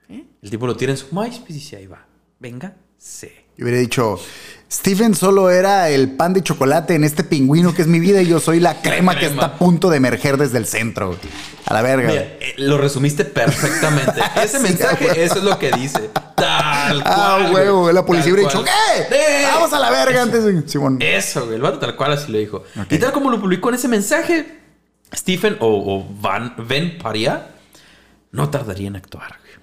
[0.10, 2.06] El tipo lo tiene en su MySpace y dice, ahí va.
[2.38, 3.30] Venga, sí.
[3.56, 4.20] Yo hubiera dicho,
[4.70, 8.28] Stephen solo era el pan de chocolate en este pingüino que es mi vida y
[8.28, 11.18] yo soy la crema, que está a punto de emerger desde el centro.
[11.66, 12.10] A la verga.
[12.10, 14.20] Mira, eh, lo resumiste perfectamente.
[14.44, 15.20] Ese Sí, mensaje, huevo.
[15.22, 16.10] eso es lo que dice.
[16.36, 17.14] Tal cual.
[17.16, 17.82] Ah, huevo.
[17.84, 17.94] güey.
[17.96, 18.66] La policía hubiera dicho.
[19.10, 19.46] ¡Eh!
[19.54, 20.68] Vamos a la verga antes de...
[20.68, 20.98] Simón.
[21.02, 21.56] Eso, güey.
[21.56, 22.58] El vato tal cual así lo dijo.
[22.80, 22.92] Ok.
[22.92, 24.60] Y tal como lo publicó en ese mensaje,
[25.16, 27.48] Stephen o, o Van, Ben Paria
[28.32, 29.38] no tardaría en actuar.
[29.40, 29.54] güey.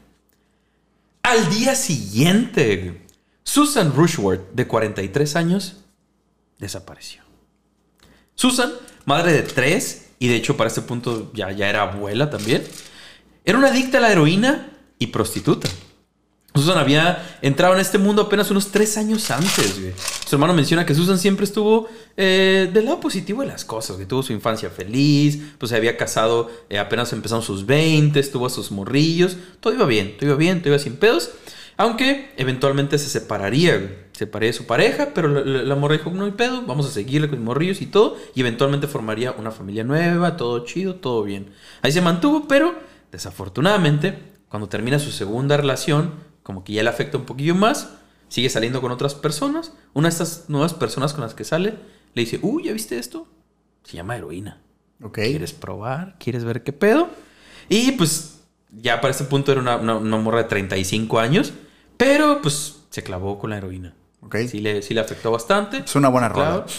[1.22, 3.03] Al día siguiente, güey,
[3.44, 5.76] Susan Rushworth, de 43 años,
[6.58, 7.22] desapareció.
[8.34, 8.72] Susan,
[9.04, 12.64] madre de tres, y de hecho para este punto ya, ya era abuela también,
[13.44, 15.68] era una adicta a la heroína y prostituta.
[16.56, 19.74] Susan había entrado en este mundo apenas unos tres años antes.
[20.24, 24.06] Su hermano menciona que Susan siempre estuvo eh, del lado positivo de las cosas, que
[24.06, 28.50] tuvo su infancia feliz, pues se había casado eh, apenas empezaron sus 20, tuvo a
[28.50, 31.30] sus morrillos, todo iba bien, todo iba bien, todo iba sin pedos.
[31.76, 33.90] Aunque eventualmente se separaría, güey.
[34.12, 36.90] separaría de su pareja, pero la, la- la morra dijo, no hay pedo, vamos a
[36.90, 41.50] seguirle con morrillos y todo, y eventualmente formaría una familia nueva, todo chido, todo bien.
[41.82, 42.74] Ahí se mantuvo, pero
[43.10, 44.16] desafortunadamente,
[44.48, 46.12] cuando termina su segunda relación,
[46.44, 47.94] como que ya le afecta un poquillo más,
[48.28, 51.74] sigue saliendo con otras personas, una de estas nuevas personas con las que sale,
[52.14, 53.26] le dice, uy, ¿ya viste esto?
[53.82, 54.60] Se llama heroína.
[55.02, 55.14] Ok.
[55.18, 56.16] ¿Quieres probar?
[56.20, 57.08] ¿Quieres ver qué pedo?
[57.68, 58.33] Y pues
[58.80, 61.52] ya para este punto era una, una- una morra de 35 años,
[61.96, 63.94] pero pues se clavó con la heroína.
[64.20, 64.36] Ok.
[64.48, 65.78] Sí le, sí le afectó bastante.
[65.78, 66.64] Es una buena rola.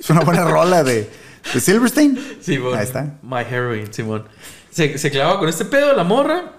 [0.00, 1.08] Es una buena rola de,
[1.54, 2.18] de Silverstein.
[2.40, 2.76] Simón.
[2.76, 3.18] Ahí está.
[3.22, 4.24] My heroine, Simón.
[4.70, 6.52] Se, se clavaba con este pedo, la morra.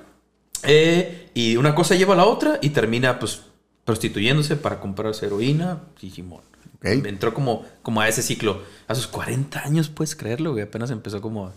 [0.63, 3.41] eh, y una cosa lleva a la otra y termina pues
[3.83, 5.81] prostituyéndose para comprarse heroína.
[5.99, 6.41] Y Simón.
[6.77, 6.85] Ok.
[7.05, 8.61] Entró como, como a ese ciclo.
[8.87, 10.63] A sus 40 años, puedes creerlo, güey.
[10.63, 11.51] Apenas empezó como...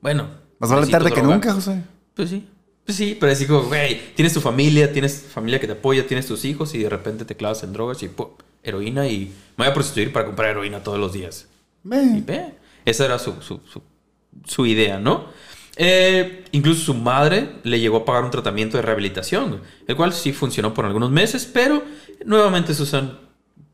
[0.00, 0.28] Bueno.
[0.58, 1.34] Más vale tarde que droga.
[1.34, 1.82] nunca, José.
[2.14, 2.46] Pues sí.
[2.84, 6.26] Pues sí, pero así como, güey, tienes tu familia, tienes familia que te apoya, tienes
[6.26, 8.28] tus hijos y de repente te clavas en drogas y ¡pum!
[8.64, 11.46] heroína y me voy a prostituir para comprar heroína todos los días.
[11.84, 12.54] Y Ve.
[12.84, 13.82] esa era su, su, su-
[14.44, 15.26] su idea, ¿no?
[15.76, 20.32] Eh, incluso su madre le llegó a pagar un tratamiento de rehabilitación, el cual sí
[20.32, 21.82] funcionó por algunos meses, pero
[22.26, 23.18] nuevamente Susan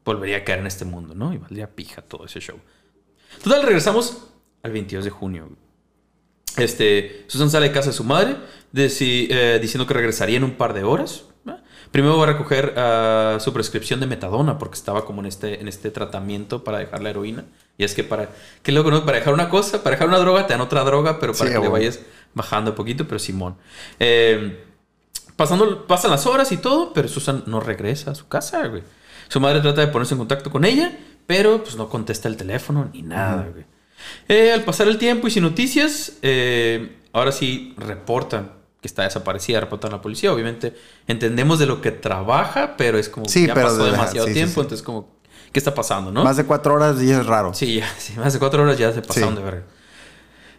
[0.04, 1.32] volvería a caer en este mundo, ¿no?
[1.32, 2.58] Y valdría pija todo ese show.
[3.42, 4.28] Total, regresamos
[4.62, 5.48] al 22 de junio.
[6.56, 8.36] Este, Susan sale de casa de su madre
[8.74, 11.24] eh, diciendo que regresaría en un par de horas.
[11.90, 15.68] Primero va a recoger ah, su prescripción de metadona porque estaba como en este, en
[15.68, 17.46] este tratamiento para dejar la heroína.
[17.78, 18.28] Y es que para,
[18.62, 19.06] que loco, ¿no?
[19.06, 21.56] Para dejar una cosa, para dejar una droga, te dan otra droga, pero para Sí,
[21.56, 22.00] que le vayas
[22.34, 23.56] bajando un poquito, pero Simón.
[23.98, 24.64] Eh,
[25.36, 28.82] pasando, pasan las horas y todo, pero Susan no regresa a su casa, güey.
[29.28, 30.92] Su madre trata de ponerse en contacto con ella,
[31.26, 33.64] pero pues no contesta el teléfono ni nada, güey.
[34.28, 39.60] Eh, al pasar el tiempo y sin noticias, eh, ahora sí reportan que está desaparecida,
[39.60, 40.32] reportan a la policía.
[40.32, 40.74] Obviamente
[41.06, 44.32] entendemos de lo que trabaja, pero es como Sí, ya pero pasó de- demasiado sí,
[44.34, 44.60] tiempo, sí.
[44.60, 45.08] entonces como,
[45.52, 46.22] ¿qué está pasando, no?
[46.24, 47.52] Más de cuatro horas y es raro.
[47.54, 49.62] Sí, ya, sí, más de cuatro horas ya se pasaron de verga.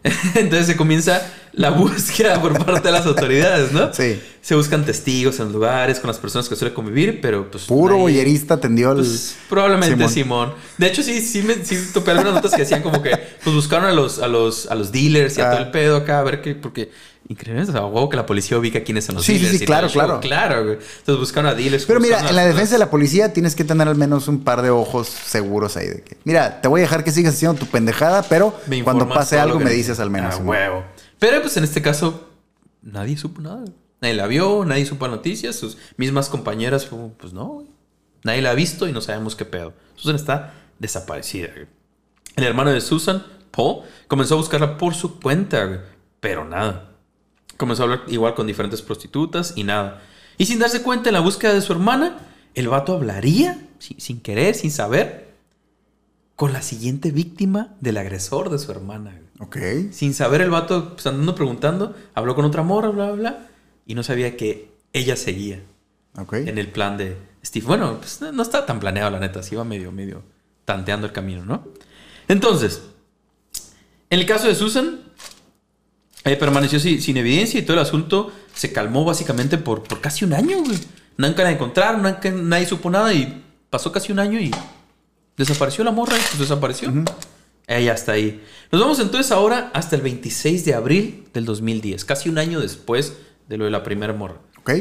[0.36, 1.22] Entonces se comienza
[1.54, 3.94] la búsqueda por parte de las autoridades, ¿no?
[3.94, 4.20] Sí.
[4.42, 7.66] Se buscan testigos en lugares con las personas que suele convivir, pero pues.
[7.66, 8.98] Puro nadie- boyerista atendió el.
[9.00, 10.10] pues, probablemente Simón.
[10.10, 10.54] Simón.
[10.78, 13.12] De hecho, sí, sí, me, sí topé algunas notas que decían como que
[13.44, 15.52] pues buscaron a los, a los, a los dealers y a Ah.
[15.52, 16.92] todo el pedo acá a ver qué, porque
[17.30, 19.60] increíble, o sea, huevo que la policía ubica quiénes son los Sí, sí, dealers.
[19.60, 20.20] sí, claro, claro.
[20.20, 20.74] Claro, güey.
[20.98, 21.86] Entonces buscaron a dealers.
[21.86, 24.62] Pero mira, en la defensa de la policía tienes que tener al menos un par
[24.62, 27.66] de ojos seguros ahí de que, mira, te voy a dejar que sigas haciendo tu
[27.68, 30.36] pendejada, pero cuando pase algo me dices al menos.
[30.40, 30.84] Ah, huevo.
[31.20, 32.28] Pero pues en este caso,
[32.82, 33.64] nadie supo nada.
[34.02, 35.56] Nadie la vio, nadie supo noticias.
[35.56, 36.88] Sus mismas compañeras,
[37.20, 37.68] pues no, güey.
[38.24, 39.74] Nadie la ha visto y no sabemos qué pedo.
[39.96, 41.50] Susan está desaparecida.
[41.54, 41.68] güey.
[42.38, 45.80] El hermano de Susan, Paul, comenzó a buscarla por su cuenta, güey,
[46.22, 46.89] pero nada.
[47.60, 50.02] Comenzó a hablar igual con diferentes prostitutas y nada.
[50.38, 52.18] Y sin darse cuenta en la búsqueda de su hermana,
[52.56, 55.34] el vato hablaría, sin, querer, sin saber,
[56.38, 59.20] con la siguiente víctima del agresor de su hermana.
[59.40, 59.58] Ok.
[59.92, 63.48] Sin saber el vato, pues andando preguntando, habló con otra morra, bla, bla, bla,
[63.86, 65.62] y no sabía que ella seguía
[66.18, 66.36] Ok.
[66.36, 67.66] en el plan de Steve.
[67.66, 70.24] Bueno, pues no, no estaba tan planeado, la neta, se iba medio, medio
[70.64, 71.68] tanteando el camino, ¿no?
[72.30, 72.84] Entonces,
[74.10, 75.02] en el caso de Susan,
[76.26, 80.26] eh, permaneció sin, sin evidencia y todo el asunto se calmó básicamente por, por casi
[80.26, 80.78] un año, güey.
[81.18, 84.52] Nunca la encontraron, nunca- nadie supo nada y pasó casi un año y
[85.38, 86.92] desapareció la morra y pues desapareció.
[87.68, 88.44] Ella está ahí.
[88.72, 93.14] Nos vamos entonces ahora hasta el 26 de abril del 2010, casi un año después
[93.48, 94.38] de lo de la primera morra.
[94.58, 94.72] Ok.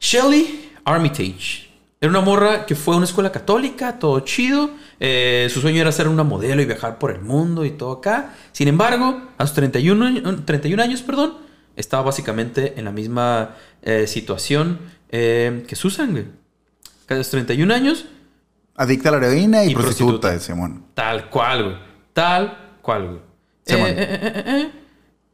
[0.00, 1.67] Shelley Armitage.
[2.00, 4.70] Era una morra que fue a una escuela católica, todo chido.
[5.00, 8.34] Eh, su sueño era ser una modelo y viajar por el mundo y todo acá.
[8.52, 11.38] Sin embargo, a sus 31, años- 31 años, perdón,
[11.74, 14.78] estaba básicamente en la misma eh, situación
[15.10, 16.26] eh, que Susan, güey.
[17.08, 18.04] A los 31 años,
[18.80, 20.38] Adicta a la heroína y, Y prostituta, prostituta.
[20.40, 20.84] Simón.
[20.94, 21.76] tal cual, güey.
[22.12, 23.20] Tal cual, güey.
[23.66, 24.72] Simón.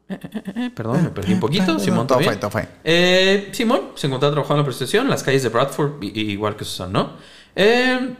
[0.07, 0.19] Eh,
[0.55, 1.79] eh, Perdón, me perdí un poquito.
[1.79, 2.67] Simón, todo fine, todo fine.
[2.83, 6.63] Eh, Simón se encontraba trabajando en la prostitución en las calles de Bradford, igual que
[6.65, 7.13] Susan, ¿no?
[7.55, 8.15] Eh,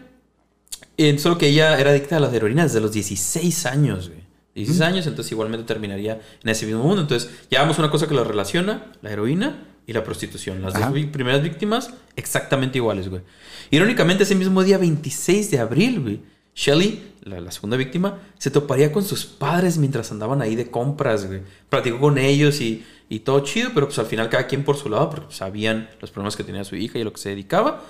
[1.19, 4.25] solo que ella era adicta a las heroínas desde los 16 años, güey.
[4.55, 7.01] 16 años, entonces igualmente terminaría en ese mismo mundo.
[7.01, 10.61] Entonces, llevamos una cosa que lo relaciona, la heroína y la prostitución.
[10.61, 10.89] Las Ajá.
[10.89, 13.21] dos primeras víctimas, exactamente iguales, güey.
[13.69, 16.21] Irónicamente, ese mismo día, 26 de abril, güey,
[16.55, 21.27] Shelly, la, la segunda víctima, se toparía con sus padres mientras andaban ahí de compras,
[21.27, 21.41] güey.
[21.69, 24.89] Platicó con ellos y, y todo chido, pero pues al final cada quien por su
[24.89, 27.29] lado, porque pues, sabían los problemas que tenía su hija y a lo que se
[27.29, 27.83] dedicaba.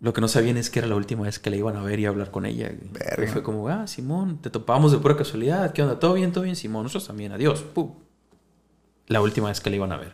[0.00, 2.00] Lo que no sabían es que era la última vez que la iban a ver
[2.00, 2.70] y a hablar con ella.
[2.92, 3.24] Verga.
[3.24, 5.72] Y fue como, ah, Simón, te topamos de pura casualidad.
[5.72, 5.98] ¿Qué onda?
[5.98, 6.32] ¿Todo bien?
[6.32, 6.56] ¿Todo bien?
[6.56, 7.32] Simón, nosotros también.
[7.32, 7.62] Adiós.
[7.62, 7.92] Pum.
[9.06, 10.12] La última vez que la iban a ver.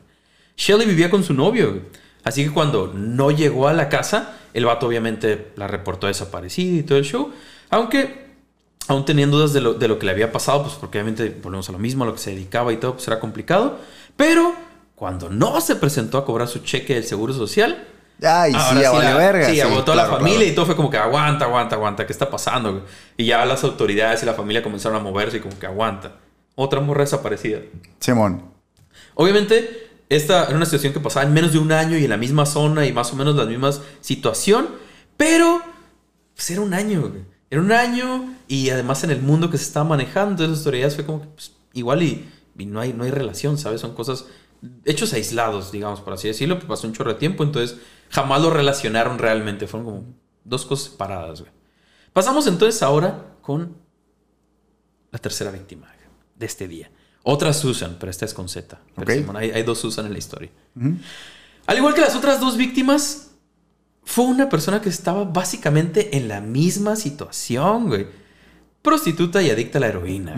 [0.57, 1.83] Shelly vivía con su novio.
[2.22, 6.83] Así que cuando no llegó a la casa, el vato obviamente la reportó desaparecida y
[6.83, 7.33] todo el show.
[7.71, 8.27] Aunque
[8.89, 11.69] aún tenían dudas de lo, de lo que le había pasado, pues porque obviamente volvemos
[11.69, 13.79] a lo mismo, a lo que se dedicaba y todo, pues era complicado.
[14.17, 14.55] Pero
[14.95, 17.89] cuando no se presentó a cobrar su cheque del Seguro Social,
[18.25, 19.49] Ay, Ahora sí, vale la- verga.
[19.51, 20.53] Sí, agotó a la familia claro.
[20.53, 22.07] y todo fue como que aguanta, aguanta, aguanta.
[22.07, 22.85] ¿Qué está pasando?
[23.17, 26.13] Y ya las autoridades y la familia comenzaron a moverse y como que aguanta.
[26.55, 27.59] Otra morra desaparecida.
[27.99, 28.45] Simón.
[29.15, 29.82] Obviamente,
[30.17, 32.45] esta era una situación que pasaba en menos de un año y en la misma
[32.45, 34.69] zona y más o menos la misma situación.
[35.17, 35.63] Pero,
[36.35, 37.13] pues era un año.
[37.51, 41.07] Era un año y además en el mundo que se estaba manejando, las autoridades fue
[41.07, 43.81] como que pues, igual y, no, hay, no hay relación, ¿sabes?
[43.81, 44.27] Son cosas,
[44.85, 46.59] hechos aislados, digamos, por así decirlo.
[46.61, 47.79] Pasó un chorro de tiempo, entonces
[48.11, 49.67] jamás lo relacionaron realmente.
[49.67, 50.05] Fueron como
[50.45, 51.53] dos cosas separadas, güey.
[52.13, 53.77] Pasamos entonces ahora con
[55.11, 55.91] la tercera víctima
[56.37, 56.91] de este día.
[57.25, 58.79] Otra Susan, pero esta es con Z.
[58.97, 59.18] Pero Ok.
[59.18, 60.51] Simón, hay, hay dos Susan en la historia.
[61.66, 63.31] Al igual que las otras dos víctimas,
[64.05, 68.07] fue una persona que estaba básicamente en la misma situación, güey.
[68.83, 70.35] Prostituta y adicta a la heroína.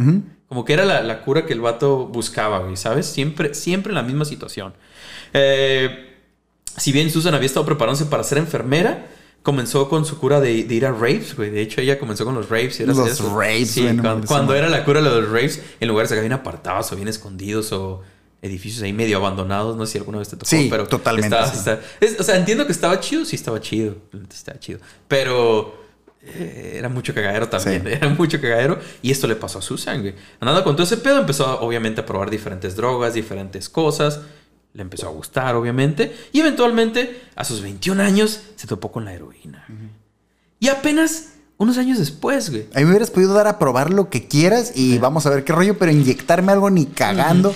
[0.49, 3.07] Como que era la, la cura que el vato buscaba, güey, ¿sabes?
[3.07, 4.75] Siempre, siempre en la misma situación.
[5.33, 6.19] Eh,
[6.77, 9.07] si bien Susan había estado preparándose para ser enfermera,
[9.45, 11.51] comenzó con su cura de, de ir a raves, güey.
[11.51, 12.81] De hecho, ella comenzó con los raves.
[12.81, 13.39] y era Los eso.
[13.39, 13.87] raves, Sí,
[14.27, 17.71] cuando, era la cura de los raves, en lugares acá bien apartados o bien escondidos
[17.73, 18.03] o
[18.43, 19.77] edificios ahí medio abandonados.
[19.77, 21.59] No sé si alguna vez te tocó, Sí, pero totalmente, estaba- sí.
[21.59, 23.25] está- es- o sea, entiendo que estaba chido.
[23.25, 23.95] Sí, estaba chido.
[24.33, 24.81] Estaba chido.
[25.09, 25.75] Pero
[26.27, 27.83] eh, era mucho cagadero también.
[27.85, 27.89] Sí.
[27.93, 28.79] Era mucho cagadero.
[29.03, 30.15] Y esto le pasó a Susan, güey.
[30.41, 34.21] Andando con todo ese pedo, empezó obviamente a probar diferentes drogas, diferentes cosas.
[34.75, 36.15] Le empezó a gustar, obviamente.
[36.33, 39.65] Y eventualmente, a sus 21 años, se topó con la heroína.
[40.61, 42.67] Y apenas unos años después, güey.
[42.75, 45.45] A mí me hubieras podido dar a probar lo que quieras y vamos a ver
[45.45, 47.55] qué rollo, pero inyectarme algo ni cagando.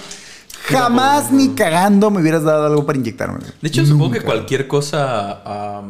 [0.64, 3.40] Jamás ni cagando me hubieras dado algo para inyectarme.
[3.60, 5.82] De hecho, supongo que cualquier cosa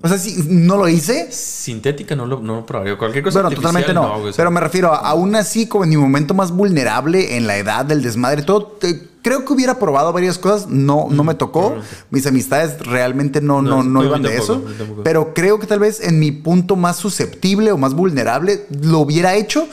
[0.00, 2.96] O sea, si no lo hice, sintética no lo, no lo probaría.
[2.96, 4.08] Cualquier cosa Bueno, totalmente no.
[4.20, 7.36] güey, o sea, pero me refiero, a- aún así, como en mi momento más vulnerable,
[7.36, 10.68] en la edad del desmadre, todo, te- creo que hubiera probado varias cosas.
[10.68, 11.60] No, no me tocó.
[11.72, 11.96] probablemente.
[12.10, 14.62] Mis amistades realmente no, no, No, no, no, iban de eso.
[15.02, 19.34] Pero creo que tal vez en mi punto más susceptible o más vulnerable lo hubiera
[19.34, 19.66] hecho.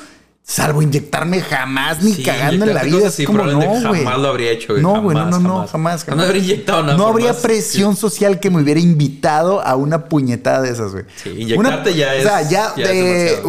[0.48, 2.98] Salvo inyectarme jamás ni Sí, cagando en la vida.
[2.98, 3.82] cosas Es así, como no, güey.
[4.04, 4.84] jamás lo habría hecho, güey.
[4.84, 6.04] No, güey, no, Jamás, no, no, jamás.
[6.06, 6.18] jamás.
[6.18, 6.98] No habría inyectado nada.
[7.00, 11.06] No habría más- presión social que me hubiera invitado a una puñetada de esas, güey.
[11.16, 13.40] Sí, inyectarte ya O sea, ya, de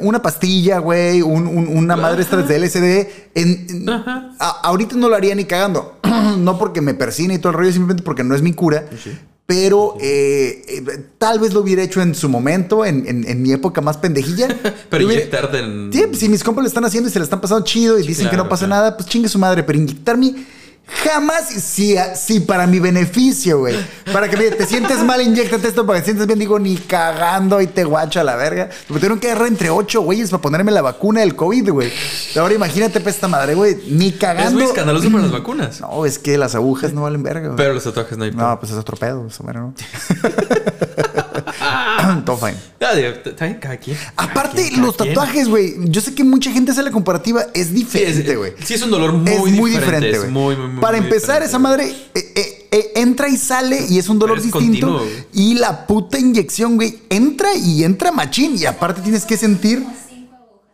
[0.00, 3.10] una pastilla, güey, un- un- una madre esta de LSD.
[3.34, 4.30] En, en- Ajá.
[4.38, 5.98] a- ahorita no lo haría ni cagando.
[6.38, 8.86] no porque me persine y todo el rollo, simplemente porque no es mi cura.
[9.46, 10.82] Pero eh, eh,
[11.18, 14.48] tal vez lo hubiera hecho en su momento, en, en- en mi época más pendejilla.
[14.90, 15.90] Pero hubiera- inyectarte en.
[15.92, 18.06] Sí, pues, si mis compas lo están haciendo y se le están pasando chido y
[18.06, 18.80] dicen que no pasa claro.
[18.82, 19.62] nada, pues chingue su madre.
[19.62, 20.34] Pero inyectarme
[21.04, 23.76] jamás, si, si para mi beneficio, güey.
[24.12, 26.38] Para que te sientes mal, inyectate esto para que te sientas bien.
[26.38, 28.68] Digo, ni cagando y te guacho a la verga.
[28.88, 31.92] Me tuvieron que agarrar entre ocho güeyes para ponerme la vacuna del COVID, güey.
[32.36, 33.76] Ahora imagínate, pues, esta madre, güey.
[33.88, 34.52] Ni Es cagando.
[34.52, 35.80] muy escandaloso para las vacunas.
[35.80, 37.56] No, es que las agujas no valen verga, güey.
[37.56, 38.30] Pero los tatuajes no hay.
[38.32, 39.74] No, pues es otro pedo, eso, bueno, ¿no?
[42.24, 42.56] Todo fine.
[44.16, 45.74] Aparte, los tatuajes, güey.
[45.90, 47.46] Yo sé que mucha gente hace la comparativa.
[47.54, 48.52] Es diferente, es, güey.
[48.64, 50.30] sí, es un dolor muy es muy diferente, es güey.
[50.30, 53.98] muy, muy, muy, Para empezar, diferente, esa madre eh, eh, eh, entra y sale y
[53.98, 54.98] es un dolor es distinto.
[54.98, 58.56] continuo, y la puta inyección, güey, entra y entra machín.
[58.56, 59.84] Y aparte tienes que sentir.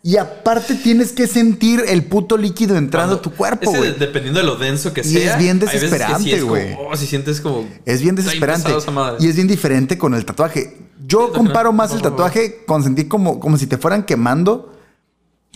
[0.05, 3.95] Y aparte tienes que sentir el puto líquido entrando a tu cuerpo, güey.
[3.97, 5.35] dependiendo de lo denso que Y sea.
[5.35, 6.77] es bien sí desesperante, güey.
[6.77, 7.69] oh, si sientes como.
[7.87, 8.73] Es bien desesperante.
[9.21, 10.77] Y es bien diferente con el tatuaje.
[11.13, 14.69] Yo comparo más el tatuaje con sentir como, como si te fueran quemando.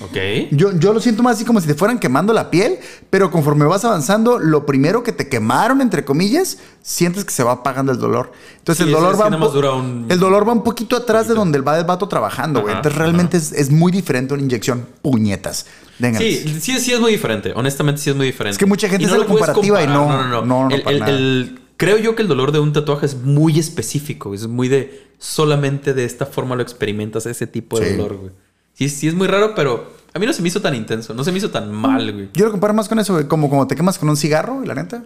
[0.03, 0.17] Ok.
[0.51, 2.79] Yo, yo lo siento más así como si te fueran quemando la piel,
[3.09, 7.53] pero conforme vas avanzando, lo primero que te quemaron, entre comillas, sientes que se va
[7.53, 8.31] apagando el dolor.
[8.59, 9.71] Entonces Sí, el dolor va un dura
[10.13, 12.75] el dolor va un poquito atrás de donde va el vato trabajando, güey.
[12.77, 14.87] Entonces realmente es, es muy diferente una inyección.
[15.01, 15.65] Puñetas.
[15.99, 16.19] Venga.
[16.19, 17.53] Sí, sí, sí es muy diferente.
[17.57, 18.53] Honestamente, sí es muy diferente.
[18.53, 20.45] Es que mucha gente Y hace la comparativa y no- no, no.
[20.45, 21.13] no, no, El- para el- nada.
[21.13, 24.35] el- creo yo que el dolor de un tatuaje es muy específico.
[24.35, 27.97] Es muy de solamente de esta forma lo experimentas ese tipo de Sí.
[27.97, 28.33] dolor, güey.
[28.75, 31.15] Sí, sí es muy raro, pero a mí no se me hizo tan intenso.
[31.15, 32.29] No se me hizo tan mal, güey.
[32.35, 33.27] Yo lo comparo más con eso, güey.
[33.27, 35.05] Como te quemas con un cigarro, la neta.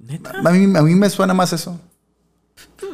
[0.00, 0.32] ¿Neta?
[0.44, 1.80] A mí, a mí me suena más eso.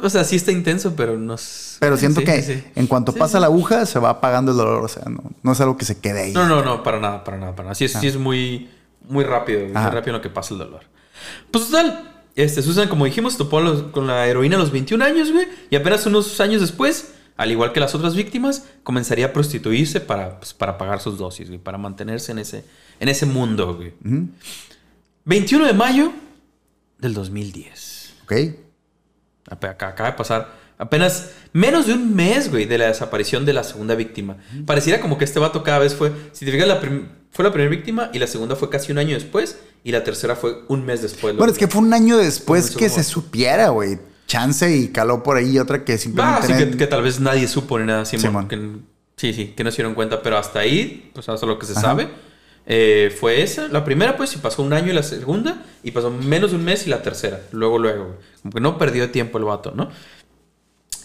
[0.03, 2.63] O sea, sí está intenso, pero no es- Pero siento sí, que sí, sí.
[2.75, 4.83] en cuanto pasa la aguja, se va apagando el dolor.
[4.83, 6.33] O sea, no, no es algo que se quede ahí.
[6.33, 7.75] No, no, no, para nada, para nada, para nada.
[7.75, 8.69] Sí es, sí es muy,
[9.07, 9.89] muy rápido, muy Ajá.
[9.89, 10.81] rápido en lo que pasa el dolor.
[11.51, 15.31] Pues total, este, Susan, como dijimos, topó los- con la heroína a los 21 años,
[15.31, 19.99] güey, y apenas unos años después, al igual que las otras víctimas, comenzaría a prostituirse
[20.01, 22.63] para, pues, para pagar sus dosis, güey, para mantenerse en ese,
[22.99, 23.93] en ese mundo, güey.
[24.05, 24.27] Ujú.
[25.25, 26.11] 21 de mayo
[26.99, 28.13] del 2010.
[28.23, 28.33] Ok.
[29.49, 33.95] Acaba de pasar apenas menos de un mes, güey, de la desaparición de la segunda
[33.95, 34.37] víctima.
[34.65, 36.79] Pareciera como que este vato cada vez fue, si te fijas, la
[37.31, 40.35] fue la primera víctima y la segunda fue casi un año después y la tercera
[40.35, 41.35] fue un mes después.
[41.35, 43.99] Bueno, es que fue un año después que se supiera, güey.
[44.27, 46.71] Chance y caló por ahí otra que Ah, simplemente...
[46.71, 48.05] sí, que, tal vez nadie supo ni nada.
[48.05, 48.47] Simón, Simón.
[48.47, 48.79] que-
[49.17, 51.71] sí, sí, que no se dieron cuenta, pero hasta ahí, pues hasta lo que se
[51.73, 51.81] Ajá.
[51.81, 52.09] sabe,
[52.67, 53.67] eh, fue esa.
[53.69, 56.63] La primera, pues, y pasó un año y la segunda, y pasó menos de un
[56.63, 57.41] mes y la tercera.
[57.51, 58.17] Luego, luego, güey.
[58.43, 59.89] Como que no perdió tiempo el vato, ¿no?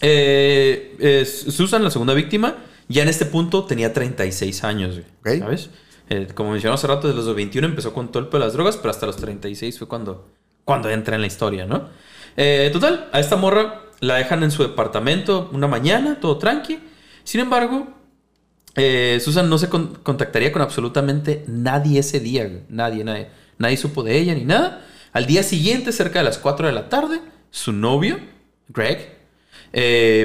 [0.01, 2.59] Eh, eh, Susan, la segunda víctima,
[2.89, 5.43] ya en este punto tenía 36 años, güey, Ok.
[5.45, 5.70] ¿sabes?
[6.11, 8.77] Eh, como mencionamos hace rato, desde los 21 empezó con todo el de las drogas,
[8.77, 10.29] pero hasta los 36 fue cuando,
[10.65, 11.89] cuando entra en la historia, ¿no?
[12.37, 16.79] Eh, total, a esta morra la dejan en su departamento una mañana, todo tranqui.
[17.23, 17.89] Sin embargo,
[18.75, 22.65] eh, Susan no se con- contactaría con absolutamente nadie ese día.
[22.69, 23.29] Nadie, nadie.
[23.57, 24.85] Nadie supo de ella ni nada.
[25.13, 28.19] Al día siguiente, cerca de las 4 de la tarde, su novio,
[28.69, 29.15] Greg,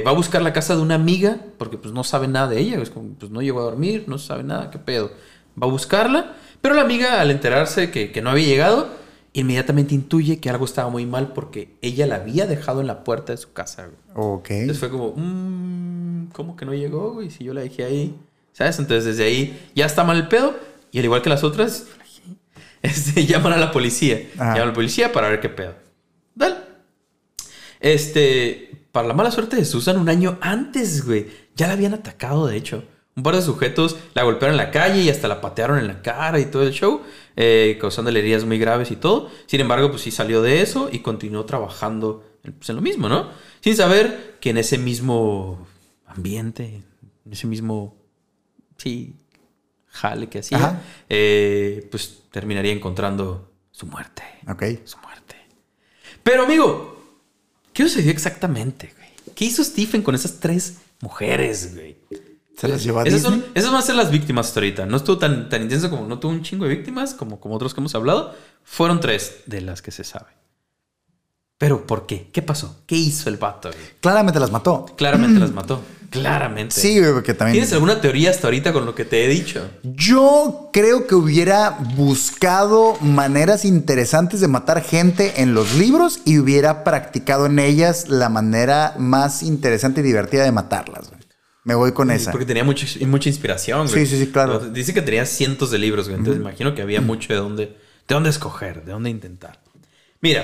[0.04, 2.76] va a buscar la casa de una amiga porque pues no sabe nada de ella.
[2.76, 5.12] Pues no llegó a dormir, no sabe nada, qué pedo.
[5.60, 8.88] Va a buscarla, pero la amiga al enterarse que, que no había llegado,
[9.32, 13.32] inmediatamente intuye que algo estaba muy mal porque ella la había dejado en la puerta
[13.32, 13.86] de su casa.
[13.86, 14.26] güey.
[14.38, 14.50] Ok.
[14.50, 17.30] Entonces fue como, "Mm, ¿cómo que no llegó, güey?
[17.30, 18.14] Si yo la dejé ahí.
[18.52, 18.78] ¿Sabes?
[18.78, 20.54] Entonces desde ahí ya está mal el pedo.
[20.92, 21.86] Y al igual que las otras,
[22.82, 24.28] este, llaman a la policía.
[24.34, 24.54] Ajá.
[24.54, 25.74] Llaman a la policía para ver qué pedo.
[26.34, 26.56] Dale.
[27.80, 32.46] Este, para la mala suerte de Susan, un año antes, güey, ya la habían atacado,
[32.46, 32.84] de hecho.
[33.20, 36.00] Un par de sujetos la golpearon en la calle y hasta la patearon en la
[36.00, 37.02] cara y todo el show,
[37.36, 39.30] eh, causándole heridas muy graves y todo.
[39.44, 43.10] Sin embargo, pues sí salió de eso y continuó trabajando en, pues, en lo mismo,
[43.10, 43.28] ¿no?
[43.60, 45.66] Sin saber que en ese mismo
[46.06, 46.82] ambiente,
[47.26, 47.94] en ese mismo,
[48.78, 49.16] sí,
[49.88, 54.22] jale que hacía, eh, pues terminaría encontrando su muerte.
[54.48, 54.62] Ok.
[54.86, 55.36] Su muerte.
[56.22, 57.04] Pero amigo,
[57.74, 59.34] ¿qué sucedió exactamente, güey?
[59.34, 61.98] ¿Qué hizo Stephen con esas tres mujeres, güey?
[62.60, 64.84] ¿Se las llevó a Esas, son, esas van a ser las víctimas hasta ahorita.
[64.84, 67.72] No estuvo tan, tan intenso como no tuvo un chingo de víctimas, como, como otros
[67.72, 68.34] que hemos hablado.
[68.64, 70.26] Fueron tres de las que se sabe.
[71.56, 72.28] Pero ¿por qué?
[72.32, 72.82] ¿Qué pasó?
[72.86, 73.70] ¿Qué hizo el vato?
[73.70, 73.82] güey?
[74.00, 74.86] Claramente las mató.
[74.96, 75.82] Claramente las mató.
[76.10, 76.74] Claramente.
[76.74, 77.52] Sí, porque también.
[77.54, 79.70] ¿Tienes alguna teoría hasta ahorita con lo que te he dicho?
[79.82, 86.82] Yo creo que hubiera buscado maneras interesantes de matar gente en los libros y hubiera
[86.82, 91.08] practicado en ellas la manera más interesante y divertida de matarlas.
[91.10, 91.19] güey.
[91.70, 92.32] Me voy con esa.
[92.32, 93.86] Porque tenía mucha, mucha inspiración.
[93.86, 94.04] güey.
[94.04, 94.58] Sí, sí, sí, claro.
[94.58, 96.18] Dice que tenía cientos de libros, güey.
[96.18, 97.76] Entonces imagino que había mucho de dónde, de
[98.08, 99.62] dónde escoger, de dónde intentar.
[100.20, 100.42] Mira,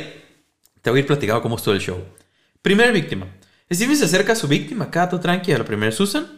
[0.83, 2.01] te voy a ir platicando cómo estuvo el show.
[2.63, 3.27] Primera víctima.
[3.73, 6.29] Stephen se acerca a su víctima, todo tranqui, a la primera Susan,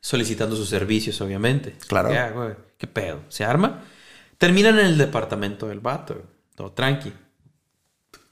[0.00, 1.76] solicitando sus servicios, obviamente.
[1.86, 2.12] Claro.
[2.12, 3.20] Ya, güey, ¿Qué pedo?
[3.28, 3.84] Se arma.
[4.36, 6.26] Terminan en el departamento del vato, güey.
[6.56, 7.12] Todo tranqui.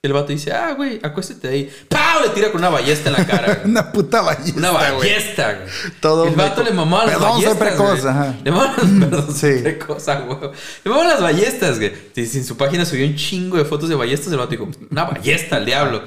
[0.05, 1.71] El vato dice, ah, güey, acuéstate ahí.
[1.89, 2.23] ¡Pau!
[2.25, 3.55] Le tira con una ballesta en la cara.
[3.55, 3.67] güey.
[3.71, 4.59] Una puta ballesta.
[4.59, 5.69] Una ballesta, güey.
[6.01, 7.69] Todo El vato le mamaba las Perdón, soy ballestas.
[7.69, 8.13] precoz, güey.
[8.13, 8.35] ajá.
[8.43, 9.59] Le mamaba perdón, soy Sí.
[9.63, 10.39] precoz, ah, güey.
[10.83, 11.93] Le mamaban las ballestas, güey.
[12.17, 14.33] En su página subió un chingo de fotos de ballestas.
[14.33, 16.03] El vato dijo, una ballesta al diablo.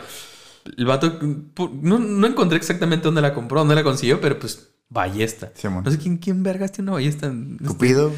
[0.78, 4.72] El vato, pu- no, no encontré exactamente dónde la compró, dónde la consiguió, pero pues,
[4.90, 5.54] ballesta.
[5.56, 5.86] Simón.
[5.86, 7.32] no sé quién, quién vergas tiene una ballesta.
[7.66, 8.12] Cupido.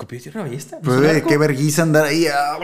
[0.00, 0.76] ¿Cupido tiene una ballesta?
[0.76, 1.28] ¿No Pues, arco?
[1.28, 2.26] qué vergüenza andar ahí.
[2.26, 2.58] ah,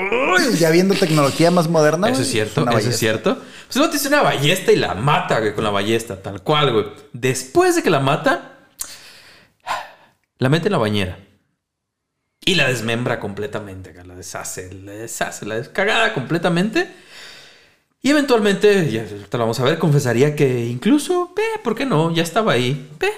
[0.58, 2.08] Ya viendo tecnología más moderna.
[2.08, 3.36] Eso es cierto, eso es cierto.
[3.66, 6.86] Pues vato hizo una ballesta y la mata, güey, con la ballesta, tal cual, güey.
[7.12, 8.52] Después de que la mata,
[10.38, 11.18] la mete en la bañera.
[12.42, 16.88] Y la desmembra completamente, la deshace, la deshace, la descagada completamente.
[18.00, 22.14] Y eventualmente, ya te lo vamos a ver, confesaría que incluso, ve, ¿por qué no?
[22.14, 23.10] Ya estaba ahí, ve.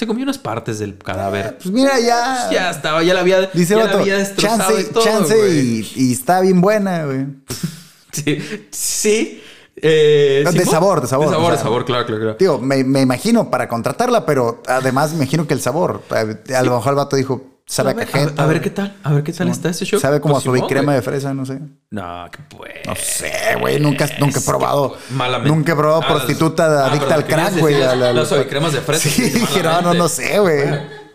[0.00, 1.58] Se comió unas partes del cadáver.
[1.58, 2.48] Pues mira, ya.
[2.50, 5.92] Ya estaba, ya la había, Dice ya la había destrozado chance, y todo, chance y,
[5.94, 7.26] y está bien buena, güey.
[8.10, 8.38] Sí,
[8.70, 9.42] sí.
[9.76, 12.36] eh, De sabor, de sabor, De sabor, o de sabor, claro, claro, claro.
[12.38, 16.00] Digo, me, me imagino para contratarla, pero además me imagino que el sabor.
[16.08, 16.20] A,
[16.58, 18.42] a lo mejor el vato dijo, sabe a, a ver, cajeta.
[18.42, 20.00] a ver qué tal, a ver qué tal está ese show.
[20.00, 21.60] Sabe como a Pues, Simón, crema de fresa, no sé.
[21.90, 22.72] No, que pues.
[22.86, 23.78] No sé, güey.
[23.80, 24.92] Nunca, nunca he probado.
[24.94, 25.54] que, malamente.
[25.54, 27.82] Nunca he probado Ah, prostituta las- ah, adicta perdón, al crack, güey.
[27.82, 29.08] a Las soycremas de fresa.
[29.08, 30.64] Sí, no, no, no sé, güey.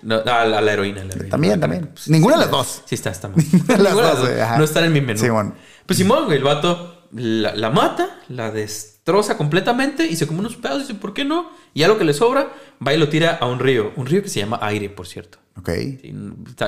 [0.02, 1.32] No, a la, a la heroína, a la heroína.
[1.32, 1.90] También, también.
[2.08, 2.84] Ninguna de las dos.
[2.86, 3.38] Sí, está, está mal.
[3.68, 4.58] Las Ninguna de dos.
[4.58, 5.20] No están en mi menú.
[5.20, 5.56] Simón.
[5.86, 10.56] Pues Simón, güey, el vato la, la mata, la destroza completamente y se come unos
[10.56, 11.52] pedazos y dice, ¿por qué no?
[11.74, 12.54] Y ya lo que le sobra,
[12.86, 13.94] va y lo tira a un río.
[13.96, 15.38] Un río que se llama Aire, por cierto.
[15.58, 15.70] Ok.
[15.70, 16.14] Sí,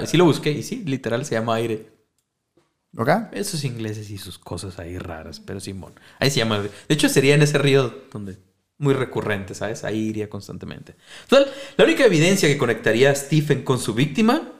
[0.05, 1.87] sí lo busqué y sí, literal se llama Aire.
[2.97, 3.09] ¿Ok?
[3.33, 5.93] Esos ingleses y sus cosas ahí raras, pero Simón.
[6.19, 6.61] Ahí se llama.
[6.61, 8.37] De hecho, sería en ese río donde.
[8.79, 9.83] Muy recurrente, ¿sabes?
[9.83, 10.95] Ahí iría constantemente.
[11.27, 14.51] Total, la única evidencia que conectaría a Stephen con su víctima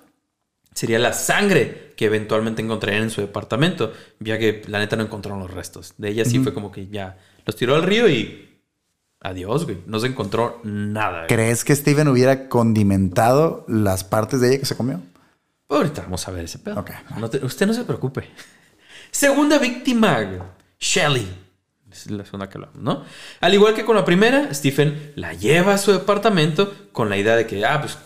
[0.78, 5.40] sería la sangre que eventualmente encontrarían en su departamento, ya que la neta no encontraron
[5.40, 5.96] los restos.
[5.98, 8.44] De ella sí fue como que ya los tiró al río y.
[9.20, 9.80] Adiós, güey.
[9.88, 11.22] No se encontró nada.
[11.22, 11.28] güey.
[11.28, 15.02] ¿Crees que Steven hubiera condimentado las partes de ella que se comió?
[15.70, 16.86] Ahorita vamos a ver ese pedo.
[17.20, 18.30] No te- usted no se preocupe.
[19.12, 20.40] Segunda víctima, güey.
[20.80, 21.28] Shelly.
[21.92, 23.04] Es la segunda que hablamos, ¿no?
[23.42, 27.36] Al igual que con la primera, Stephen la lleva a su departamento con la idea
[27.36, 27.98] de que, ah, pues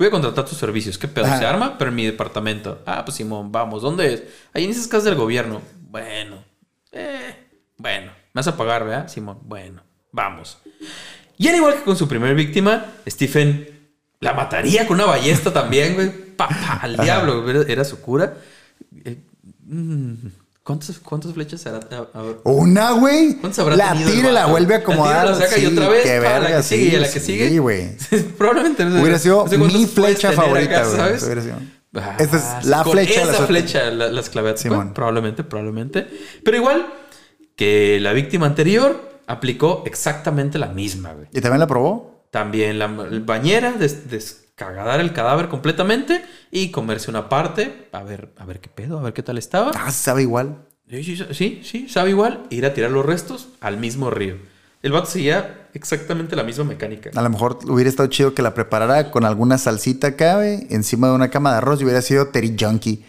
[0.00, 0.96] voy a contratar tus servicios.
[0.96, 1.26] ¿Qué pedo?
[1.26, 1.38] Ajá.
[1.38, 1.76] ¿Se arma?
[1.76, 2.82] Pero en mi departamento.
[2.86, 3.82] Ah, pues Simón, vamos.
[3.82, 4.22] ¿Dónde es?
[4.54, 5.60] Ahí en esas casas del gobierno.
[5.90, 6.42] Bueno.
[6.90, 7.34] Eh,
[7.76, 8.06] bueno.
[8.06, 9.08] Me vas a pagar, ¿verdad?
[9.08, 9.82] Simón, bueno.
[10.10, 10.58] Vamos.
[11.36, 13.90] Y al igual que con su primera víctima, Stephen
[14.20, 16.10] la mataría con una ballesta también, güey.
[16.34, 18.34] Pa, pa, al diablo, era su cura.
[19.04, 19.18] Eh,
[19.66, 20.14] mm,
[20.62, 21.80] ¿cuántas, ¿Cuántas flechas hará?
[22.44, 23.34] Una, güey.
[23.34, 25.26] ¿Cuántas habrá La tenido tira y la vuelve a La tira, acomodar.
[25.28, 27.26] la saca y sí, otra vez, qué la que sigue y sí, la que sí,
[27.26, 27.58] sigue.
[27.58, 27.96] güey.
[28.38, 28.84] Probablemente.
[28.84, 30.96] no sé- Hubiera sido no sé cuántas mi flecha favorita, güey.
[30.96, 31.22] ¿sabes?
[31.24, 31.56] Hubiera sido.
[31.94, 33.22] Ah, Esta es la con flecha.
[33.22, 34.60] Esa la- flecha, la- las clavetas.
[34.60, 34.78] Simón.
[34.78, 36.06] Bueno, probablemente, probablemente.
[36.44, 36.86] Pero igual
[37.56, 41.26] que la víctima anterior aplicó exactamente la misma, güey.
[41.32, 42.28] ¿Y también la probó?
[42.30, 44.08] También la bañera, des-
[44.60, 49.02] cagadar el cadáver completamente y comerse una parte, a ver, a ver qué pedo, a
[49.02, 49.70] ver qué tal estaba.
[49.74, 50.66] Ah, sabe igual.
[50.86, 54.36] Sí, sí, sabe igual, ir a tirar los restos al mismo río.
[54.82, 57.08] El vato seguía exactamente la misma mecánica.
[57.14, 61.14] A lo mejor hubiera estado chido que la preparara con alguna salsita cabe encima de
[61.14, 63.02] una cama de arroz y hubiera sido Terry Junkie.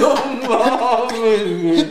[0.00, 0.14] No
[0.48, 1.86] mames, güey.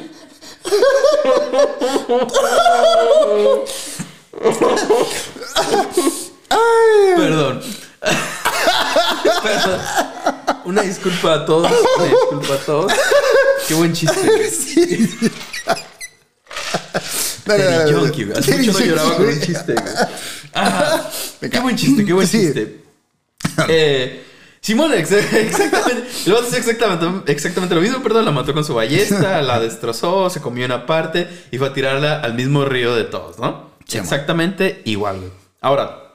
[7.18, 7.62] Perdón.
[9.44, 9.82] Perdón.
[10.66, 11.72] Una disculpa a todos.
[11.98, 12.92] Una disculpa a todos.
[13.68, 14.20] Qué buen chiste.
[14.22, 14.50] güey.
[17.46, 17.94] Dale, dale, dale.
[17.94, 18.38] Junkie, güey.
[18.40, 19.94] Hace mucho no lloraba con un chiste, güey.
[20.54, 21.10] Ajá.
[21.52, 22.40] Qué buen chiste, qué buen Sí.
[22.42, 22.84] chiste.
[23.68, 24.24] Eh,
[24.62, 26.08] Simón, ex- exactamente.
[26.26, 28.26] El vato hacía exactamente, exactamente lo mismo, perdón.
[28.26, 32.20] La mató con su ballesta, la destrozó, se comió una parte y fue a tirarla
[32.20, 33.70] al mismo río de todos, ¿no?
[33.88, 35.32] Sí, exactamente igual, güey.
[35.62, 36.14] Ahora,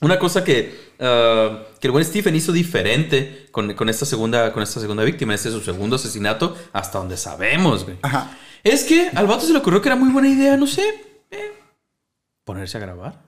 [0.00, 4.62] una cosa que, ah, que el buen Stephen hizo diferente con, con esta segunda, con
[4.64, 7.98] esta segunda víctima, este es su segundo asesinato, hasta donde sabemos, güey.
[8.02, 8.36] Ajá.
[8.64, 10.82] Es que al vato se le ocurrió que era muy buena idea, no sé,
[11.30, 11.52] eh,
[12.44, 13.22] ponerse a grabar.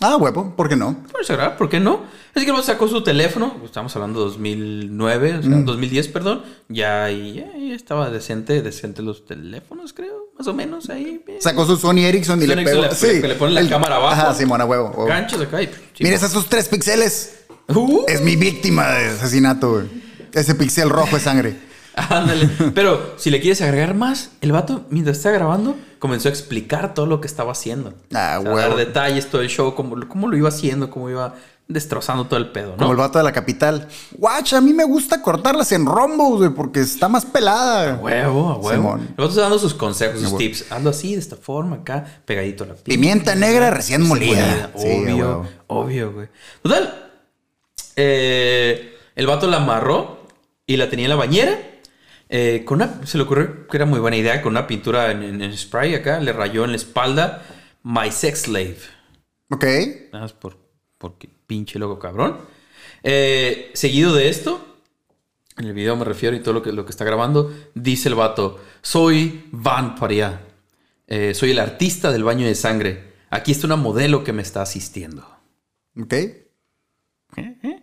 [0.00, 1.04] Ah, huevo, ¿por qué no?
[1.12, 2.02] Ponerse a grabar, ¿por qué no?
[2.34, 6.42] Así que el vato sacó su teléfono, estamos hablando de 2009, o sea, 2010, perdón,
[6.68, 11.22] ya, ahí, estaba decente, decente los teléfonos, creo, más o menos, ahí.
[11.28, 11.38] eh.
[11.40, 12.82] Sacó su Sony Ericsson y Sony le pegó.
[12.82, 14.12] le- le pone la cámara abajo.
[14.14, 14.88] Ajá, Simón, a huevo.
[14.88, 15.04] huevo.
[15.06, 15.66] Ganchos acá y...
[15.66, 17.44] sí, Mira esos tres píxeles.
[17.68, 19.86] Uh, Es mi víctima de asesinato, güey.
[20.32, 21.54] Ese pixel rojo es sangre.
[22.10, 22.48] Ándale.
[22.74, 27.06] Pero si le quieres agregar más, el vato, mientras estaba grabando, comenzó a explicar todo
[27.06, 27.94] lo que estaba haciendo.
[28.12, 28.68] Ah, O sea.
[28.68, 31.34] Dar detalles, todo el show, cómo, cómo lo iba haciendo, cómo iba
[31.66, 32.76] destrozando todo el pedo, ¿no?
[32.76, 33.88] Como el vato de la capital.
[34.18, 37.94] Watch, a mí me gusta cortarlas en rombos, güey, porque está más pelada.
[37.94, 38.70] A huevo, a huevo.
[38.70, 39.00] Simón.
[39.10, 40.66] El vato está dando sus consejos, sus tips.
[40.70, 42.98] Hazlo así, de esta forma, acá, pegadito a la piel.
[42.98, 44.70] Pimienta negra recién molida.
[44.74, 46.28] Obvio, obvio, güey.
[46.62, 47.10] Total.
[47.96, 50.26] eh, el vato la amarró
[50.66, 51.56] y la tenía en la bañera.
[52.36, 55.22] Eh, con una, se le ocurrió que era muy buena idea, con una pintura en,
[55.22, 57.42] en- en spray acá, le rayó en la espalda
[57.84, 58.78] My Sex Slave.
[59.50, 59.64] Ok.
[60.12, 60.56] Nada más por,
[60.98, 62.38] porque pinche loco cabrón.
[63.04, 64.80] Eh, seguido de esto,
[65.58, 68.16] en el video me refiero y todo lo que, lo que está grabando, dice el
[68.16, 70.40] vato, soy Van Paria.
[71.06, 73.12] Eh, soy el artista del baño de sangre.
[73.30, 75.22] Aquí está una modelo que me está asistiendo.
[76.00, 76.12] Ok.
[76.14, 77.82] Eh,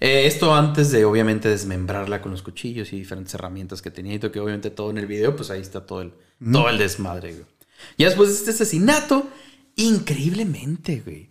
[0.00, 4.32] esto antes de obviamente desmembrarla con los cuchillos y diferentes herramientas que tenía y todo,
[4.32, 6.12] que obviamente todo en el video, pues ahí está todo el,
[6.52, 7.44] todo el desmadre, güey.
[7.98, 9.28] Ya después de este asesinato,
[9.76, 11.28] increíblemente, güey.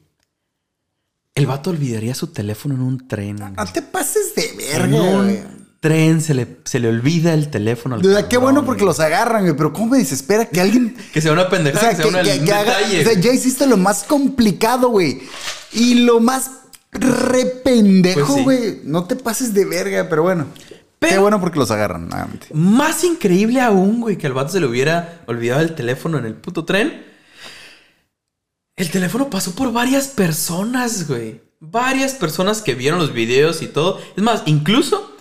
[1.36, 3.38] El vato olvidaría su teléfono en un tren.
[3.38, 5.46] No te pases de verga,
[5.80, 8.90] tren se le, se le olvida el teléfono al qué bueno porque güey.
[8.90, 9.56] los agarran, güey.
[9.56, 10.96] Pero cómo me desespera que alguien.
[11.14, 13.14] Que sea una O pendejada, sea, que sea que, una, que- que haga- o sea,
[13.14, 15.22] ya hiciste lo más complicado, güey.
[15.72, 16.52] Y lo más
[16.92, 18.44] re pendejo, Pues sí.
[18.44, 18.82] güey.
[18.84, 20.48] No te pases de verga, pero bueno.
[21.00, 22.48] Pero- Qué bueno porque los agarran, nuevamente.
[22.54, 26.34] Más increíble aún, güey, que al vato se le hubiera olvidado el teléfono en el
[26.34, 27.06] puto tren.
[28.76, 31.42] El teléfono pasó por varias personas, güey.
[31.60, 34.00] Varias personas que vieron los videos y todo.
[34.16, 35.16] Es más, incluso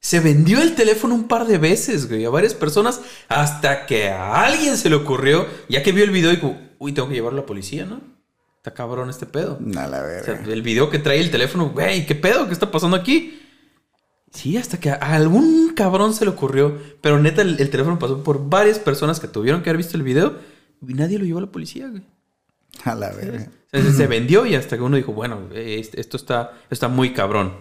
[0.00, 3.00] se vendió el teléfono un par de veces, güey, a varias personas.
[3.28, 6.92] Hasta que a alguien se le ocurrió, ya que vio el video y dijo, uy,
[6.92, 8.00] tengo que llevarlo a la policía, ¿no?
[8.60, 9.58] Está cabrón este pedo.
[9.76, 10.52] A la O sea, verga.
[10.52, 12.46] el video que trae el teléfono, güey, ¿qué pedo?
[12.46, 13.40] ¿Qué está pasando aquí?
[14.32, 16.76] Sí, hasta que a algún cabrón se le ocurrió.
[17.00, 20.02] Pero neta, el, el teléfono pasó por varias personas que tuvieron que haber visto el
[20.02, 20.36] video
[20.86, 22.02] y nadie lo llevó a la policía, güey.
[22.84, 23.48] A la verga.
[23.72, 26.88] O sea, se- vendió y hasta que uno dijo, bueno, eh, est- esto está, está
[26.88, 27.54] muy cabrón.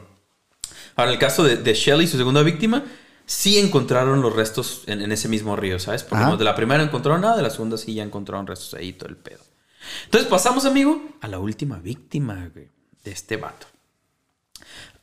[0.97, 2.83] Ahora, en el caso de, de Shelly, su segunda víctima,
[3.25, 6.03] sí encontraron los restos en, en ese mismo río, ¿sabes?
[6.03, 8.73] Porque no, de la primera no encontraron nada, de la segunda sí ya encontraron restos
[8.73, 9.39] ahí, todo el pedo.
[10.05, 12.69] Entonces pasamos, amigo, a la última víctima de
[13.03, 13.67] este vato.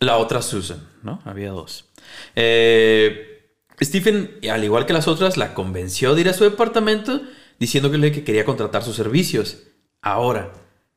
[0.01, 1.21] La otra Susan, ¿no?
[1.25, 1.87] Había dos.
[2.35, 3.53] Eh,
[3.83, 7.23] Stephen, al igual que las otras, la convenció de ir a su departamento
[7.59, 9.59] diciéndole que quería contratar sus servicios.
[10.03, 10.53] Ahora,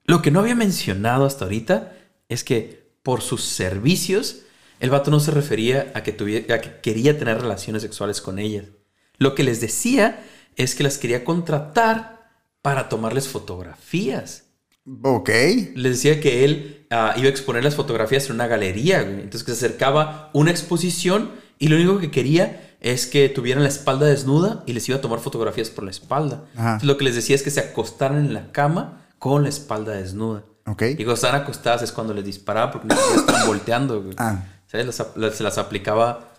[0.06, 1.94] lo que no había mencionado hasta ahorita
[2.28, 4.42] es que por sus servicios,
[4.80, 8.40] el vato no se refería a que, tuviera, a que quería tener relaciones sexuales con
[8.40, 8.66] ellas.
[9.18, 10.24] Lo que les decía
[10.56, 12.19] es que las quería contratar
[12.62, 14.46] para tomarles fotografías.
[15.04, 15.30] Ok.
[15.76, 19.22] Les decía que él ah, iba a exponer las fotografías en una galería, güey.
[19.22, 23.70] Entonces que se acercaba una exposición y lo único que quería es que tuvieran la
[23.70, 26.46] espalda desnuda y les iba a tomar fotografías por la espalda.
[26.56, 29.94] Entonces, lo que les decía es que se acostaran en la cama con la espalda
[29.94, 30.44] desnuda.
[30.66, 30.84] Ok.
[30.84, 34.16] Y cuando estaban acostadas es cuando les disparaba porque siquiera estaban volteando, güey.
[34.18, 34.44] Ah.
[34.68, 34.86] ¿Sabes?
[35.16, 36.32] Las se las aplicaba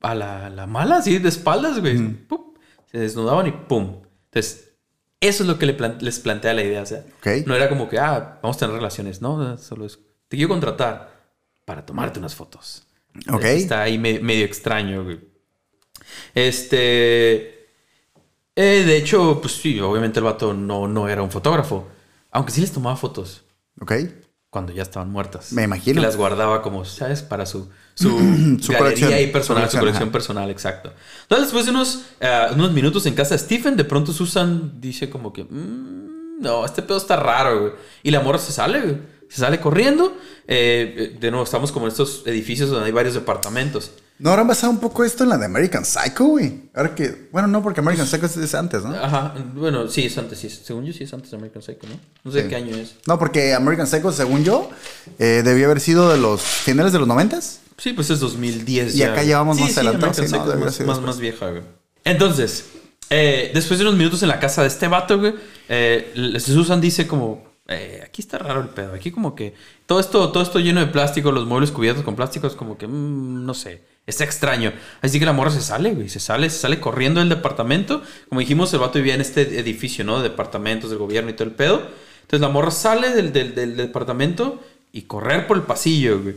[0.00, 2.18] a la, la mala, así de espaldas, güey.
[2.90, 4.02] Se desnudaban y pum.
[4.26, 4.71] Entonces,
[5.22, 6.82] eso es lo que le les plantea la idea.
[6.82, 7.46] O sea, Ok.
[7.46, 9.98] no era como que, ah, vamos a tener relaciones, no, solo es,
[10.28, 11.22] te quiero contratar
[11.64, 12.84] para tomarte unas fotos.
[13.30, 13.44] Ok.
[13.44, 15.20] Está ahí me- medio extraño, güey.
[16.34, 17.68] Este.
[18.54, 21.88] Eh, de hecho, pues sí, obviamente el vato no, no era un fotógrafo.
[22.30, 23.44] Aunque sí les tomaba fotos
[23.80, 23.92] ¿Ok?
[24.50, 25.52] cuando ya estaban muertas.
[25.52, 26.00] Me imagino.
[26.00, 27.22] Que las guardaba como, ¿sabes?
[27.22, 28.08] Para su, su,
[28.60, 29.12] Su galería colección.
[29.20, 30.92] y personal, Su su colección, personal, exacto.
[31.22, 35.08] Entonces, después de unos, eh, unos minutos en casa de Stephen, de pronto Susan dice
[35.10, 37.72] como que, "Mm, no, este pedo está raro, güey.
[38.02, 38.96] Y la morra se sale, güey.
[39.28, 40.16] Se sale corriendo.
[40.46, 43.92] Eh, eh, de nuevo, estamos como en estos edificios donde hay varios departamentos.
[44.18, 46.64] ¿No habrán basado un poco esto en la de American Psycho, güey?
[46.74, 47.28] Ahora que...
[47.32, 48.94] Bueno, no, porque American Psycho es- es antes, ¿no?
[48.94, 51.98] Ajá, bueno, sí, es antes, sí, según yo sí es antes de American Psycho, ¿no?
[52.22, 52.48] No sé Sí.
[52.48, 52.94] qué año es.
[53.06, 54.70] No, porque American Psycho, según yo,
[55.18, 57.60] eh, debió haber sido de los finales de los noventas.
[57.82, 58.94] Sí, pues es 2010.
[58.94, 61.50] Y ya, acá llevamos más adelantados, sí, no, Psycho es debería más, más, más vieja,
[61.50, 61.62] güey.
[62.04, 62.66] Entonces,
[63.10, 65.34] eh, después de unos minutos en la casa de este vato, güey,
[65.68, 69.54] eh, l- Susan dice como, eh, aquí está raro el pedo, aquí como que
[69.86, 72.86] todo esto, todo esto lleno de plástico, los muebles cubiertos con plástico, es como que,
[72.86, 74.72] mm, no sé, está extraño.
[75.00, 78.02] Así que la morra se sale, güey, se sale, se sale corriendo del departamento.
[78.28, 80.18] Como dijimos, el vato vivía en este edificio, ¿no?
[80.18, 81.82] De departamentos del gobierno y todo el pedo.
[82.22, 84.60] Entonces la morra sale del, del- del departamento
[84.92, 86.34] y correr por el pasillo, güey.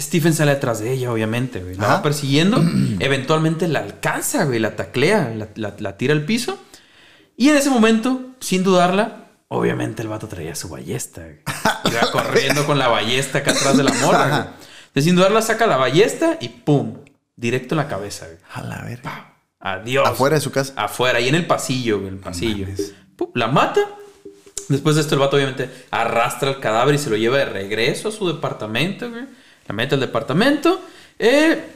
[0.00, 1.74] Stephen sale atrás de ella, obviamente, güey.
[1.76, 1.94] La Ajá.
[1.96, 2.62] va persiguiendo.
[3.00, 4.58] Eventualmente la alcanza, güey.
[4.58, 6.58] La taclea, la, la- la tira al piso.
[7.36, 11.38] Y en ese momento, sin dudarla, obviamente el vato traía su ballesta, güey.
[11.84, 14.40] Iba corriendo con la ballesta acá atrás de la morra, güey.
[14.40, 16.98] Entonces, sin dudarla, saca la ballesta y ¡pum!
[17.36, 18.38] Directo en la cabeza, güey.
[18.54, 19.34] A la verga.
[19.60, 20.06] Adiós.
[20.08, 20.72] Afuera de su casa.
[20.76, 22.66] Afuera, y en el pasillo, güey, en el pasillo.
[23.16, 23.80] Pum, la mata.
[24.68, 28.08] Después de esto, el vato obviamente arrastra el cadáver y se lo lleva de regreso
[28.08, 29.24] a su departamento, güey.
[29.68, 30.80] La mete al departamento.
[31.18, 31.72] Eh,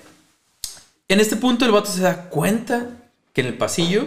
[1.09, 2.88] en este punto, el vato se da cuenta
[3.32, 4.07] que en el pasillo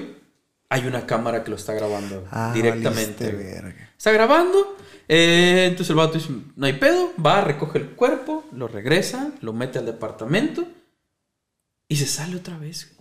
[0.69, 3.31] hay una cámara que lo está grabando Ah, directamente.
[3.31, 3.91] verga.
[3.97, 4.77] Está grabando.
[5.07, 7.11] eh, entonces el vato dice, no hay pedo.
[7.23, 10.65] Va, recoge el cuerpo, lo regresa, lo mete al departamento
[11.87, 12.91] y se sale otra vez.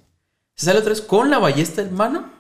[0.55, 2.31] Se sale otra vez con la ballesta en mano.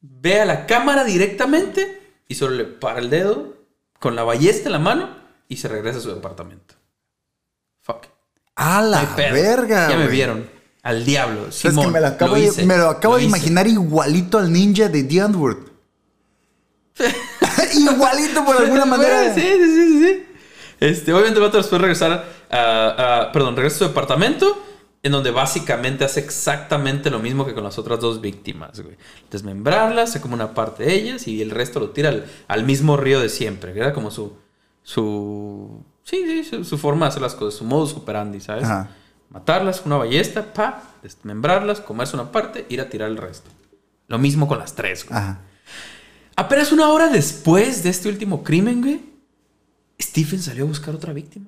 [0.00, 3.54] Ve a la cámara directamente y solo le para el dedo
[3.98, 5.16] con la ballesta en la mano
[5.48, 6.74] y se regresa a su departamento.
[8.56, 10.48] A la verga, Ya me vieron.
[10.82, 11.48] Al diablo.
[11.48, 13.36] Es que me lo acabo, lo de, hice, me lo acabo lo de hice.
[13.36, 15.68] imaginar igualito al ninja de The Underworld.
[17.74, 19.34] igualito por alguna manera.
[19.34, 20.22] Sí, sí, sí, sí.
[20.80, 24.60] Este, obviamente vato después regresar a, a- perdón, regresa a su departamento
[25.02, 28.96] en donde básicamente hace exactamente lo mismo que con las otras dos víctimas, güey.
[29.30, 32.96] Desmembrarlas, se come una parte de ellas y el resto lo tira al, al mismo
[32.96, 33.72] río de siempre.
[33.76, 34.32] Era como su,
[34.82, 38.64] su, sí, sí, su, su forma de hacer las cosas, su modus operandi, ¿sabes?
[38.64, 38.90] Ajá.
[39.30, 43.50] Matarlas con una ballesta, pa, desmembrarlas, comerse una parte, ir a tirar el resto.
[44.06, 45.18] Lo mismo con las tres, güey.
[45.18, 45.40] Ajá.
[46.36, 49.00] Apenas una hora después de este último crimen, güey,
[50.00, 51.46] Stephen salió a buscar otra víctima.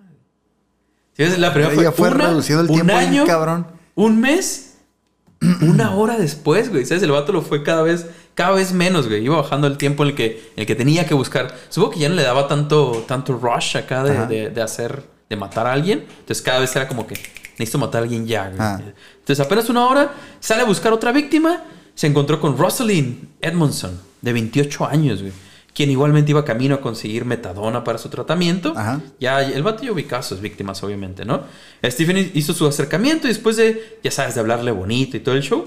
[1.16, 1.38] ¿Sí ves?
[1.38, 3.66] La primera Ya fue, fue una, reducido el un tiempo año, cabrón.
[3.94, 4.74] un mes,
[5.62, 6.84] una hora después, güey.
[6.84, 7.02] ¿Sabes?
[7.02, 8.06] El vato lo fue cada vez,
[8.36, 9.24] cada vez menos, güey.
[9.24, 11.52] Iba bajando el tiempo en el que, en el que tenía que buscar.
[11.70, 14.26] Supongo que ya no le daba tanto, tanto rush acá de, Ajá.
[14.26, 16.04] de- de hacer, de matar a alguien.
[16.20, 17.14] Entonces cada vez era como que
[17.58, 18.60] necesito matar a alguien ya, güey.
[18.60, 18.80] Ah.
[19.18, 21.64] Entonces apenas una hora, sale a buscar otra víctima.
[21.96, 25.32] Se encontró con Rosalind Edmondson, de 28 años, güey.
[25.74, 28.72] Quien igualmente iba camino a conseguir metadona para su tratamiento.
[28.76, 29.00] Ajá.
[29.20, 31.42] Ya el vato ya ubicaba a sus víctimas, obviamente, ¿no?
[31.84, 35.42] Stephen hizo su acercamiento y después de, ya sabes, de hablarle bonito y todo el
[35.42, 35.64] show,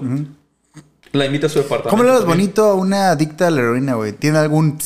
[1.12, 1.90] la invita a su departamento.
[1.90, 4.12] ¿Cómo le das bonito a una adicta a la heroína, güey?
[4.12, 4.78] ¿Tiene algún...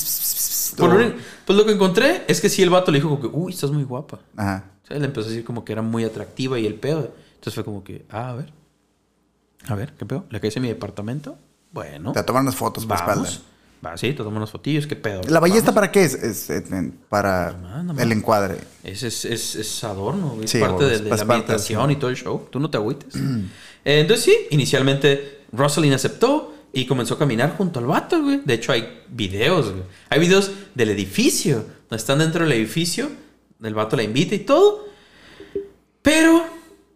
[0.76, 1.14] Por
[1.44, 3.70] Pues lo que encontré es que sí, el vato le dijo como que, uy, estás
[3.70, 4.20] muy guapa.
[4.36, 4.64] Ajá.
[4.82, 7.14] O sea, le empezó a decir como que era muy atractiva y el pedo.
[7.34, 8.52] Entonces fue como que, ah, a ver.
[9.66, 10.24] A ver, ¿qué pedo?
[10.30, 11.38] ¿Le caes en mi departamento?
[11.72, 12.12] Bueno.
[12.12, 13.22] Te toman unas fotos por espalda.
[13.22, 13.42] Vamos.
[13.84, 15.20] Va, sí, te tomo unos fotillos, ¿qué pedo?
[15.28, 15.74] ¿La ballesta Vamos.
[15.74, 16.14] para qué es?
[16.14, 16.50] Es,
[17.08, 17.98] para más.
[17.98, 18.56] el encuadre.
[18.82, 21.92] Es, es, es, es adorno, es Sí, parte de, de la ambientación sí.
[21.92, 22.46] y todo el show.
[22.50, 23.14] Tú no te agüites.
[23.86, 28.40] Eh, entonces sí, inicialmente Rosalind aceptó y comenzó a caminar junto al vato, güey.
[28.44, 29.84] De hecho hay videos, güey.
[30.10, 33.10] Hay videos del edificio, donde están dentro del edificio.
[33.62, 34.86] El vato la invita y todo.
[36.02, 36.44] Pero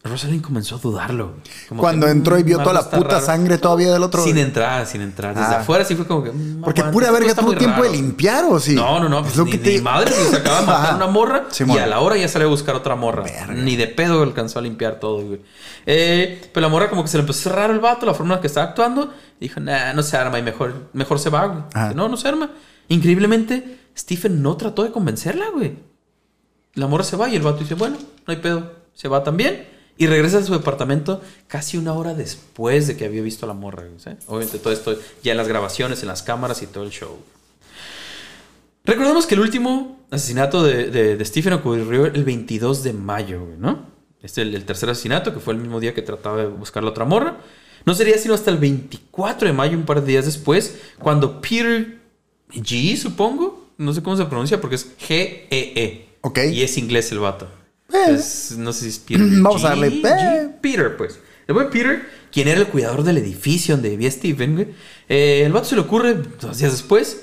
[0.04, 1.32] Rosalind comenzó a dudarlo.
[1.68, 3.26] Como Cuando que, entró y "Mm, vio algo toda la puta raro".
[3.26, 4.22] sangre todavía del otro.
[4.22, 5.34] Sin entrar, sin entrar.
[5.34, 5.60] Desde Ah.
[5.60, 6.30] afuera sí fue como que...
[6.30, 7.92] "Mm, Porque pura verga tuvo tiempo de raro".
[8.00, 8.74] limpiar, ¿o sí?
[8.74, 9.18] No, no, no.
[9.18, 9.82] Es Pues lo ni, que ni te...
[9.82, 11.76] madre se acaba de matar una morra Simón.
[11.76, 13.24] y a la hora ya salió a buscar otra morra.
[13.24, 13.52] Verga.
[13.52, 15.40] Ni de pedo alcanzó a limpiar todo, güey.
[15.84, 18.34] Eh, pero la morra como que se le empezó a cerrar el vato, la forma
[18.34, 19.12] en la que estaba actuando.
[19.40, 21.62] Y dijo, nah, no se arma y mejor, mejor se va, güey.
[21.74, 21.92] Ajá.
[21.92, 22.50] No, no se arma.
[22.88, 25.76] Increíblemente, Stephen no trató de convencerla, güey.
[26.74, 27.96] La morra se va y el vato dice, bueno,
[28.26, 28.72] no hay pedo.
[28.94, 29.76] Se va también.
[30.00, 33.54] Y regresa a su departamento casi una hora después de que había visto a la
[33.54, 33.84] morra.
[34.28, 37.18] Obviamente todo esto ya en las grabaciones, en las cámaras y todo el show.
[38.84, 43.86] Recordemos que el último asesinato de, de- de Stephen ocurrió el 22 de mayo, ¿no?
[44.22, 46.82] Este es el, el tercer asesinato, que fue el mismo día que trataba de buscar
[46.82, 47.38] la otra morra.
[47.84, 51.98] No sería sino hasta el 24 de mayo, un par de días después, cuando Peter
[52.52, 56.08] G, supongo, no sé cómo se pronuncia porque es G-E-E.
[56.22, 56.38] Ok.
[56.52, 57.46] Y es inglés el vato.
[57.92, 58.18] Eh.
[58.58, 59.26] No sé si es Peter.
[59.40, 60.50] Vamos a darle, G, eh.
[60.60, 61.18] Peter, pues.
[61.46, 64.68] El buen Peter, quien era el cuidador del edificio donde vivía Stephen, güey.
[65.08, 67.22] eh, el vato se le ocurre dos días después.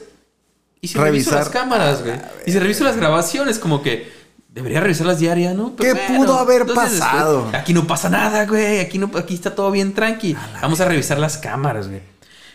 [0.81, 1.39] Y se revisó Revisar.
[1.39, 2.15] las cámaras, güey.
[2.45, 4.11] Y se revisó las grabaciones, como que
[4.49, 5.75] debería revisarlas diarias, ¿no?
[5.75, 7.43] ¿Qué pudo haber pasado?
[7.43, 8.79] después, aquí no pasa nada, güey.
[8.79, 10.35] Aquí, no, aquí está todo bien tranqui.
[10.61, 12.01] Vamos a revisar las cámaras, güey.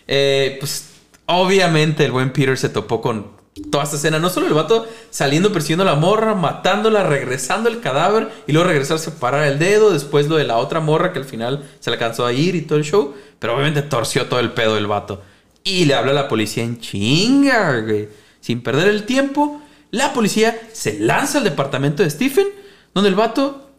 [0.06, 0.86] Eh, pues
[1.26, 3.26] obviamente el buen Peter se topó con
[3.70, 4.18] toda esta escena.
[4.18, 8.68] No solo el vato saliendo, persiguiendo a la morra, matándola, regresando el cadáver y luego
[8.68, 9.90] regresarse a parar el dedo.
[9.90, 12.62] Después lo de la otra morra que al final se le alcanzó a ir y
[12.62, 13.14] todo el show.
[13.38, 15.22] Pero obviamente torció todo el pedo del vato.
[15.64, 18.08] Y le habla a la policía en chinga, güey.
[18.40, 22.46] Sin perder el tiempo, la policía se lanza al departamento de Stephen,
[22.94, 23.70] donde el vato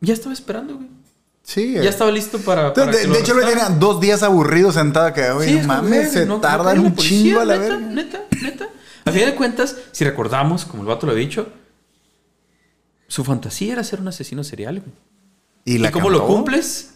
[0.00, 0.88] ya estaba esperando, güey.
[1.44, 1.74] Sí.
[1.74, 2.74] Ya estaba listo para.
[2.74, 3.44] para de, hecho, lo arrestaran.
[3.44, 7.40] tenía dos días aburrido sentado que, oye, Sí, mames, se no- no un policía, chingo
[7.40, 7.86] a la neta, verga.
[7.92, 8.68] Neta, neta.
[9.06, 11.48] A final de cuentas, si recordamos, como el vato lo ha dicho,
[13.08, 14.92] su fantasía era ser un asesino serial, güey.
[15.64, 16.94] Y cómo lo cumples,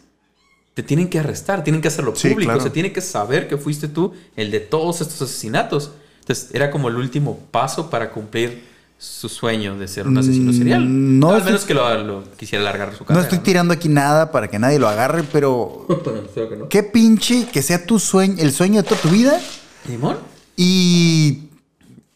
[0.74, 2.60] te tienen que arrestar, tienen que hacerlo Sí, público, claro.
[2.62, 5.92] se tiene que saber que fuiste tú el de todos estos asesinatos.
[6.20, 10.54] Entonces, era como el último paso para cumplir su sueño de ser un asesino Mm,
[10.58, 11.18] serial.
[11.18, 13.22] no Al menos que lo, lo quisiera alargar su No carrera.
[13.24, 16.68] estoy tirando aquí nada para que nadie lo agarre, pero no.
[16.68, 19.40] qué pinche que sea tu sueño, el sueño de toda tu vida
[19.88, 20.18] ¿Limón?
[20.56, 21.48] y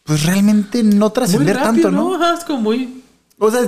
[0.05, 2.15] pues realmente no trascender tanto, ¿no?
[2.15, 3.03] Ajá, es como muy...
[3.39, 3.61] O sea,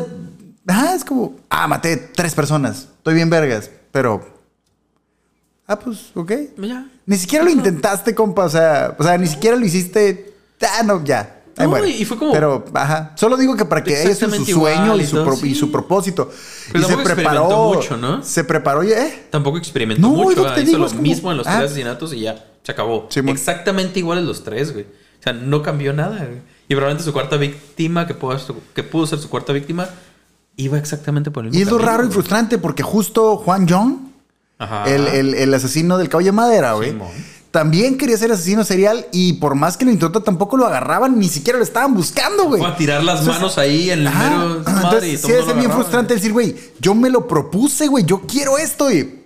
[0.68, 4.24] ah, es como, ah, maté tres personas, estoy bien vergas, pero,
[5.68, 6.32] ah, pues, ok.
[6.58, 6.88] Ya.
[7.06, 11.04] Ni siquiera lo intentaste, compa, o sea, o sea, ni siquiera lo hiciste, ah, no,
[11.04, 11.42] ya.
[11.58, 14.96] ahí No, y fue como- Pero, ajá, solo digo que para que sido su sueño
[14.96, 15.56] y y su, pro- y sí.
[15.56, 16.30] su propósito.
[16.72, 18.24] Pero y se tampoco preparó experimentó mucho, ¿no?
[18.24, 19.24] Se preparó, y, ¿eh?
[19.32, 20.36] Tampoco experimentó No, mucho.
[20.42, 21.56] lo que ah, te Hizo digo, lo como- mismo en los ah.
[21.58, 22.46] tres asesinatos y ya.
[22.64, 23.08] Se acabó.
[23.10, 23.36] Simón.
[23.36, 24.86] Exactamente iguales los tres, güey.
[25.30, 26.40] O sea, no cambió nada, güey.
[26.70, 28.38] Y probablemente su cuarta víctima, que pudo,
[28.74, 29.88] que pudo ser su cuarta víctima,
[30.56, 33.98] iba exactamente por el mismo Y es lo raro y frustrante porque justo Juan Jong,
[34.60, 34.86] Ajá.
[34.86, 37.08] el, el- el asesino del caballo de madera, güey, Simón.
[37.52, 41.30] también quería ser asesino serial y por más que lo intentó tampoco lo agarraban, ni
[41.30, 42.60] siquiera lo estaban buscando, güey.
[42.62, 44.30] Fue a tirar las Entonces, manos ahí en el Ajá.
[44.30, 46.18] mero madre y Entonces, todo sí, es bien frustrante güey.
[46.20, 49.24] decir, güey, yo me lo propuse, güey, yo quiero esto, y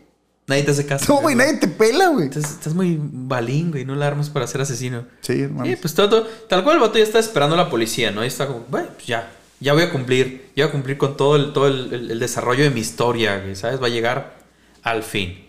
[0.52, 1.06] Nadie te hace caso.
[1.14, 2.28] no, güey, nadie te pela, güey.
[2.28, 3.86] Estás, estás muy balín, güey.
[3.86, 5.06] No la armas para ser asesino.
[5.22, 5.80] Sí, Sí, mames.
[5.80, 8.24] pues todo, tal cual el vato ya está esperando a la policía, ¿no?
[8.24, 11.16] Y está como, bueno, pues ya, ya voy a cumplir, ya voy a cumplir con
[11.18, 13.82] todo el, todo el, el- el desarrollo de mi historia, güey, ¿sabes?
[13.82, 14.38] Va a llegar
[14.84, 15.45] al fin.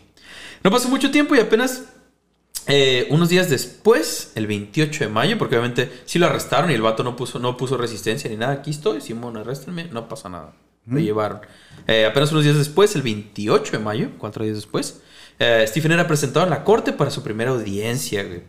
[0.64, 1.82] No pasó mucho tiempo y apenas
[2.68, 6.82] eh, unos días después, el 28 de mayo, porque obviamente sí lo arrestaron y el
[6.82, 8.52] vato no puso, no puso resistencia ni nada.
[8.52, 10.52] Aquí estoy, Simón, arréstenme, no pasa nada.
[10.86, 11.40] Lo llevaron.
[11.86, 15.00] Eh, apenas unos días después, el 28 de mayo, cuatro días después,
[15.38, 18.42] eh, Stephen era presentado en la corte para su primera audiencia, güey.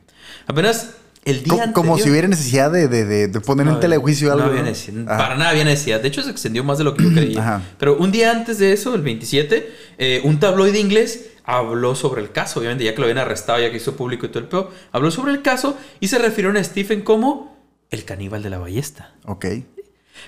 [0.47, 3.79] Apenas el día Co- como si hubiera necesidad de, de, de- de poner en no,
[3.79, 4.45] telejuicio no algo.
[4.47, 4.67] había ¿no?
[4.69, 5.07] necesidad.
[5.07, 5.17] Ajá.
[5.17, 5.99] Para nada había necesidad.
[6.01, 7.39] De hecho, se extendió más de lo que yo creía.
[7.39, 7.61] Ajá.
[7.79, 12.31] Pero un día antes de eso, el 27, eh, un tabloide inglés habló sobre el
[12.31, 12.59] caso.
[12.59, 15.11] Obviamente, ya que lo habían arrestado, ya que hizo público y todo el pedo, habló
[15.11, 17.57] sobre el caso y se refirieron a Stephen como
[17.89, 19.13] el caníbal de la ballesta.
[19.25, 19.45] Ok.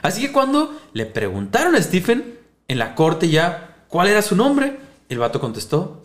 [0.01, 4.77] Así que cuando le preguntaron a Stephen en la corte ya cuál era su nombre,
[5.09, 6.03] el vato contestó: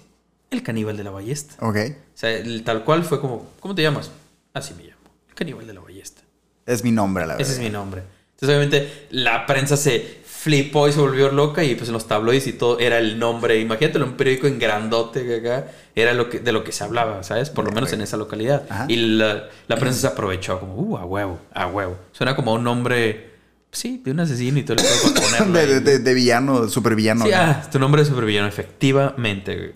[0.51, 1.55] el caníbal de la ballesta.
[1.65, 1.77] Ok.
[1.77, 4.11] O sea, el tal cual fue como: ¿Cómo te llamas?
[4.53, 4.97] Así me llamo.
[5.29, 6.23] El caníbal de la ballesta.
[6.67, 7.43] Es mi nombre, la verdad.
[7.43, 8.03] Ese es mi nombre.
[8.33, 12.47] Entonces, obviamente, la prensa se flipó y se volvió loca y pues en los tabloides
[12.47, 13.61] y todo era el nombre.
[13.61, 17.23] Imagínatelo, un periódico en grandote que acá era lo que, de lo que se hablaba,
[17.23, 17.51] ¿sabes?
[17.51, 18.65] Por lo menos en esa localidad.
[18.71, 18.87] Ajá.
[18.89, 21.99] Y la, la prensa se aprovechó como, uh, a huevo, a huevo.
[22.13, 23.30] Suena como un nombre,
[23.73, 26.95] sí, de un asesino y todo el para ponerlo De, de, de- de villano, super
[26.95, 27.25] villano.
[27.25, 29.75] Sí, ah, tu nombre es supervillano, efectivamente.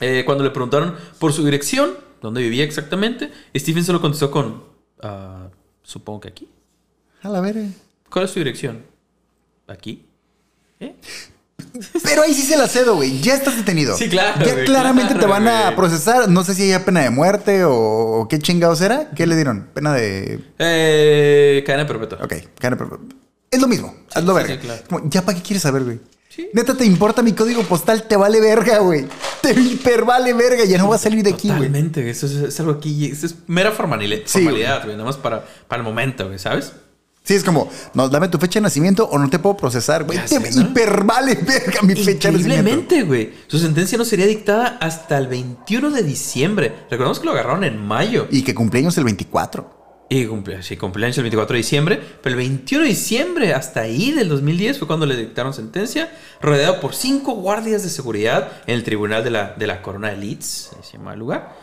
[0.00, 1.92] Eh, cuando le preguntaron por su dirección,
[2.22, 4.64] dónde vivía exactamente, Stephen solo contestó con,
[5.02, 5.48] ah,
[5.82, 6.48] supongo que aquí.
[7.22, 7.68] A la verga.
[8.08, 8.82] ¿Cuál es tu dirección?
[9.66, 10.06] ¿Aquí?
[10.80, 10.94] ¿Eh?
[12.02, 13.20] Pero ahí sí se la cedo, güey.
[13.20, 13.96] Ya estás detenido.
[13.96, 16.28] Sí, claro, Ya claramente te van a procesar.
[16.28, 19.10] No sé si haya pena de muerte o, qué chingados era.
[19.10, 19.68] ¿Qué le dieron?
[19.74, 20.40] Pena de.
[20.58, 22.18] Eh, cadena perpetua.
[22.22, 23.06] Ok, cadena perpetua.
[23.50, 23.94] Es lo mismo.
[24.14, 24.54] Hazlo sí, verga.
[24.54, 24.82] sí, claro.
[24.88, 26.00] Como, ¿Ya para qué quieres saber, güey?
[26.28, 26.48] Sí.
[26.52, 29.06] Neta, te importa mi código postal, te vale verga, güey.
[29.42, 30.64] Te hiper vale verga.
[30.64, 31.60] Ya no va a salir de aquí, güey.
[31.60, 32.08] Totalmente.
[32.08, 33.06] Eso es, es algo aquí.
[33.06, 34.22] Eso es mera formalidad,
[34.84, 34.96] güey.
[34.96, 36.72] Nada más para, para el momento, güey, ¿sabes?
[37.22, 40.18] Sí, es como, no, dame tu fecha de nacimiento o no te puedo procesar, güey.
[40.26, 40.70] Te ¿no?
[40.74, 42.38] verga mi fecha de nacimiento.
[42.38, 43.32] Increíblemente, güey.
[43.46, 46.74] Su sentencia no sería dictada hasta el 21 de diciembre.
[46.90, 48.26] Recordemos que lo agarraron en mayo.
[48.30, 49.80] Y que cumpleaños el 24.
[50.12, 52.00] Y cumple, sí, cumpleaños el 24 de diciembre.
[52.20, 56.10] Pero el 21 de diciembre, hasta ahí del 2010, fue cuando le dictaron sentencia.
[56.42, 60.16] Rodeado por cinco guardias de seguridad en el tribunal de la, de la Corona de
[60.16, 61.54] Leeds, se llama el lugar.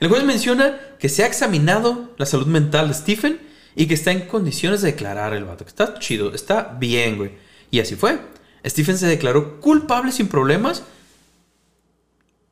[0.00, 4.10] El juez menciona que se ha examinado la salud mental de Stephen y que está
[4.12, 5.64] en condiciones de declarar el vato.
[5.64, 7.32] Que está chido, está bien, güey.
[7.70, 8.18] Y así fue.
[8.66, 10.82] Stephen se declaró culpable sin problemas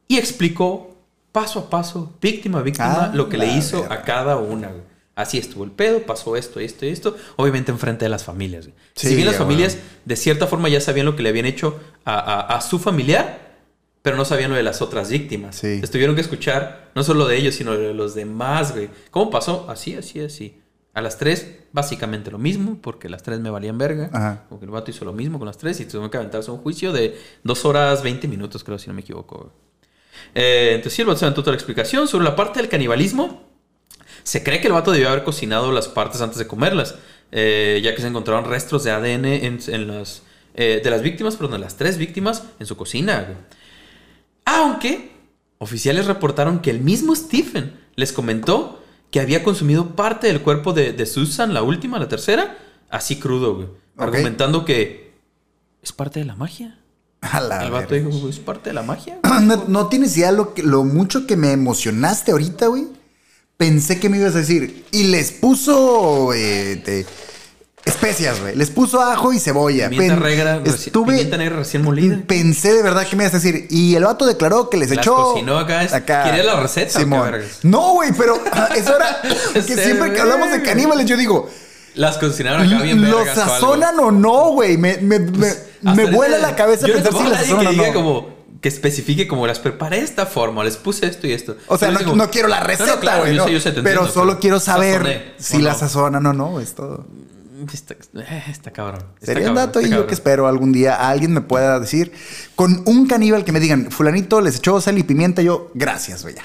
[0.08, 0.96] y explicó
[1.32, 4.68] paso a paso, víctima a víctima, Ah, lo que le hizo a cada una.
[4.68, 4.82] güey.
[5.14, 7.16] Así estuvo el pedo, pasó esto, esto y esto.
[7.36, 8.66] Obviamente enfrente de las familias.
[8.66, 8.76] güey.
[8.96, 9.88] Sí, si bien las familias bueno.
[10.06, 13.50] de cierta forma ya sabían lo que le habían hecho a, a- a su familiar,
[14.02, 15.56] pero no sabían lo de las otras víctimas.
[15.56, 15.78] Sí.
[15.80, 18.88] Les tuvieron que escuchar no solo de ellos, sino de los demás, güey.
[19.10, 19.66] ¿Cómo pasó?
[19.68, 20.56] Así, así, así.
[20.92, 24.10] A las tres, básicamente lo mismo, porque las tres me valían verga.
[24.12, 24.44] Ajá.
[24.48, 26.92] Porque el vato hizo lo mismo con las tres y tuvieron que aventarse un juicio
[26.92, 29.52] de dos horas 20 minutos, creo, si no me equivoco.
[30.34, 32.08] Eh, entonces sí, el vato se aventó toda la explicación.
[32.08, 33.48] Sobre la parte del canibalismo,
[34.22, 36.96] se cree que el vato debió haber cocinado las partes antes de comerlas,
[37.30, 40.22] eh, ya que se encontraron restos de ADN en, en las,
[40.54, 43.22] eh, de las víctimas, perdón, de las tres víctimas en su cocina.
[43.22, 43.36] güey.
[44.44, 45.12] Aunque
[45.58, 48.79] oficiales reportaron que el mismo Stephen les comentó
[49.10, 52.56] que había consumido parte del cuerpo de, de Susan, la última, la tercera,
[52.90, 53.68] así crudo, güey.
[53.96, 55.12] Argumentando que
[55.82, 56.78] es parte de la magia.
[57.22, 59.18] A la el vato dijo, es parte de la magia.
[59.42, 62.86] No, no tienes idea lo, que- lo mucho que me emocionaste ahorita, güey.
[63.56, 64.86] Pensé que me ibas a decir.
[64.90, 67.06] Y les puso eh, de-
[67.84, 68.56] especias, güey.
[68.56, 69.88] Les puso ajo y cebolla.
[69.88, 72.18] Pimienta, Pen- reci- estuve- pimienta negra recién molida.
[72.26, 73.66] Pensé de verdad que me ibas a decir.
[73.70, 75.14] Y el vato declaró que les Las echó.
[75.32, 77.34] cocinó acá, es- ¿quería la receta o qué Simón.
[77.62, 78.34] No, güey, pero
[78.76, 79.20] eso era.
[79.54, 81.48] que siempre que hablamos de caníbales, yo digo.
[81.94, 83.52] Las cocinaron acá bien ¿Lo vergas o algo.
[83.54, 84.76] sazonan o no, güey?
[84.76, 87.66] Me, me, me, Hasta me vuela la cabeza yo no pensar si conozco las sazonan
[87.80, 87.94] o que no.
[87.94, 91.56] como que especifique como las preparé de esta forma, les puse esto y esto.
[91.66, 93.34] O sea, no, digo, no quiero la receta, güey.
[93.34, 93.44] no.
[93.46, 95.78] pero entiendo, solo quiero saber sazoné, si o la no.
[95.78, 97.06] sazonan o no, es todo.
[97.72, 99.04] Está, eh, está cabrón.
[99.20, 102.12] está Sería un dato y yo que espero algún día alguien me pueda decir
[102.54, 106.44] con un caníbal que me digan, fulanito les echó sal y pimienta, yo, gracias, ya.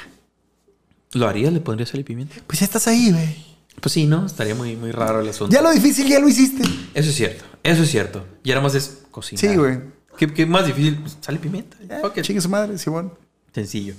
[1.13, 1.53] ¿Lo harías?
[1.53, 2.35] ¿Le pondrías sal y pimienta?
[2.45, 3.45] Pues ya estás ahí, güey.
[3.79, 4.25] Pues sí, ¿no?
[4.25, 5.53] Estaría muy, muy raro el asunto.
[5.53, 6.63] Ya lo difícil ya lo hiciste.
[6.93, 8.25] Eso es cierto, eso es cierto.
[8.43, 9.39] Y ahora más es cocinar.
[9.39, 9.79] Sí, güey.
[10.17, 10.97] ¿Qué, qué más difícil?
[10.97, 11.77] Pues, sal y pimienta.
[11.81, 12.21] It.
[12.21, 13.13] Chingue su madre, Simón.
[13.53, 13.95] Sencillo.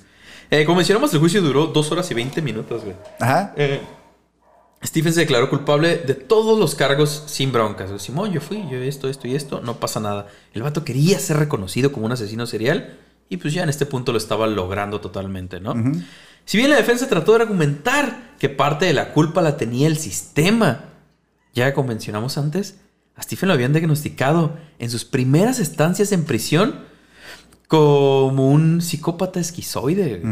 [0.50, 2.96] Eh, como mencionamos, el juicio duró dos horas y 20 minutos, güey.
[3.20, 3.52] Ajá.
[3.56, 3.80] Eh,
[4.84, 7.90] Stephen se declaró culpable de todos los cargos sin broncas.
[8.00, 10.28] Simón, yo fui, yo esto, esto y esto, no pasa nada.
[10.52, 12.98] El vato quería ser reconocido como un asesino serial
[13.28, 15.74] y pues ya en este punto lo estaba logrando totalmente, ¿no?
[16.44, 19.96] Si bien la defensa trató de argumentar que parte de la culpa la tenía el
[19.96, 20.84] sistema,
[21.54, 22.76] ya como mencionamos antes,
[23.16, 26.84] a Stephen lo habían diagnosticado en sus primeras estancias en prisión
[27.66, 30.22] como un psicópata esquizoide.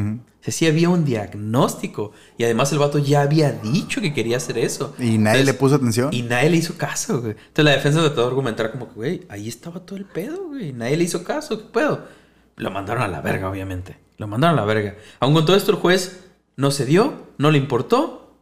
[0.44, 2.12] Sea, sí había un diagnóstico.
[2.36, 4.94] Y además el vato ya había dicho que quería hacer eso.
[4.98, 6.12] Y nadie Entonces, le puso atención.
[6.12, 7.32] Y nadie le hizo caso, güey.
[7.32, 10.72] Entonces la defensa trató de argumentar como que, güey, ahí estaba todo el pedo, güey.
[10.72, 12.06] Nadie le hizo caso, ¿qué pedo?
[12.56, 13.96] Lo mandaron a la verga, obviamente.
[14.18, 14.96] Lo mandaron a la verga.
[15.20, 16.24] Aun con todo esto, el juez
[16.56, 18.38] no se dio, no le importó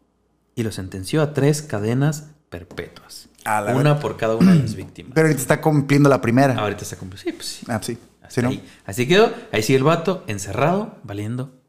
[0.54, 3.28] y lo sentenció a tres cadenas perpetuas.
[3.44, 5.12] A la una por cada una de las víctimas.
[5.14, 6.54] Pero ahorita está cumpliendo la primera.
[6.56, 7.22] Ahorita está cumplido.
[7.22, 7.66] Sí, pues sí.
[7.68, 7.96] Ah, sí.
[8.20, 8.48] Hasta ¿Sí, no?
[8.50, 8.68] ahí.
[8.84, 9.32] Así quedó.
[9.52, 11.61] Ahí sigue el vato, encerrado, valiendo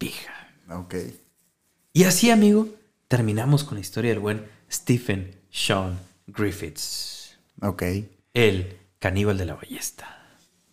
[0.00, 0.48] pija.
[0.70, 0.94] Ok.
[1.92, 2.68] Y así, amigo,
[3.06, 7.38] terminamos con la historia del buen Stephen Sean Griffiths.
[7.60, 7.82] Ok.
[8.32, 10.26] El caníbal de la ballesta.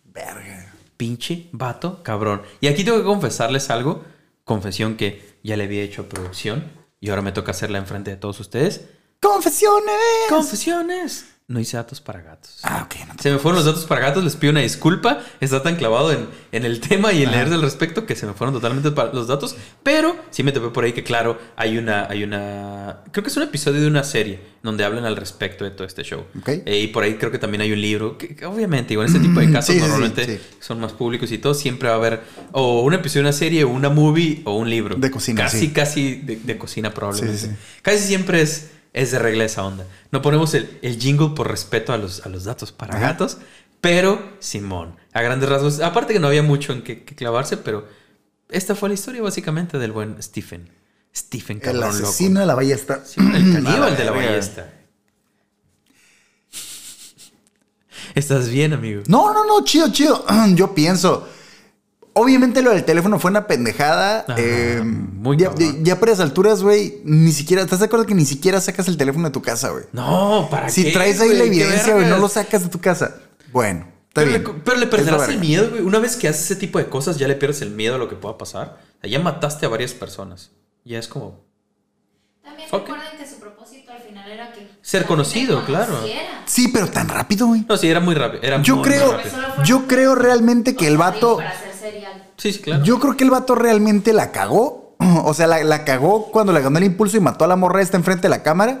[0.04, 0.72] Verga.
[0.96, 2.42] Pinche vato, cabrón.
[2.60, 4.02] Y aquí tengo que confesarles algo.
[4.44, 6.72] Confesión que ya le había hecho a producción.
[6.98, 8.86] Y ahora me toca hacerla enfrente de todos ustedes.
[9.20, 9.94] ¡Confesiones!
[10.30, 11.26] Confesiones.
[11.50, 12.58] No hice datos para gatos.
[12.62, 13.06] ah, ok.
[13.08, 15.20] No Se me fueron los datos para gatos, les pido una disculpa.
[15.40, 18.34] Está tan clavado en, en el tema y en leer del respecto que se me
[18.34, 19.56] fueron totalmente los datos.
[19.82, 22.98] Pero sí me topé por ahí que, claro, hay una, hay una.
[23.12, 26.02] Creo que es un episodio de una serie donde hablan al respecto de todo este
[26.02, 26.26] show.
[26.38, 26.48] Ok.
[26.66, 28.18] Eh, y por ahí creo que también hay un libro.
[28.18, 30.40] Que, que obviamente, igual en este tipo de casos Sí, sí, sí, normalmente sí.
[30.60, 31.54] son más públicos y todo.
[31.54, 32.20] Siempre va a haber
[32.52, 34.96] o un episodio de una serie, o una movie, o un libro.
[34.96, 37.38] De cocina, Casi, casi de, de cocina, probablemente.
[37.38, 37.78] Sí, sí, sí.
[37.80, 39.86] Casi siempre es, es de regla esa onda.
[40.10, 43.08] No ponemos el, el jingle por respeto a los, a los datos para Ajá.
[43.08, 43.38] gatos,
[43.80, 47.86] pero Simón, a grandes rasgos, aparte que no había mucho en que, que clavarse, pero
[48.48, 50.68] esta fue la historia básicamente del buen Stephen.
[51.16, 52.40] Stephen El cabrón asesino loco.
[52.40, 53.02] de la ballesta.
[53.16, 54.72] El caníbal de la ballesta.
[58.14, 59.02] ¿Estás bien, amigo?
[59.06, 60.24] No, no, no, chido, chido.
[60.54, 61.28] Yo pienso.
[62.20, 64.24] Obviamente lo del teléfono fue una pendejada.
[64.28, 65.84] Ajá, eh, muy ya, cabrón.
[65.84, 67.62] ya por esas alturas, güey, ni siquiera.
[67.62, 69.84] ¿Estás de acuerdo que ni siquiera sacas el teléfono de tu casa, güey?
[69.92, 73.16] No, ¿para Si qué, traes ahí la evidencia, güey, no lo sacas de tu casa.
[73.52, 74.62] Bueno, está Pero le, bien.
[74.64, 75.82] pero le Es la perderás el miedo, güey.
[75.82, 78.08] Una vez que haces ese tipo de cosas, ya le pierdes el miedo a lo
[78.08, 78.78] que pueda pasar.
[78.98, 80.50] O sea, ya mataste a varias personas.
[80.84, 81.46] Ya es como.
[82.42, 86.00] También recuerden que su propósito al final era que Ser conocido, claro.
[86.46, 87.64] Sí, pero tan rápido, güey.
[87.68, 88.42] No, sí, era muy rápido.
[88.42, 89.64] Era Yo muy, creo, muy rápido.
[89.64, 92.24] yo creo realmente que el vato, Para hacer serial.
[92.36, 92.84] Sí, sí, claro.
[92.84, 94.96] yo creo que el vato realmente la cagó.
[95.24, 97.80] O sea, la, la cagó cuando le ganó el impulso y mató a la morra
[97.82, 98.80] esta enfrente de la cámara.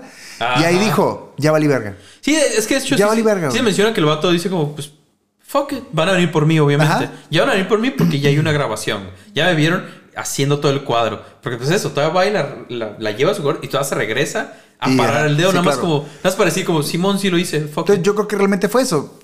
[0.60, 1.96] Y ahí dijo, ya valí verga.
[2.20, 3.62] Sí, es que de hecho Ya sí, valí verga, sí güey.
[3.64, 4.92] menciona que el vato dice como, pues,
[5.40, 6.92] fuck it, van a venir por mí, obviamente.
[6.92, 7.12] Ajá.
[7.30, 9.10] Ya van a venir por mí porque ya hay una grabación.
[9.34, 9.84] Ya me vieron
[10.16, 11.22] haciendo todo el cuadro.
[11.42, 13.88] Porque pues eso, todavía va y la, la- la lleva a su cuarto y todavía
[13.88, 15.88] se regresa a Y, parar el dedo, sí, nada más claro.
[15.88, 18.04] como, nada más para decir como, Simón sí lo hice, fuck Entonces it.
[18.04, 19.18] yo creo que realmente fue eso.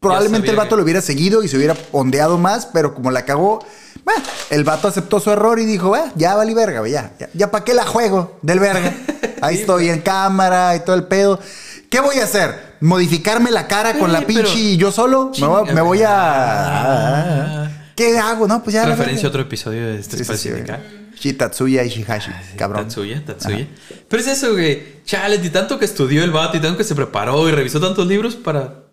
[0.00, 3.24] Probablemente el vato que- lo hubiera seguido y se hubiera ondeado más, pero como la
[3.24, 3.64] cagó,
[4.04, 4.12] bah,
[4.50, 7.64] el vato aceptó su error y dijo, "Bah, ya valí verga, ya, ya, ya para
[7.64, 8.92] qué la juego del verga.
[9.42, 11.38] Ahí estoy en cámara y todo el pedo.
[11.90, 12.76] ¿Qué voy a hacer?
[12.80, 15.30] ¿Modificarme la cara con la pinche y yo solo?
[15.40, 17.64] Me voy, me voy Ah.
[17.64, 17.92] a...
[17.94, 18.46] ¿Qué hago?
[18.48, 18.84] No, pues ya.
[18.84, 20.56] Referencia a otro episodio de este Sí, espacio
[21.38, 22.84] Tatsuya y Shihashi, cabrón.
[22.84, 23.66] Tatsuya, Tatsuya.
[24.08, 25.02] Pero es eso, güey.
[25.04, 28.06] Chale, y tanto que estudió el vato y tanto que se preparó y revisó tantos
[28.06, 28.85] libros para.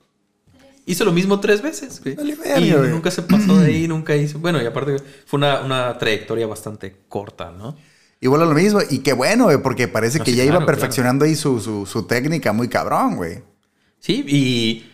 [0.85, 2.17] Hizo lo mismo tres veces, güey.
[2.59, 2.89] Y güey.
[2.89, 4.39] nunca se pasó de ahí, nunca hizo.
[4.39, 7.75] Bueno, y aparte fue una, una trayectoria bastante corta, ¿no?
[8.19, 8.79] Igual a lo mismo.
[8.89, 11.59] Y qué bueno, güey, porque parece No, que sí, ya claro, iba perfeccionando ahí su,
[11.59, 13.41] su, su técnica muy cabrón, güey.
[13.99, 14.89] Sí, y.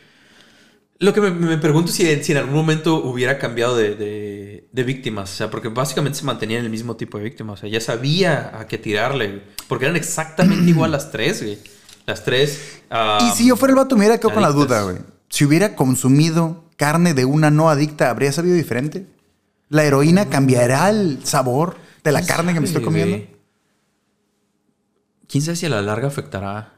[1.02, 4.68] Lo que me, me pregunto es si, si en algún momento hubiera cambiado de, de-
[4.72, 5.32] de víctimas.
[5.32, 7.60] O sea, porque básicamente se mantenía en el mismo tipo de víctimas.
[7.60, 9.28] O sea, ya sabía a qué tirarle.
[9.28, 9.42] güey.
[9.68, 11.58] Porque eran exactamente igual las tres, güey.
[12.06, 12.82] Las tres.
[13.22, 14.98] Y si yo fuera el vato, me hubiera quedado con la duda, güey.
[15.30, 19.08] Si hubiera consumido carne de una no adicta, ¿habría sabido diferente?
[19.70, 23.18] ¿La heroína cambiará el sabor de la ¿Quién carne que me estoy comiendo?
[25.28, 26.74] ¿Quién sabe si a la larga afectará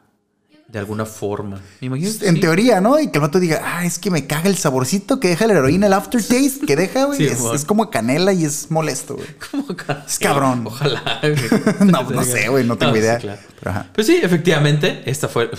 [0.68, 1.62] de alguna forma?
[1.80, 2.42] Me imagino que En sí.
[2.42, 3.00] teoría, ¿no?
[3.00, 5.54] Y que el vato diga, ah, es que me caga el saborcito que deja la
[5.54, 7.18] heroína, el aftertaste que deja, güey.
[7.18, 9.28] Sí, es, como canela y es molesto, güey.
[9.52, 10.64] ¿Cómo ca- Es cabrón.
[10.68, 11.20] Ojalá.
[11.22, 11.36] güey.
[11.92, 13.18] No, no sé, güey, no tengo sí, idea.
[13.20, 13.40] claro.
[13.60, 13.90] Pero ajá.
[13.94, 15.50] Pues sí, efectivamente, esta fue.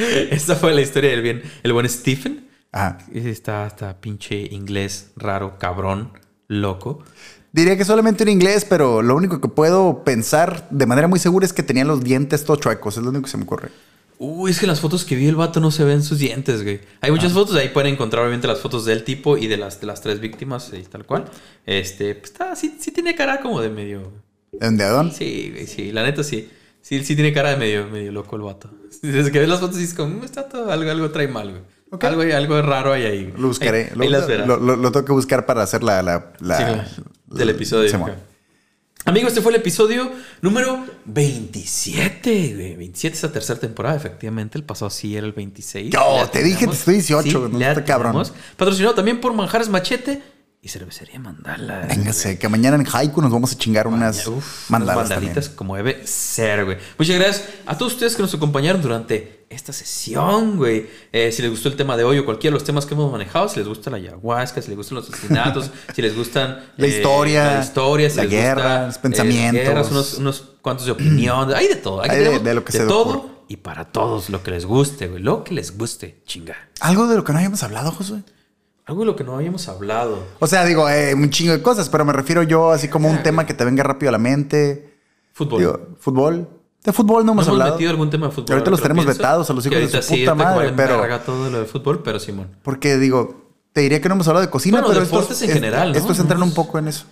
[0.30, 2.48] esta fue la historia del bien, el buen Stephen.
[2.72, 2.98] Ajá.
[3.12, 6.12] Está, está pinche inglés raro, cabrón,
[6.48, 7.02] loco.
[7.52, 11.44] Diría que solamente en inglés, pero lo único que puedo pensar de manera muy segura
[11.44, 12.96] es que tenía los dientes todos chuecos.
[12.96, 13.70] Es lo único que se me ocurre.
[14.18, 16.80] Uy, es que las fotos que vi el vato no se ven sus dientes, güey.
[17.00, 17.12] Hay Ah.
[17.12, 20.00] muchas fotos, ahí pueden encontrar obviamente las fotos del tipo y de las, de las
[20.02, 21.24] tres víctimas y tal cual.
[21.66, 24.12] Este, pues está, sí, sí tiene cara como de medio...
[24.52, 25.10] ¿De dónde, Adón?
[25.12, 26.48] Sí, güey, sí, la neta sí.
[26.90, 28.68] Sí, sí tiene cara de medio, medio loco el vato.
[29.02, 31.62] Desde que ves las fotos dices como, "Mm, está todo, algo, algo trae mal, güey.
[32.02, 33.34] Algo, algo raro hay ahí.
[33.38, 33.84] Lo buscaré.
[33.84, 34.46] Ahí, lo, ahí las verás.
[34.48, 36.02] lo- lo- lo tengo que buscar para hacer la...
[36.02, 36.84] la, la- Sí, claro.
[37.26, 37.96] del episodio.
[37.96, 38.16] Acá.
[39.04, 40.10] Amigos, este fue el episodio
[40.42, 42.76] número 27, güey.
[42.76, 44.58] 27 esa tercera temporada, efectivamente.
[44.58, 45.90] El pasado sí era el 26.
[45.92, 48.22] Yo, te dije, te estoy 18, no le está cabrón.
[48.56, 50.22] Patrocinado también por Manjares Machete
[50.62, 51.86] y Cervecería Mandala.
[51.88, 55.56] Véngase, que mañana en Haiku nos vamos a chingar unas Uf, mandalas unas mandalitas también.
[55.56, 56.76] como debe ser, güey.
[56.98, 60.86] Muchas gracias a todos ustedes que nos acompañaron durante esta sesión, güey.
[61.12, 63.10] Eh, si les gustó el tema de hoy o cualquiera de los temas que hemos
[63.10, 66.86] manejado, si les gusta la ayahuasca, si les gustan los asesinatos, si les gustan La
[66.86, 69.54] historia, la, historia si la les guerra, gusta, los pensamientos.
[69.64, 72.02] las guerras, unos, unos cuantos de opinión, hay de todo.
[72.02, 75.08] Hay de- de lo que se le todo y para todos lo que les guste,
[75.08, 75.22] güey.
[75.22, 76.54] Lo que les guste, chinga.
[76.80, 78.22] Algo de lo que no habíamos hablado, Josué.
[78.90, 80.18] Algo de lo que no habíamos hablado.
[80.40, 83.18] O sea, digo, eh, un chingo de cosas, pero me refiero yo así como un
[83.18, 84.96] Ah, tema que te venga rápido a la mente.
[85.32, 85.58] Fútbol.
[85.60, 86.48] Digo, fútbol.
[86.82, 87.72] De fútbol no ¿No hemos hemos hablado.
[87.76, 88.50] metido algún tema de fútbol?
[88.52, 89.18] Ahorita los tenemos pienso?
[89.22, 92.18] vetados a los hijos de su sí, puta madre, pero- todo lo de fútbol, pero
[92.18, 92.48] Simón.
[92.64, 95.50] Porque digo, te diría que no hemos hablado de cocina, Bueno, pero esto, deportes en
[95.50, 95.96] general, ¿no?
[95.98, 97.04] esto es entrar un poco en eso.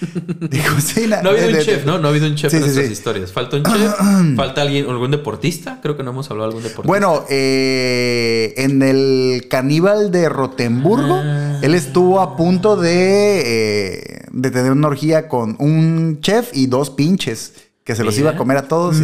[0.40, 1.22] de cocina.
[1.22, 1.98] No ha habido un chef, ¿no?
[1.98, 2.92] No ha habido un chef Sí, en sí, nuestras sí.
[2.92, 3.32] historias.
[3.32, 3.94] Falta un chef,
[4.36, 5.80] falta alguien, algún deportista.
[5.82, 6.86] Creo que no hemos hablado de algún deportista.
[6.88, 11.58] Bueno, eh, en el caníbal de Rotemburgo, Ah.
[11.62, 16.90] él estuvo a punto de, eh, de tener una orgía con un chef y dos
[16.90, 17.52] pinches
[17.84, 18.28] que se los Mira.
[18.28, 18.96] iba a comer a todos.
[18.98, 19.00] y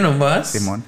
[0.00, 0.50] nomás.
[0.50, 0.84] Simón.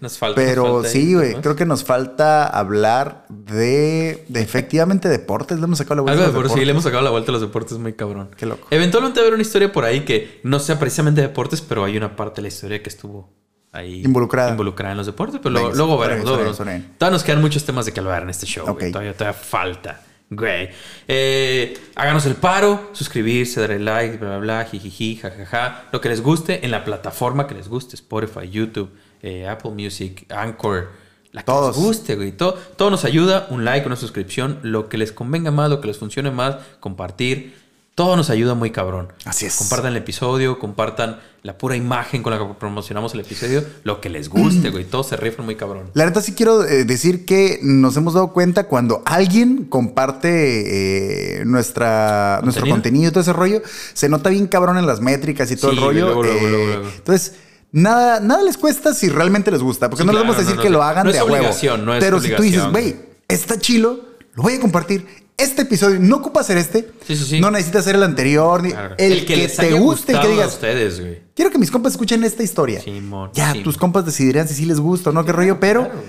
[0.00, 0.40] Nos falta.
[0.40, 5.58] nos Pero falta sí, güey, creo que nos falta hablar de, de efectivamente deportes.
[5.58, 6.58] Le hemos sacado la vuelta Algo de deportes.
[6.58, 8.30] Sí, le hemos sacado la vuelta a los deportes muy cabrón.
[8.36, 8.66] Qué loco.
[8.70, 12.36] Eventualmente haber una historia por ahí que no sea precisamente deportes, pero hay una parte
[12.36, 13.32] de la historia que estuvo
[13.72, 14.50] ahí Involucrada.
[14.50, 15.40] involucrada en los deportes.
[15.42, 16.24] Pero Venga, luego, veremos.
[16.24, 18.64] Todavía nos quedan muchos temas de que hablar en este show.
[18.66, 20.02] todavía falta.
[20.28, 20.70] Güey.
[21.06, 25.84] Eh, háganos el paro, suscribirse, darle like, bla, bla, bla, jijiji, jajaja.
[25.92, 27.94] Lo que les guste en la plataforma que les guste.
[27.94, 28.90] Spotify, YouTube,
[29.22, 30.88] eh, Apple Music, Anchor.
[31.32, 31.76] La que Todos.
[31.76, 32.32] les guste, güey.
[32.32, 33.46] Todo, todo nos ayuda.
[33.50, 34.58] Un like, una suscripción.
[34.62, 36.56] Lo que les convenga más, lo que les funcione más.
[36.80, 37.66] Compartir.
[37.94, 39.10] Todo nos ayuda muy cabrón.
[39.24, 39.56] Así es.
[39.56, 43.64] Compartan el episodio, compartan la pura imagen con la que promocionamos el episodio.
[43.84, 44.84] Lo que les guste, güey.
[44.84, 45.90] Todos se rifan muy cabrón.
[45.94, 51.44] La neta sí quiero eh, decir que nos hemos dado cuenta cuando alguien comparte eh,
[51.46, 53.08] nuestra, nuestro ¿Contenido?
[53.08, 53.62] y todo ese rollo,
[53.94, 56.04] se nota bien cabrón en las métricas y todo Sí, el rollo.
[56.06, 56.88] luego, luego, eh, luego, luego.
[56.96, 57.34] Entonces,
[57.78, 60.56] Nada, nada les cuesta si realmente les gusta, porque Sí, no les vamos a decir
[60.56, 61.36] no, que lo hagan no de es a huevo.
[61.36, 62.96] obligación, no es Pero si tú dices, güey,
[63.28, 64.00] está chilo,
[64.34, 65.06] lo voy a compartir.
[65.36, 66.88] Este episodio no ocupa hacer este.
[67.06, 67.40] Sí, sí, sí.
[67.40, 68.62] No necesitas hacer el anterior.
[68.62, 68.94] ni- Claro.
[68.96, 71.18] El, que, te guste, el que gustado a digas, ustedes, güey.
[71.34, 72.80] quiero que mis compas escuchen esta historia.
[72.80, 73.64] Simón, ya, Simón.
[73.64, 76.00] tus compas decidirán si sí les gusta o no, qué rollo, pero Claro.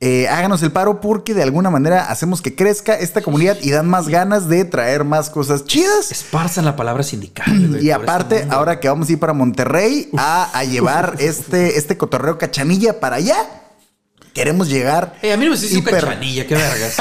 [0.00, 3.88] Eh, háganos el paro porque de alguna manera hacemos que crezca esta comunidad y dan
[3.88, 6.10] más ganas de traer más cosas chidas.
[6.10, 7.82] Esparzan la palabra sindical.
[7.82, 12.38] Y aparte, ahora que vamos a ir para Monterrey a, a llevar este, este cotorreo
[12.38, 13.36] cachanilla para allá,
[14.34, 15.14] queremos llegar.
[15.22, 16.96] Eh, a mí no me dice hiper- cachanilla, qué vergas.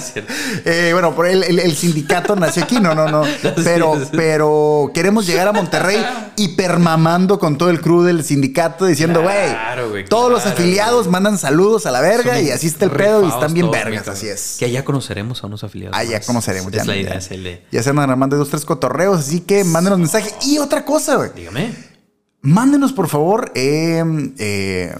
[0.12, 0.32] Cierto.
[0.64, 3.22] Eh, bueno, por el, el- el sindicato nació aquí, no, no, no.
[3.64, 6.02] Pero, pero queremos llegar a Monterrey
[6.36, 11.86] hipermamando con todo el crew del sindicato diciendo, güey, Claro, todos los afiliados mandan saludos
[11.86, 14.56] a la verga Son y así está el pedo y están bien vergas, así es.
[14.58, 15.96] Que allá conoceremos a unos afiliados.
[15.96, 16.26] Ah, ya más.
[16.26, 16.72] conoceremos.
[16.72, 19.18] Es ya, la ya- idea, es el de- Ya se andan armando dos, tres cotorreos,
[19.20, 20.30] así que mándenos mensaje.
[20.42, 21.30] Y otra cosa, güey.
[21.34, 21.72] Dígame.
[22.40, 24.02] Mándenos, por favor, eh,
[24.38, 24.94] eh,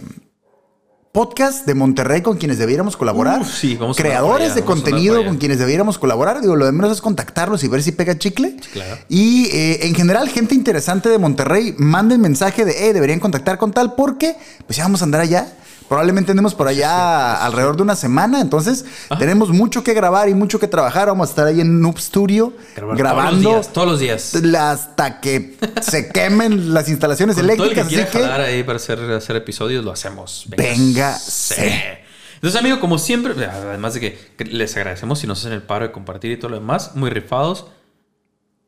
[1.18, 3.44] podcast de Monterrey con quienes debiéramos colaborar.
[3.44, 6.40] Sí, vamos Creadores allá, de vamos contenido con quienes debiéramos colaborar.
[6.40, 8.54] Digo, lo de menos es contactarlos y ver si pega chicle.
[8.72, 8.96] claro.
[9.08, 13.72] Y eh, en general, gente interesante de Monterrey, manden mensaje de, eh, deberían contactar con
[13.72, 14.36] tal, porque
[14.68, 15.52] pues ya vamos a andar allá.
[15.88, 18.40] Probablemente andemos por allá alrededor de una semana.
[18.40, 18.84] Entonces,
[19.18, 21.08] tenemos mucho que grabar y mucho que trabajar.
[21.08, 24.30] Vamos a estar ahí en Noob Studio Grabar grabando Todos los días.
[24.32, 24.60] Todos los días.
[24.60, 27.88] hasta que se quemen las instalaciones Con todo el eléctricas.
[27.88, 30.44] que así que jalar ahí para hacer, hacer episodios, lo hacemos.
[30.48, 32.00] Véngase.
[32.34, 35.92] Entonces, amigo, como siempre, además de que les agradecemos si nos hacen el paro de
[35.92, 37.66] compartir y todo lo demás, muy rifados.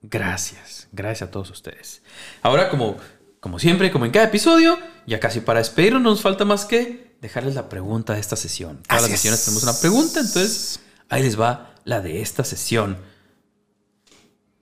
[0.02, 0.88] Gracias.
[0.92, 2.02] Gracias a todos ustedes.
[2.42, 2.96] Ahora, como,
[3.40, 7.09] como siempre, como en cada episodio, ya casi para despedirnos, no nos falta más que
[7.20, 8.82] dejarles la pregunta de esta sesión.
[8.82, 9.46] Todas Así las sesiones es.
[9.46, 12.98] tenemos una pregunta, entonces ahí les va la de esta sesión.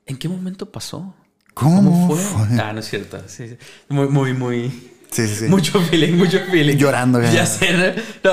[0.06, 1.14] ¿En qué momento pasó?
[1.54, 2.16] ¿Cómo fue?
[2.18, 2.60] fue?
[2.60, 3.20] Ah, no es cierto.
[3.26, 3.56] Sí, sí.
[3.88, 4.87] Muy, muy, muy.
[5.10, 5.44] Sí, sí, sí.
[5.46, 6.76] Mucho feeling, mucho feeling.
[6.76, 7.32] Llorando, ya.
[7.32, 7.94] Ya sé.
[8.24, 8.30] ¿no?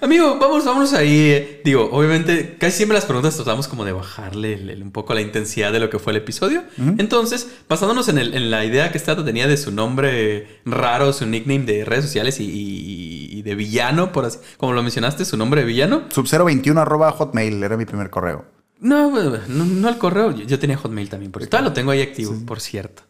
[0.00, 1.60] Amigo, vamos, vámonos ahí.
[1.64, 5.22] Digo, obviamente, casi siempre las preguntas tratamos como de bajarle el- el- un poco la
[5.22, 6.64] intensidad de lo que fue el episodio.
[6.98, 11.24] Entonces, basándonos en, el- en la idea que Stato tenía de su nombre raro, su
[11.26, 15.36] nickname de redes sociales y, y- y de villano, por así, como lo mencionaste, su
[15.38, 16.02] nombre de villano.
[16.10, 18.44] Sub021 arroba hotmail era mi primer correo.
[18.80, 20.32] No, no, no al correo.
[20.36, 23.02] Yo, yo tenía Hotmail también, porque todavía lo tengo ahí activo, por cierto.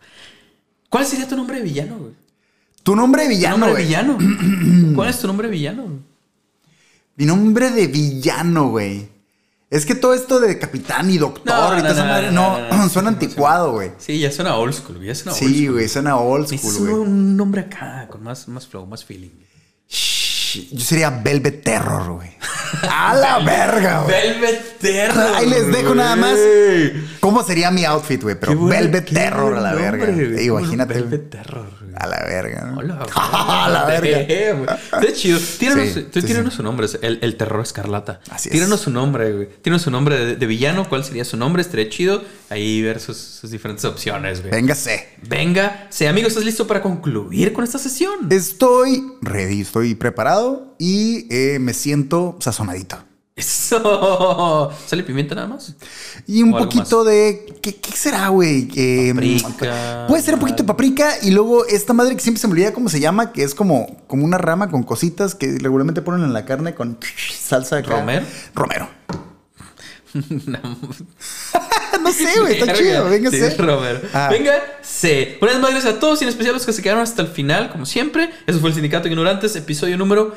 [0.88, 2.12] ¿Cuál sería tu nombre de villano, güey?
[2.86, 3.86] Tu nombre de ¿Tu villano, nombre de güey.
[3.86, 4.94] villano?
[4.94, 5.88] ¿Cuál es tu nombre de villano?
[7.16, 9.08] Mi nombre de villano, güey.
[9.68, 12.30] Es que todo esto de capitán y doctor No, y toda no, esa no, madre,
[12.70, 13.90] no, suena anticuado, güey.
[13.98, 16.94] Sí, ya suena old school, ya suena old Sí, güey, suena old school, güey.
[16.94, 19.30] un nombre acá, con más, más flow, más feeling.
[19.88, 22.30] Shh, Yo sería Velvet Terror, güey.
[22.88, 24.14] A la verga, güey.
[24.14, 25.34] Velvet Terror.
[25.34, 26.36] Ahí les dejo nada más.
[26.36, 26.92] güey.
[27.18, 28.38] ¿Cómo sería mi outfit, güey?
[28.38, 30.06] Pero Velvet Terror a la verga.
[30.06, 30.46] güey.
[30.46, 30.94] Imagínate.
[30.94, 31.85] Velvet Terror.
[31.96, 32.62] A la verga.
[32.66, 32.78] ¿no?
[32.78, 34.20] Hola, A la verga.
[35.00, 35.38] Está chido.
[35.58, 36.56] Tíranos, Sí, tíranos sí.
[36.58, 38.20] su nombre, es el, el terror escarlata.
[38.30, 38.52] Así es.
[38.52, 39.48] Tíranos su nombre, güey.
[39.62, 40.88] Tíranos su nombre de, de villano.
[40.88, 41.62] ¿Cuál sería su nombre?
[41.62, 42.22] Estaría chido.
[42.50, 44.50] Ahí ver sus, sus diferentes opciones, güey.
[44.52, 45.08] Véngase.
[45.28, 48.28] Venga, sí, amigo, ¿estás listo para concluir con esta sesión?
[48.30, 52.98] Estoy ready, estoy preparado y eh, me siento sazonadito.
[53.36, 54.72] Eso.
[54.86, 55.74] ¿Sale pimienta nada más?
[56.26, 57.58] Y un poquito de.
[57.60, 58.66] ¿Qué, qué será, güey?
[58.74, 60.06] Eh, Paprika.
[60.08, 62.72] Puede ser un poquito de paprika y luego esta madre que siempre se me olvida
[62.72, 66.32] cómo se llama, que es como, como una rama con cositas que regularmente ponen en
[66.32, 66.98] la carne con
[67.38, 67.90] salsa acá.
[67.90, 68.24] ¿Romero?
[68.54, 68.88] Romero.
[72.02, 73.04] no sé, güey, está chido.
[73.10, 73.38] Venga, Sí.
[74.14, 75.44] Ah.
[75.44, 77.28] Vez más, gracias a todos y en especial a los que se quedaron hasta el
[77.28, 78.30] final, como siempre.
[78.46, 80.34] Eso fue el Sindicato de Ignorantes, episodio número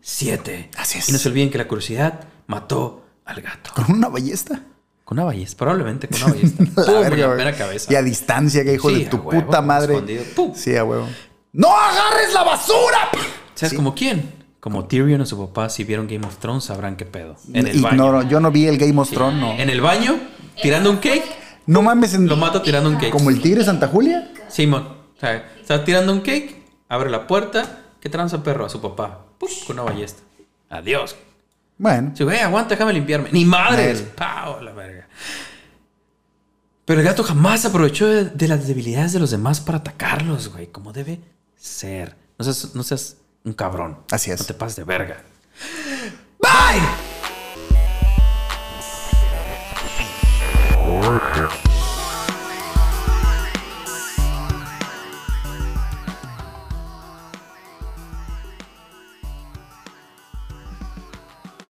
[0.00, 0.70] 27.
[0.78, 1.08] Así es.
[1.08, 3.70] Y no se olviden que la curiosidad mató al gato.
[3.74, 4.60] Con una ballesta.
[5.04, 6.64] Con una ballesta, probablemente con una ballesta.
[6.92, 7.92] La verga, la cabeza.
[7.92, 10.02] Y a distancia, que hijo Sí, de tu huevo, puta madre.
[10.54, 11.08] Sí, a huevo.
[11.52, 13.08] ¡No agarres la basura!
[13.54, 13.76] ¿Sabes Sí.
[13.76, 14.34] como quién?
[14.60, 17.36] Como Tyrion o su papá, si vieron Game of Thrones, sabrán qué pedo.
[17.54, 17.94] En el baño.
[17.94, 19.52] Ignoro, yo no vi el Game of Thrones, no.
[19.52, 20.18] En el baño,
[20.60, 21.24] tirando un cake.
[21.66, 23.10] No mames, en- Lo mata tirando un cake.
[23.10, 24.30] como el tigre Santa Julia.
[24.48, 24.82] Simón.
[25.16, 27.84] O sea, está tirando un cake, abre la puerta.
[28.00, 28.66] ¿Qué tranza perro?
[28.66, 29.24] A su papá.
[29.66, 30.22] Con una ballesta.
[30.70, 31.16] Adiós.
[31.78, 33.30] Bueno, Sí, güey, aguanta, déjame limpiarme.
[33.32, 33.86] Ni madre.
[33.94, 34.02] Nel.
[34.02, 34.60] ¡Pau!
[34.62, 35.06] La verga.
[36.84, 40.68] Pero el gato jamás aprovechó de, de las debilidades de los demás para atacarlos, güey.
[40.68, 41.20] Como debe
[41.56, 42.16] ser.
[42.38, 43.98] No seas, no seas un cabrón.
[44.10, 44.40] Así es.
[44.40, 45.22] No te pases de verga.
[46.40, 46.80] bye.